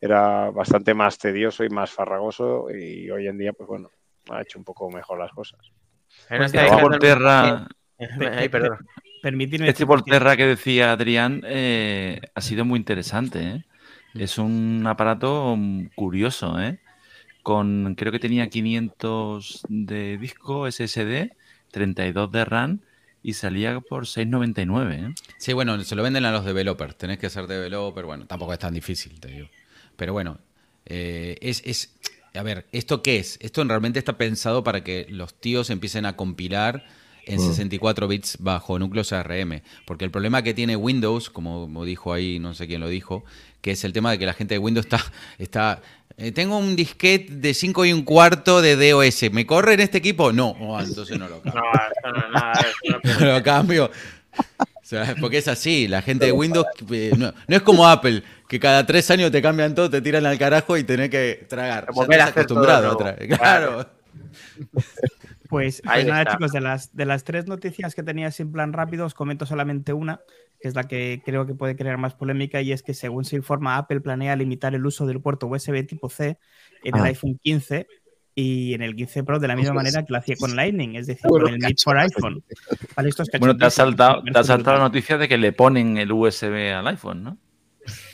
[0.00, 3.90] era bastante más tedioso y más farragoso y hoy en día, pues bueno,
[4.30, 5.60] ha hecho un poco mejor las cosas.
[6.28, 7.68] Pues Por terra,
[8.32, 8.78] Ay, perdón.
[9.22, 13.42] Este decir por que- terra que decía Adrián eh, ha sido muy interesante.
[13.42, 13.64] ¿eh?
[14.14, 15.56] Es un aparato
[15.94, 16.78] curioso, ¿eh?
[17.42, 21.32] Con, creo que tenía 500 de disco SSD,
[21.70, 22.80] 32 de RAM
[23.22, 24.94] y salía por 6,99.
[25.10, 25.14] ¿eh?
[25.36, 26.96] Sí, bueno, se lo venden a los developers.
[26.96, 28.04] Tenés que ser developer.
[28.06, 29.48] Bueno, tampoco es tan difícil, te digo.
[30.00, 30.38] Pero bueno,
[30.86, 31.90] eh, es, es.
[32.32, 33.36] A ver, ¿esto qué es?
[33.42, 36.86] Esto realmente está pensado para que los tíos empiecen a compilar
[37.26, 37.48] en Mm.
[37.48, 39.60] 64 bits bajo núcleos ARM.
[39.84, 43.26] Porque el problema que tiene Windows, como, como dijo ahí, no sé quién lo dijo,
[43.60, 45.04] que es el tema de que la gente de Windows está.
[45.36, 45.82] está
[46.16, 49.30] eh, tengo un disquete de 5 y un cuarto de DOS.
[49.32, 50.32] ¿Me corre en este equipo?
[50.32, 50.56] No.
[50.60, 51.60] Oh, entonces no lo cambio.
[51.62, 52.52] No, esto no es nada.
[52.52, 53.90] esto no No lo cambio.
[54.90, 58.58] Sea, porque es así, la gente de Windows eh, no, no es como Apple, que
[58.58, 61.86] cada tres años te cambian todo, te tiran al carajo y tenés que tragar.
[61.94, 63.38] Ya estás acostumbrado a tragar.
[63.38, 63.86] Claro.
[65.48, 66.34] Pues, pues nada, está.
[66.34, 69.92] chicos, de las, de las tres noticias que tenía en plan rápido, os comento solamente
[69.92, 70.20] una,
[70.60, 73.34] que es la que creo que puede crear más polémica, y es que según se
[73.34, 76.38] informa, Apple planea limitar el uso del puerto USB tipo C
[76.84, 77.06] en el Ah.
[77.06, 77.88] iPhone 15
[78.34, 81.06] y en el 15 Pro de la misma manera que lo hacía con Lightning, es
[81.06, 82.42] decir, Bueno, con el Need for iPhone.
[82.96, 86.12] Bueno, te has cachondísimo, saltado, te has saltado la noticia de que le ponen el
[86.12, 87.38] USB al iPhone, ¿no?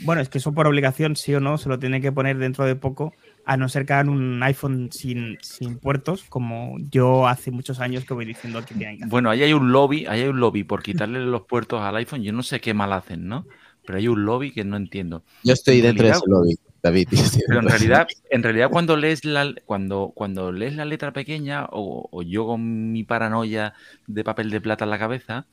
[0.01, 2.65] Bueno, es que eso por obligación, sí o no, se lo tiene que poner dentro
[2.65, 3.15] de poco,
[3.45, 8.05] a no ser que hagan un iPhone sin, sin puertos, como yo hace muchos años
[8.05, 9.11] que voy diciendo que tienen que hacer.
[9.11, 12.23] Bueno, ahí hay un lobby, ahí hay un lobby por quitarle los puertos al iPhone.
[12.23, 13.47] Yo no sé qué mal hacen, ¿no?
[13.85, 15.25] Pero hay un lobby que no entiendo.
[15.45, 16.57] Yo estoy En dentro de ese lobby,
[16.87, 17.09] David.
[17.47, 22.09] Pero en realidad, en realidad cuando lees la cuando, cuando lees la letra pequeña, o,
[22.11, 23.75] o yo con mi paranoia
[24.07, 25.47] de papel de plata en la cabeza,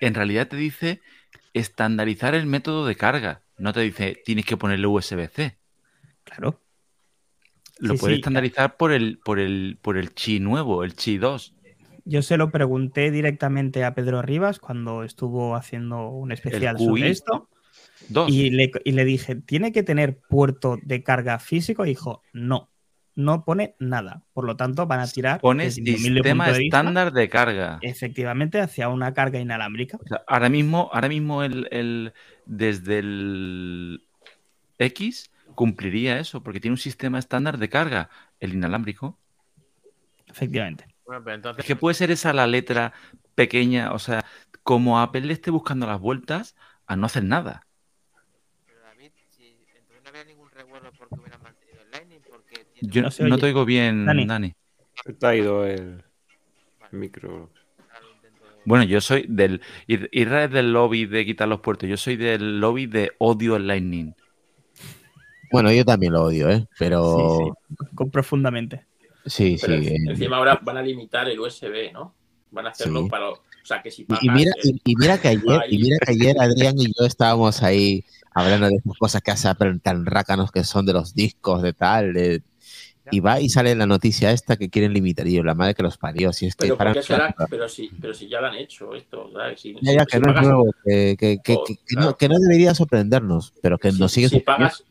[0.00, 1.00] en realidad te dice
[1.54, 3.42] estandarizar el método de carga.
[3.58, 5.56] No te dice tienes que ponerle USB-C.
[6.24, 6.60] Claro.
[7.78, 8.20] Lo Sí, puedes sí.
[8.20, 11.54] estandarizar por el, por el, por el chi nuevo, el chi 2.
[12.04, 17.48] Yo se lo pregunté directamente a Pedro Rivas cuando estuvo haciendo un especial sobre esto
[18.08, 18.30] 2.
[18.30, 21.84] y le, y le dije, ¿tiene que tener puerto de carga físico?
[21.84, 22.70] Y dijo, no,
[23.14, 24.22] no pone nada.
[24.32, 27.78] Por lo tanto, van a tirar Pones sistema de vista, estándar de carga.
[27.82, 29.98] efectivamente hacia una carga inalámbrica.
[30.02, 32.12] O sea, ahora mismo, ahora mismo el, el-
[32.46, 34.02] desde el
[34.78, 38.10] X cumpliría eso, porque tiene un sistema estándar de carga,
[38.40, 39.18] el inalámbrico.
[40.26, 40.86] Efectivamente.
[41.06, 42.92] Bueno, pero entonces, Es que puede ser esa la letra
[43.34, 44.24] pequeña, o sea,
[44.62, 46.56] como Apple le esté buscando las vueltas
[46.86, 47.66] a no hacer nada.
[50.16, 53.10] Pero David, si entonces no había ningún revuelo porque hubieran mantenido el Lightning, porque tiene
[53.18, 54.26] Yo No te oigo bien, Dani.
[54.26, 54.54] Dani.
[55.18, 56.02] Te ha ido el
[56.92, 57.50] micro.
[58.64, 59.60] Bueno, yo soy del.
[59.86, 61.88] Ir- Irra es del lobby de quitar los puertos.
[61.88, 64.12] Yo soy del lobby de odio el Lightning.
[65.52, 66.66] Bueno, yo también lo odio, ¿eh?
[66.78, 67.44] Pero Sí,
[67.78, 68.84] sí, con- profundamente.
[69.24, 69.70] sí, sí.
[69.72, 72.14] Eh, encima ahora van a limitar el USB, ¿no?
[72.50, 73.08] Van a hacerlo Sí.
[73.08, 73.28] para.
[73.30, 74.24] O sea, que si Y, pagas.
[74.24, 77.04] y mira, eh, y, y mira que ayer, y mira que ayer Adrián y yo
[77.06, 78.04] estábamos ahí
[78.36, 81.72] hablando de esas cosas que hace Apple tan rácanos que son de los discos, de
[81.72, 82.42] tal, de-
[83.12, 85.26] y va y sale la noticia esta que quieren limitar.
[85.28, 87.34] Y yo, la madre que los parió, si es que pero, para ¿por será?
[87.48, 89.30] pero, si, pero si ya lo han hecho esto.
[89.56, 91.94] Si, Ya, ya, si que no es pagas- nuevo, que, que- que- Oh, que- que
[91.94, 92.06] claro.
[92.10, 94.82] no, que no debería sorprendernos, pero que Si- nos sigue si pagas-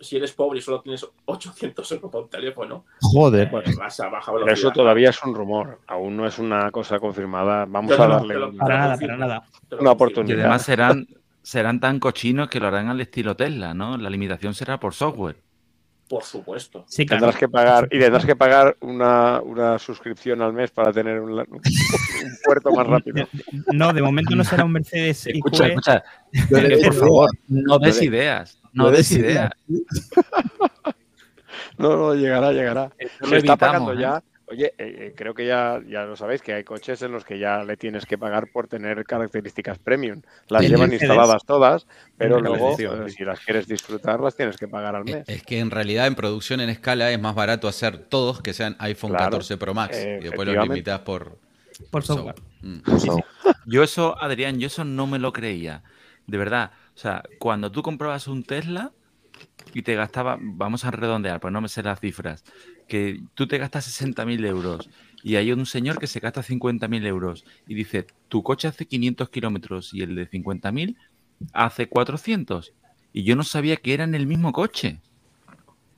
[0.00, 4.08] si eres pobre y solo tienes 800 euros para un teléfono, Joder, pues vas a
[4.08, 4.70] bajar Pero velocidad.
[4.72, 7.66] eso todavía es un rumor, aún no es una cosa confirmada.
[7.66, 9.36] Vamos Yo a darle lo- un- Para nada, para nada.
[9.36, 9.84] Una confirmo.
[9.84, 10.40] Y oportunidad.
[10.40, 11.06] además serán,
[11.42, 13.96] serán tan cochinos que lo harán al estilo Tesla, ¿no?
[13.96, 15.36] La limitación será por software.
[16.08, 16.84] Por supuesto.
[16.88, 17.20] Sí, claro.
[17.20, 21.38] Tendrás que pagar y tendrás que pagar una, una suscripción al mes para tener un,
[21.38, 21.46] un
[22.44, 23.28] puerto más rápido.
[23.72, 25.74] No, de momento no será un Mercedes Escucha, IQE.
[25.74, 26.02] escucha.
[26.32, 28.60] Eh, por favor, no des ideas.
[28.72, 29.50] No des ideas.
[31.78, 32.90] No, no, llegará, llegará.
[33.26, 34.00] Se está pagando ¿eh?
[34.00, 34.22] ya.
[34.50, 37.38] Oye, eh, eh, creo que ya, ya lo sabéis, que hay coches en los que
[37.38, 40.22] ya le tienes que pagar por tener características premium.
[40.48, 41.02] Las llevan Mercedes.
[41.02, 41.86] instaladas todas,
[42.18, 45.28] pero luego, eh, si las quieres disfrutar, las tienes que pagar al Es, mes.
[45.28, 48.74] es que en realidad en producción en escala es más barato hacer todos que sean
[48.80, 51.38] iPhone Claro, 14 Pro Max eh, y después los limitas por
[51.90, 52.34] Por software.
[52.62, 52.80] Mm.
[53.66, 55.82] Yo eso, Adrián, yo eso no me lo creía.
[56.26, 56.72] De verdad.
[56.96, 58.90] O sea, cuando tú comprabas un Tesla
[59.74, 62.44] y te gastaba, vamos a redondear, pues no me sé las cifras,
[62.88, 64.90] que tú te gastas 60.000 euros
[65.22, 69.28] y hay un señor que se gasta 50.000 euros y dice, tu coche hace 500
[69.30, 70.96] kilómetros y el de 50.000
[71.52, 72.72] hace 400.
[73.12, 75.00] Y yo no sabía que eran el mismo coche.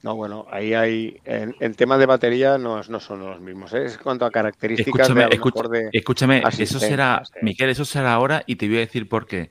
[0.02, 1.20] No, bueno, ahí hay.
[1.24, 3.72] En, en temas de batería no, no son los mismos.
[3.72, 3.84] ¿eh?
[3.84, 5.90] Es cuanto a características Escúchame, de, a de.
[5.92, 7.38] escúchame, eso será, sí.
[7.42, 9.50] Miquel, eso será ahora y te voy a decir por qué.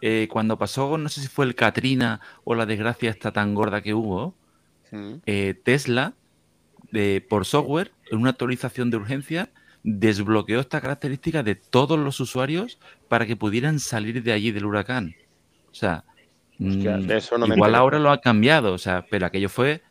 [0.00, 3.82] Eh, cuando pasó, no sé si fue el Katrina o la desgracia esta tan gorda
[3.82, 4.34] que hubo,
[5.26, 6.14] eh, Tesla,
[6.92, 9.50] de, por software, en una actualización de urgencia,
[9.82, 15.16] desbloqueó esta característica de todos los usuarios para que pudieran salir de allí del huracán.
[15.70, 16.04] O sea,
[16.60, 19.82] Hostia, mm, de eso no igual ahora lo ha cambiado, o sea, pero aquello fue...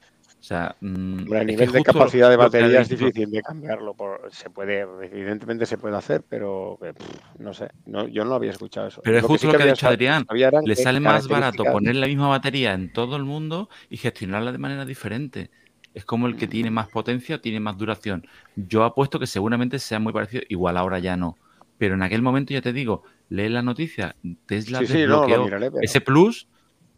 [0.44, 3.94] O sea, mm, Hombre, a nivel de capacidad de batería es difícil de cambiarlo.
[3.94, 7.70] Por, se puede, evidentemente se puede hacer, pero eh, pff, no sé.
[7.86, 9.00] No, yo no había escuchado eso.
[9.06, 10.26] Pero es Lo justo sí lo que ha dicho Adrián.
[10.66, 14.58] Le sale más barato poner la misma batería en todo el mundo y gestionarla de
[14.58, 15.50] manera diferente.
[15.94, 18.28] es como el que tiene más potencia, tiene más duración.
[18.58, 21.38] Yo apuesto que seguramente sea muy parecido, igual ahora ya no.
[21.78, 25.46] Pero en aquel momento ya te digo, lee la noticia, Tesla Sí, sí, no, desbloqueó
[25.46, 26.50] miraré, pero- ese plus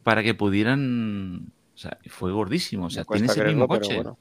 [0.02, 1.52] para que pudieran...
[1.76, 2.86] O sea, fue gordísimo.
[2.86, 3.96] O sea, tiene ese mismo coche.
[3.96, 4.18] bueno.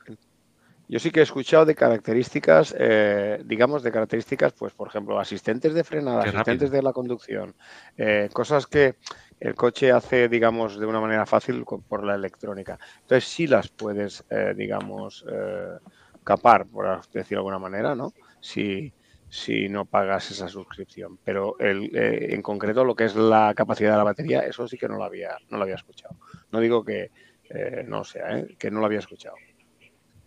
[0.87, 5.73] Yo sí que he escuchado de características, eh, digamos, de características, pues, por ejemplo, asistentes
[5.73, 6.77] de frenada, Qué asistentes rápido.
[6.77, 7.55] de la conducción,
[7.97, 8.97] eh, cosas que
[9.41, 12.79] el coche hace, digamos, de una manera fácil por la electrónica.
[13.01, 15.79] Entonces sí las puedes, eh, digamos, eh,
[16.23, 18.13] capar, por decirlo de alguna manera, ¿no?
[18.41, 18.93] Si,
[19.29, 21.19] si no pagas esa suscripción.
[21.25, 24.77] Pero el, eh, en concreto lo que es la capacidad de la batería, eso sí
[24.77, 26.17] que no lo había, no lo había escuchado.
[26.53, 27.11] No digo que
[27.51, 28.57] eh, no sea, ¿eh?
[28.59, 29.37] que no lo había escuchado.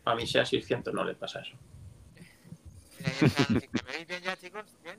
[0.06, 1.56] A mí sea 600 no le pasa eso.
[3.50, 4.64] ¿Me veis bien ya, chicos?
[4.84, 4.96] ¿Bien?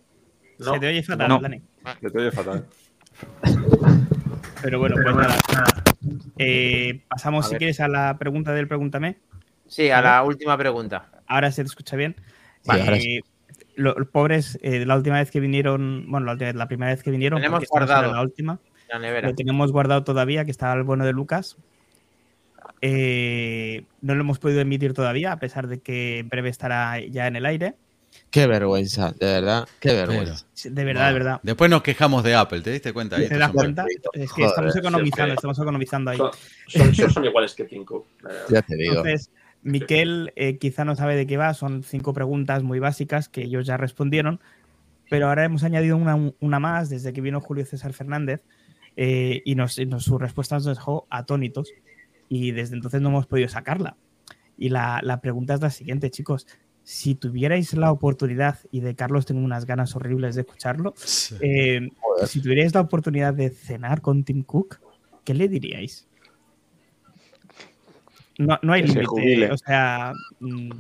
[0.59, 1.39] No, Se te oye fatal, No.
[1.41, 1.63] Dani.
[2.03, 2.67] Yo te oye fatal.
[4.63, 5.37] Pero bueno, pues nada.
[6.39, 7.59] Eh, pasamos, A si ver.
[7.59, 9.19] quieres, a la pregunta del Pregúntame.
[9.67, 11.11] Sí, a la última pregunta.
[11.27, 12.17] Ahora se te escucha bien.
[12.67, 13.21] Ahora Eh,
[13.77, 17.03] lo- los pobres, eh, la última vez que vinieron, bueno, la, última- la primera vez
[17.03, 18.13] que vinieron, Tenemos guardado.
[18.13, 18.59] la última,
[18.89, 19.29] La nevera.
[19.29, 21.57] lo tenemos guardado todavía, que estaba el bueno de Lucas.
[22.81, 27.27] Eh, no lo hemos podido emitir todavía, a pesar de que en breve estará ya
[27.27, 27.75] en el aire.
[28.31, 30.47] Qué vergüenza, de verdad, qué vergüenza.
[30.65, 31.41] De verdad, de verdad.
[31.43, 33.17] Después nos quejamos de Apple, ¿te diste cuenta?
[33.17, 33.85] Ahí ¿Te das cuenta?
[34.13, 35.35] Es que estamos economizando, siempre.
[35.35, 36.19] estamos economizando ahí.
[36.19, 38.07] son, son- son- iguales que 5.
[38.51, 38.97] Ya te digo.
[38.97, 39.31] Entonces,
[39.63, 43.67] Miquel eh, quizá no sabe de qué va, son cinco preguntas muy básicas que ellos
[43.67, 44.41] ya respondieron,
[45.11, 48.43] pero ahora hemos añadido una, una más desde que vino Julio César Fernández
[48.97, 51.71] eh, y nos, y nos- sus respuestas nos dejó atónitos
[52.29, 53.97] y desde entonces no hemos podido sacarla.
[54.57, 56.47] Y la, la pregunta es la siguiente, chicos.
[56.83, 60.95] Si tuvierais la oportunidad, y de Carlos tengo unas ganas horribles de escucharlo,
[61.41, 61.89] eh,
[62.27, 64.81] si tuvierais la oportunidad de cenar con Tim Cook,
[65.25, 66.07] ¿qué le diríais?
[68.39, 70.71] No, no hay límite, o sea, mm,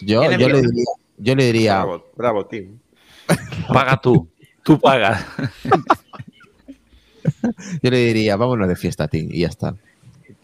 [0.00, 0.84] Yo, ¿Quién yo, le diría,
[1.18, 2.78] yo le diría, Bravo, bravo, Tim.
[3.68, 4.28] Paga tú.
[4.64, 5.26] Tú pagas.
[7.82, 9.74] yo le diría, vámonos de fiesta a ti, y ya está.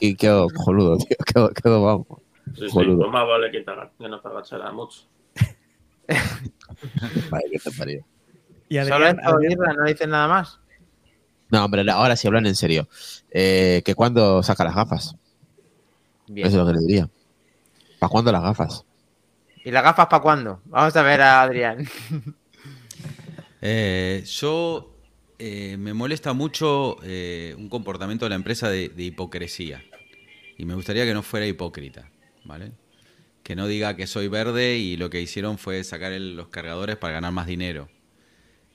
[0.01, 2.07] Y quedo joludo, tío, quedo, quedo vamos.
[2.55, 2.99] Sí, sí, Boludo.
[3.01, 5.03] pues más vale que, te que no te agachará mucho.
[7.31, 8.05] Vale, que te parió.
[8.69, 10.61] y Solo Adrián, esto, Adrián, no dicen nada más.
[11.51, 12.89] No, hombre, ahora sí hablan en serio.
[13.31, 15.17] Eh, ¿Que cuándo saca las gafas?
[16.27, 16.47] Bien.
[16.47, 17.09] Eso es lo que le diría.
[17.99, 18.85] ¿Para cuándo las gafas?
[19.65, 20.61] ¿Y las gafas para cuándo?
[20.67, 21.87] Vamos a ver a Adrián.
[23.61, 24.98] Eh, yo
[25.39, 29.83] eh, me molesta mucho eh, un comportamiento de la empresa de, hipocresía.
[30.57, 32.11] Y me gustaría que no fuera hipócrita,
[32.45, 32.73] ¿vale?
[33.43, 37.15] Que no diga que soy verde y lo que hicieron fue sacar los cargadores para
[37.15, 37.89] ganar más dinero.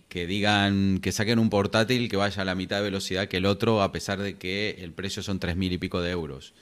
[0.08, 3.46] Que digan que saquen un portátil que vaya a la mitad de velocidad que el
[3.46, 6.54] otro, a pesar de que el precio son tres mil y pico de euros.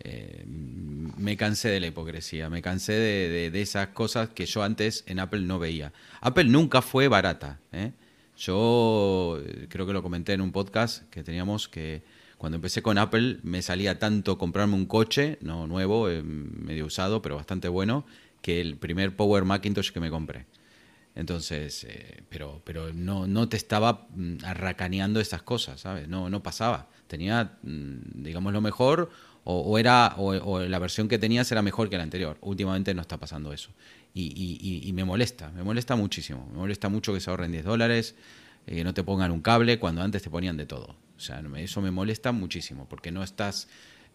[0.00, 4.62] Eh, me cansé de la hipocresía, me cansé de, de- de esas cosas que yo
[4.62, 5.92] antes en Apple no veía.
[6.20, 7.60] Apple nunca fue barata.
[8.40, 12.02] Yo eh, creo que lo comenté en un podcast que teníamos que
[12.38, 17.20] cuando empecé con Apple me salía tanto comprarme un coche, no nuevo, eh, medio usado,
[17.20, 18.06] pero bastante bueno,
[18.40, 20.46] que el primer Power Macintosh que me compré.
[21.14, 26.08] Entonces, eh, pero, pero no, no te estaba mm, arracaneando esas cosas, ¿sabes?
[26.08, 26.88] No, no pasaba.
[27.08, 29.10] Tenía, mm, digamos, lo mejor,
[29.44, 32.36] o, o era, o, o la versión que tenías era mejor que la anterior.
[32.40, 33.70] Últimamente no está pasando eso.
[34.14, 36.46] Y, y- y- y me molesta, me molesta muchísimo.
[36.50, 38.14] Me molesta mucho que se ahorren 10 dólares,
[38.66, 40.96] eh, que no te pongan un cable cuando antes te ponían de todo.
[41.16, 43.68] O sea, eso me molesta muchísimo, porque no estás.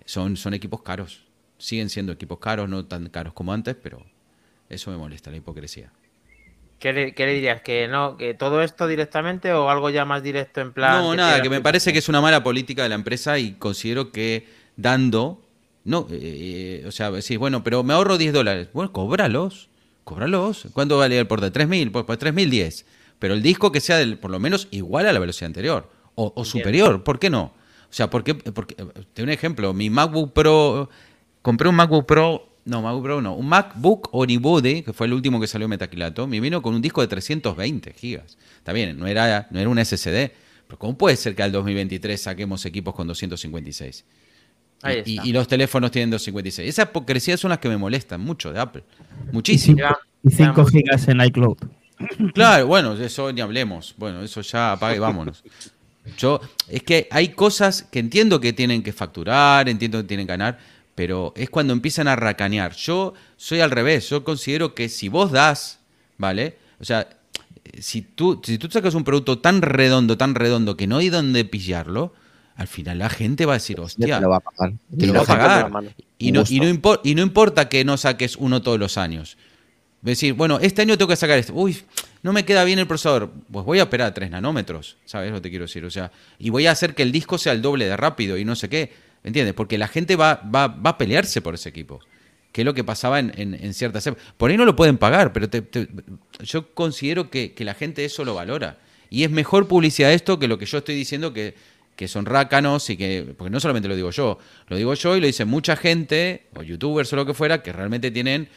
[0.06, 1.24] Son, son equipos caros.
[1.58, 4.06] Siguen siendo equipos caros, no tan caros como antes, pero
[4.70, 5.92] eso me molesta, la hipocresía.
[6.80, 7.62] ¿Qué le, qué le dirías?
[7.62, 8.18] ¿Que no?
[8.18, 11.02] ¿Que todo esto directamente o algo ya más directo en plan?
[11.04, 13.54] No, que nada, que me parece que es una mala política de la empresa y
[13.54, 14.46] considero que
[14.78, 15.42] dando,
[15.84, 18.70] no, eh, o sea, decís, bueno, pero me ahorro 10 dólares.
[18.74, 19.70] Bueno, cóbralos,
[20.04, 20.68] cóbralos.
[20.74, 21.52] ¿Cuánto vale el porte?
[21.52, 22.86] 3.000, pues, pues 3.010.
[23.20, 26.34] Pero el disco que sea del, por lo menos igual a la velocidad anterior o,
[26.36, 27.54] o superior, ¿por qué no?
[27.90, 28.36] O sea, ¿por qué?
[28.36, 30.90] Porque, te doy un ejemplo, mi MacBook Pro,
[31.42, 35.40] compré un MacBook Pro, no, MacBook Pro no, un MacBook Onibody, que fue el último
[35.40, 38.38] que salió Metaquilato, me vino con un disco de 320 gigas.
[38.58, 40.32] Está bien, no era, no era un SSD,
[40.68, 44.04] pero ¿cómo puede ser que al 2023 saquemos equipos con 256?
[44.86, 45.28] Ahí Y, está.
[45.28, 46.70] y los teléfonos tienen 256.
[46.70, 48.84] Esa hipocresía son las que me molestan mucho de Apple.
[49.32, 49.78] Muchísimo.
[49.78, 49.98] Y ya
[50.48, 51.58] 5 gigas en iCloud.
[52.34, 53.96] Claro, bueno, de eso ni hablemos.
[53.98, 55.44] Bueno, eso ya apaga y vámonos.
[56.18, 60.34] Yo, es que hay cosas que entiendo que tienen que facturar, entiendo que tienen que
[60.34, 60.60] ganar,
[60.94, 62.74] pero es cuando empiezan a racanear.
[62.76, 65.80] Yo soy al revés, yo considero que si vos das,
[66.18, 66.58] ¿vale?
[66.80, 67.08] O sea,
[67.80, 71.44] si tú, si tú sacas un producto tan redondo, tan redondo, que no hay donde
[71.46, 72.14] pillarlo,
[72.56, 74.74] al final la gente va a decir, hostia, te lo va a pagar.
[74.98, 75.72] te lo va a pagar.
[76.18, 79.38] Y no, y, no impor- y no importa que no saques uno todos los años.
[80.02, 81.54] Decir, bueno, este año tengo que sacar esto.
[81.54, 81.78] Uy,
[82.22, 83.32] no me queda bien el procesador.
[83.52, 85.84] Pues voy a operar a 3 nanómetros, ¿sabes lo que te quiero decir?
[85.84, 88.46] O sea, y voy a hacer que el disco sea el doble de rápido y
[88.46, 88.94] no sé qué.
[89.24, 89.56] ¿Entiendes?
[89.56, 92.00] Porque la gente va, va, va a pelearse por ese equipo.
[92.52, 94.24] Que es lo que pasaba en, en- en ciertas épocas.
[94.38, 95.88] Por ahí no lo pueden pagar, pero te- te-
[96.44, 98.78] yo considero que, que la gente eso lo valora.
[99.10, 101.56] Y es mejor publicidad esto que lo que yo estoy diciendo que,
[101.96, 103.34] que son rácanos y que.
[103.38, 106.64] Porque no solamente lo digo yo, lo digo yo y lo dice mucha gente, o
[106.64, 108.50] youtubers o lo que fuera, que realmente tienen.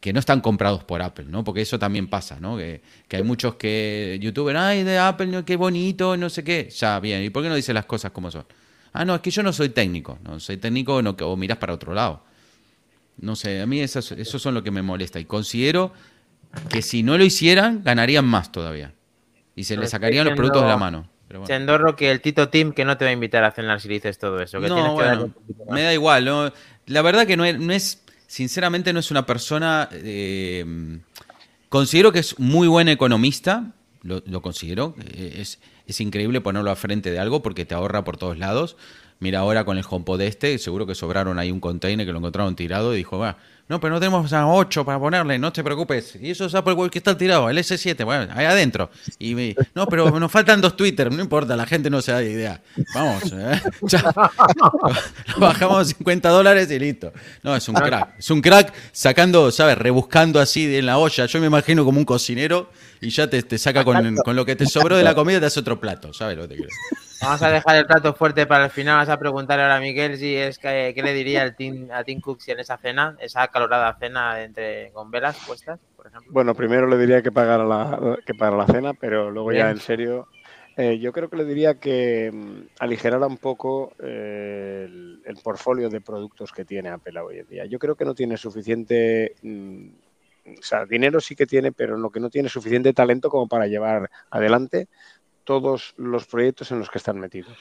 [0.00, 1.44] que no están comprados por Apple, ¿no?
[1.44, 2.56] Porque eso también pasa, ¿no?
[2.56, 4.18] Que, que hay muchos que.
[4.20, 6.68] youtubers, ay, de Apple, no, qué bonito, no sé qué.
[6.76, 7.22] Ya, bien.
[7.22, 8.44] ¿Y por qué no dice las cosas como son?
[8.92, 10.18] Ah, no, es que yo no soy técnico.
[10.24, 12.24] No soy técnico no, o miras para otro lado.
[13.18, 15.20] No sé, a mí esas- eso son lo que me molesta.
[15.20, 15.92] Y considero
[16.70, 18.92] que si no lo hicieran, ganarían más todavía.
[19.54, 21.08] Y se estoy sacarían los productos de la mano.
[21.36, 21.46] Pero bueno.
[21.54, 24.18] Chendorro, que el Tito Team que no te va a invitar a cenar si dices
[24.18, 24.60] todo eso.
[24.60, 26.24] Que tienes No, que darle bueno, me da igual.
[26.24, 26.52] ¿no?
[26.86, 30.64] La verdad que no es, no es- sinceramente no es una persona, eh,
[31.68, 33.72] considero que es muy buen economista,
[34.02, 38.04] lo, lo considero, eh, es, es increíble ponerlo a frente de algo porque te ahorra
[38.04, 38.76] por todos lados.
[39.18, 42.54] Mira ahora con el HomePod este, seguro que sobraron ahí un container que lo encontraron
[42.54, 46.16] tirado y dijo, va, no, pero no tenemos a 8 para ponerle, no te preocupes.
[46.20, 48.90] Y eso es Apple Watch que está tirado, el S7, bueno, ahí adentro.
[49.18, 52.22] Y me, no, pero nos faltan dos Twitter, no importa, la gente no se da
[52.22, 52.60] idea.
[52.94, 53.60] Vamos, ¿eh?
[55.38, 57.12] Bajamos 50 dólares y listo.
[57.42, 58.18] No, es un crack.
[58.18, 59.76] Es un crack sacando, ¿sabes?
[59.78, 61.26] Rebuscando así en la olla.
[61.26, 62.70] Yo me imagino como un cocinero
[63.00, 65.46] y ya te, te saca con, con lo que te sobró de la comida, te
[65.46, 66.12] hace otro plato.
[66.12, 66.70] ¿Sabes lo que te quiero?
[67.22, 68.98] Vamos a dejar el plato fuerte para el final.
[68.98, 72.04] Vas a preguntar ahora a Miguel si es que, qué le diría el team, a
[72.04, 76.30] Tim Cook si en esa cena, esa acalorada cena entre con velas puestas, por ejemplo.
[76.30, 79.80] Bueno, primero le diría que pagara la, que pagara la cena, pero luego ya en
[79.80, 80.28] serio,
[80.76, 85.88] eh, yo creo que le diría que mm, aligerara un poco eh, el, el portfolio
[85.88, 87.64] de productos que tiene Apple hoy en día.
[87.64, 89.88] Yo creo que no tiene suficiente, mm,
[90.58, 93.66] o sea, dinero sí que tiene, pero lo que no tiene suficiente talento como para
[93.66, 94.88] llevar adelante
[95.44, 97.56] todos los proyectos en los que están metidos.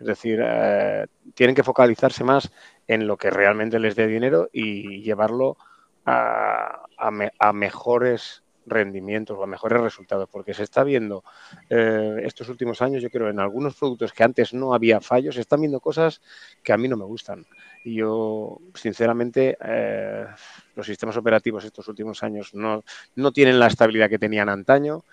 [0.00, 2.50] Es decir, eh, tienen que focalizarse más
[2.86, 5.56] en lo que realmente les dé dinero y llevarlo
[6.06, 11.24] a, a me- a mejores rendimientos o a mejores resultados, porque se está viendo
[11.68, 15.40] eh, estos últimos años, yo creo, en algunos productos que antes no había fallos, se
[15.40, 16.20] están viendo cosas
[16.62, 17.46] que a mí no me gustan.
[17.82, 20.26] Y yo, sinceramente, eh,
[20.74, 22.82] los sistemas operativos estos últimos años no,
[23.16, 25.04] no tienen la estabilidad que tenían antaño.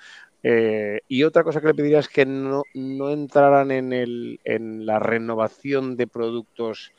[0.44, 4.86] Eh, y otra cosa que le pediría es que no, no entraran en, el, en
[4.86, 6.92] la renovación de productos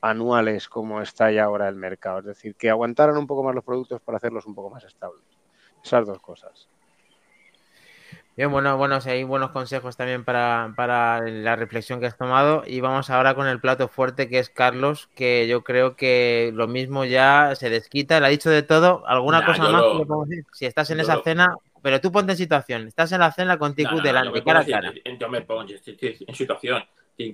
[0.00, 2.18] anuales como está ya ahora el mercado.
[2.20, 5.24] Es decir, que aguantaran un poco más los productos para hacerlos un poco más estables.
[5.84, 6.68] Esas dos cosas.
[8.34, 12.62] Bien, bueno, bueno, si hay buenos consejos también para, para la reflexión que has tomado.
[12.66, 16.66] Y vamos ahora con el plato fuerte que es Carlos, que yo creo que lo
[16.66, 19.06] mismo ya se desquita, le ha dicho de todo.
[19.06, 20.46] ¿Alguna Nah, cosa más lo- que le podemos decir?
[20.52, 23.58] Si estás en esa lo- cena, pero tú ponte en situación, estás en la cena
[23.58, 24.92] con Tiku No, no, delante, me cara a cara.
[25.18, 26.84] Yo me pongo yo estoy- estoy en situación.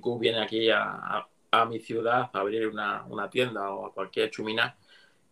[0.01, 3.93] Cook viene aquí a, a- a mi ciudad a abrir una, una tienda o a
[3.93, 4.75] cualquier chumina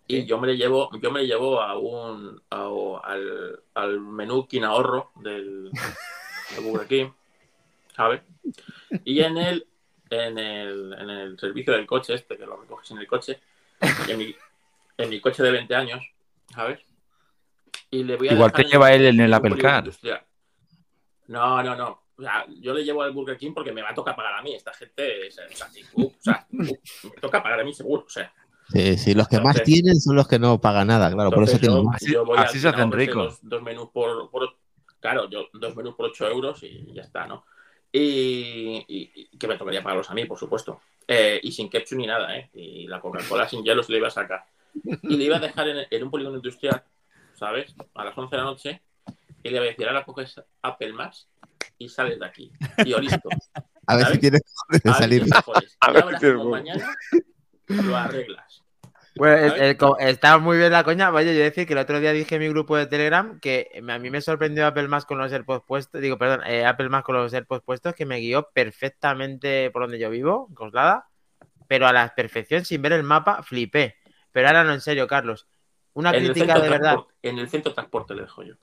[0.07, 4.47] y yo me le llevo, yo me le llevo a un a- al, al menú
[4.47, 5.69] Kin ahorro del
[6.55, 7.09] de Burger King,
[7.95, 8.21] ¿sabes?
[9.03, 9.67] Y en el,
[10.09, 13.39] en el en el servicio del coche este, que lo recoges en el coche,
[14.07, 14.33] en mi,
[14.97, 16.01] en mi coche de 20 años,
[16.53, 16.79] ¿sabes?
[17.89, 19.79] Y le voy a Igual te lleva él en el Apple Car.
[19.79, 20.21] industrial.
[21.27, 22.01] No, no, no.
[22.17, 24.41] O sea, yo le llevo al Burger King porque me va a tocar pagar a
[24.41, 24.53] mí.
[24.55, 28.03] Esta gente, es- o sea, uh, o sea, uh, me toca pagar a mí seguro.
[28.05, 28.33] O sea,
[28.69, 31.57] Sí, sí, los que más tienen son los que no pagan nada, claro, por eso
[31.57, 31.95] tienen más.
[32.03, 33.39] Así- yo voy así al se hacen ricos.
[33.41, 34.57] Dos, dos menús por, por-
[34.99, 37.45] Claro, yo dos menús por 8 euros y ya está, ¿no?
[37.93, 40.81] Y, y- y que me tocaría pagarlos a mí, por supuesto.
[41.07, 42.49] Eh, y sin ketchup ni nada, ¿eh?
[42.55, 44.43] Y la Coca-Cola sin hielo se le iba a sacar.
[45.03, 46.83] Y le iba a dejar en, en un polígono industrial,
[47.37, 47.75] ¿sabes?
[47.95, 48.81] A las 11 de la noche.
[49.43, 51.29] Y le iba a decir, ahora coges Apple Maps
[51.77, 52.51] y sales de aquí.
[52.79, 53.29] Y yo listo.
[53.85, 55.25] A ver si tienes de salir.
[55.79, 56.95] A ver si tienes mañana
[57.67, 58.63] lo arreglas.
[59.15, 61.09] Bueno, está muy bien la coña.
[61.09, 63.97] Vaya, yo decir que el otro día dije en mi grupo de Telegram que a
[63.97, 66.01] mí me sorprendió Apple más con los AirPods puestos.
[66.01, 69.99] Digo, perdón, eh, Apple más con los AirPods puestos que me guió perfectamente por donde
[69.99, 71.07] yo vivo, en Coslada,
[71.67, 73.95] pero a la perfección sin ver el mapa, flipé.
[74.31, 75.47] Pero ahora no, en serio, Carlos.
[75.97, 76.97] Una En crítica de verdad.
[77.23, 78.53] en el centro de transporte le dejo yo.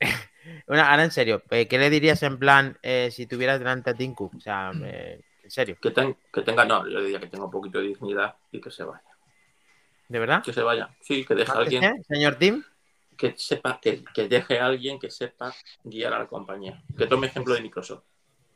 [0.66, 3.94] Una, ahora en serio, eh, ¿qué le dirías en plan eh, si tuvieras delante a
[3.94, 4.34] Tim Cook?
[4.36, 7.50] O sea, eh, en serio, Que, ten- que tenga, no, yo diría que tenga un
[7.50, 9.02] poquito de dignidad y que se vaya.
[10.08, 10.42] ¿de verdad?
[10.42, 10.88] Que se vaya.
[11.00, 12.64] Sí, que deje a alguien ¿Eh, Señor Tim,
[13.16, 15.54] que sepa, que, que deje a alguien que sepa
[15.84, 16.82] guiar a la compañía.
[16.96, 18.02] Que tome ejemplo de Microsoft.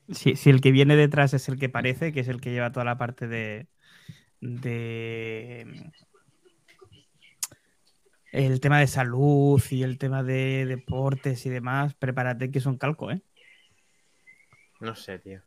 [0.09, 2.73] Si, si el que viene detrás es el que parece, que es el que lleva
[2.73, 3.67] toda la parte de.
[4.41, 5.67] de
[8.33, 12.79] el tema de salud y el tema de deportes y demás, prepárate que es un
[12.79, 13.21] calco, ¿eh?
[14.81, 15.43] No sé, tío.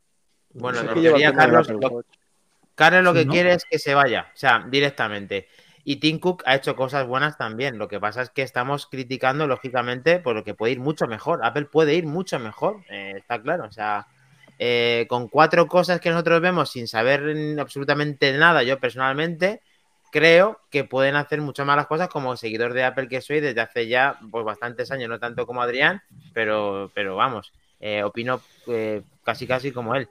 [0.53, 2.03] Bueno, Sé lleva el teoría, Carlos, lo-.
[2.75, 3.31] Carlos lo Sí, que ¿no?
[3.33, 5.47] quiere es que se vaya, o sea, directamente.
[5.83, 7.77] Y Tim Cook ha hecho cosas buenas también.
[7.77, 11.41] Lo que pasa es que estamos criticando, lógicamente, por lo que puede ir mucho mejor.
[11.43, 13.65] Apple puede ir mucho mejor, eh, está claro.
[13.65, 14.07] O sea,
[14.57, 19.61] eh, con cuatro cosas que nosotros vemos sin saber absolutamente nada, yo personalmente
[20.15, 23.59] creo que pueden hacer muchas más las cosas como seguidor de Apple que soy desde
[23.59, 26.01] hace ya pues, bastantes años, no tanto como Adrián,
[26.33, 27.51] pero, pero vamos,
[27.81, 30.07] eh, opino eh, casi casi como él.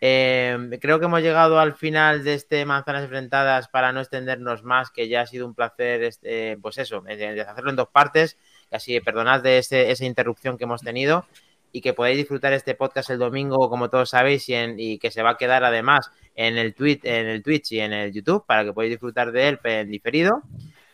[0.00, 4.92] Eh, creo que hemos llegado al final de este Manzanas Enfrentadas para no extendernos más,
[4.92, 8.38] que ya ha sido un placer, este, pues eso, de hacerlo en dos partes,
[8.70, 11.26] así perdonad de ese- esa interrupción que hemos tenido
[11.72, 15.30] y que podáis disfrutar este podcast el domingo, como todos sabéis, y, que se va
[15.30, 18.72] a quedar además en el, tweet, en el Twitch y en el YouTube para que
[18.72, 20.42] podáis disfrutar de él en diferido.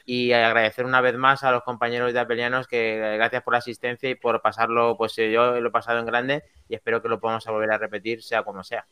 [0.05, 4.09] Y agradecer una vez más a los compañeros de Apelianos que gracias por la asistencia
[4.09, 7.19] y por pasarlo, pues eh, yo lo he pasado en grande y espero que lo
[7.19, 8.87] podamos volver a repetir, sea como sea.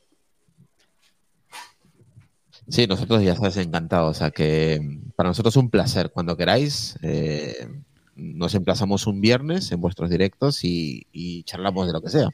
[2.68, 4.16] Sí, nosotros ya sabes, encantados.
[4.16, 6.10] O sea que mm, para nosotros es un placer.
[6.10, 7.68] Cuando queráis, eh,
[8.16, 12.28] nos emplazamos un viernes en vuestros directos y, y charlamos de lo que sea.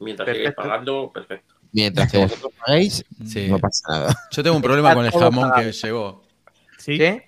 [0.00, 0.62] Mientras sigáis Perfecto.
[0.62, 1.54] pagando, perfecto.
[1.72, 3.48] Mientras que vosotros paguéis, Sí.
[3.48, 4.16] no pasa nada.
[4.30, 6.24] Yo tengo un problema con el jamón que llegó.
[6.78, 6.98] Sí.
[6.98, 6.98] ¿Sí?
[6.98, 7.20] Sí.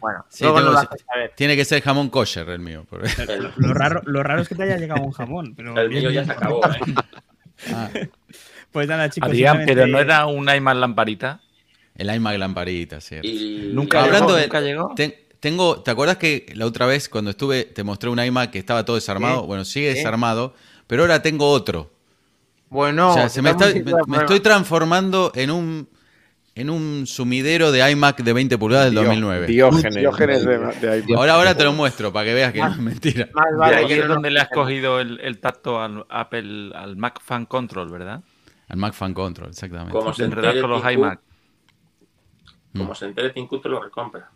[0.00, 1.32] Bueno, Sí, luego tengo- lo haces saber.
[1.36, 2.86] Tiene que ser jamón kosher el mío.
[2.88, 3.08] porque-
[3.56, 5.54] Lo raro, lo raro es que te haya llegado un jamón.
[5.56, 6.78] Pero el mío ya se acabó, ¿eh?
[7.72, 7.90] Ah,
[8.70, 9.28] Pues nada, chicos.
[9.30, 11.40] Adrián, pero no era un iMac lamparita.
[11.96, 13.26] el iMac lamparita, ¿cierto?
[13.26, 14.92] Y Nunca Hablando llegó, de- nunca llegó.
[14.94, 18.58] Ten- tengo, ¿te acuerdas que la otra vez cuando estuve te mostré un iMac que
[18.58, 19.44] estaba todo desarmado?
[19.46, 20.54] Bueno, sigue desarmado,
[20.86, 21.90] pero ahora tengo otro.
[22.70, 25.88] Bueno, o sea, se me, está- estamos me- sin me estoy transformando en un
[26.54, 29.46] en un sumidero de iMac de 20 pulgadas del Dio- 2009.
[29.46, 29.94] Diógenes.
[29.94, 31.14] Diógenes de, de.
[31.14, 33.28] Ahora, ahora te lo muestro para que veas que no es mentira.
[33.32, 36.96] Más De vale ahí es donde le has cogido el, el tacto al Apple, al
[36.96, 38.22] Mac Fan Control, ¿verdad?
[38.66, 39.92] Al Mac Fan Control, exactamente.
[39.92, 41.20] Como se enredar entere con los iMac.
[42.76, 44.28] como se entere Cook, te lo recompra.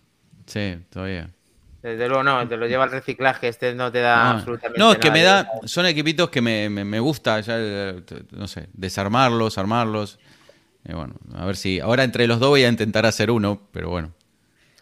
[0.53, 1.31] Sí, todavía.
[1.83, 4.31] Desde luego no, te lo lleva al reciclaje, este no te da Ah.
[4.33, 5.19] absolutamente No, es que nada.
[5.19, 5.51] me da.
[5.67, 10.19] Son equipitos que me, me, me gusta, ya, eh, no sé, desarmarlos, armarlos.
[10.85, 11.81] Y bueno, a ver si.
[11.81, 14.13] Ahora entre los dos voy a intentar hacer uno, pero bueno.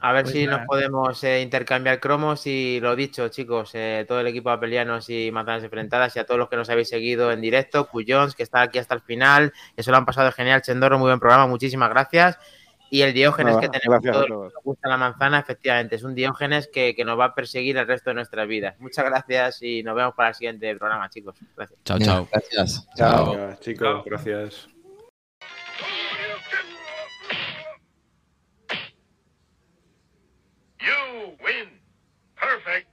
[0.03, 0.59] A ver Pues si nada.
[0.59, 5.11] nos podemos eh, intercambiar cromos y lo dicho, chicos, eh, todo el equipo de Apelianos
[5.11, 8.43] y Manzanas Enfrentadas y a todos los que nos habéis seguido en directo, Cuyons, que
[8.43, 11.91] está aquí hasta el final, se lo han pasado genial, Chendorro, muy buen programa, muchísimas
[11.91, 12.39] gracias.
[12.91, 14.53] Y el diógenes que tenemos todos, todos.
[14.53, 17.87] nos gusta la manzana, efectivamente, es un diógenes que, que, nos va a perseguir el
[17.87, 18.79] resto de nuestras vidas.
[18.81, 21.37] Muchas gracias y nos vemos para el siguiente programa, chicos.
[21.57, 21.79] Gracias.
[21.85, 22.29] Chao, chao.
[22.33, 22.89] Gracias.
[22.97, 24.05] Chao, chicos.
[24.05, 24.69] Gracias.
[30.81, 31.81] You win.
[32.35, 32.90] Perfect.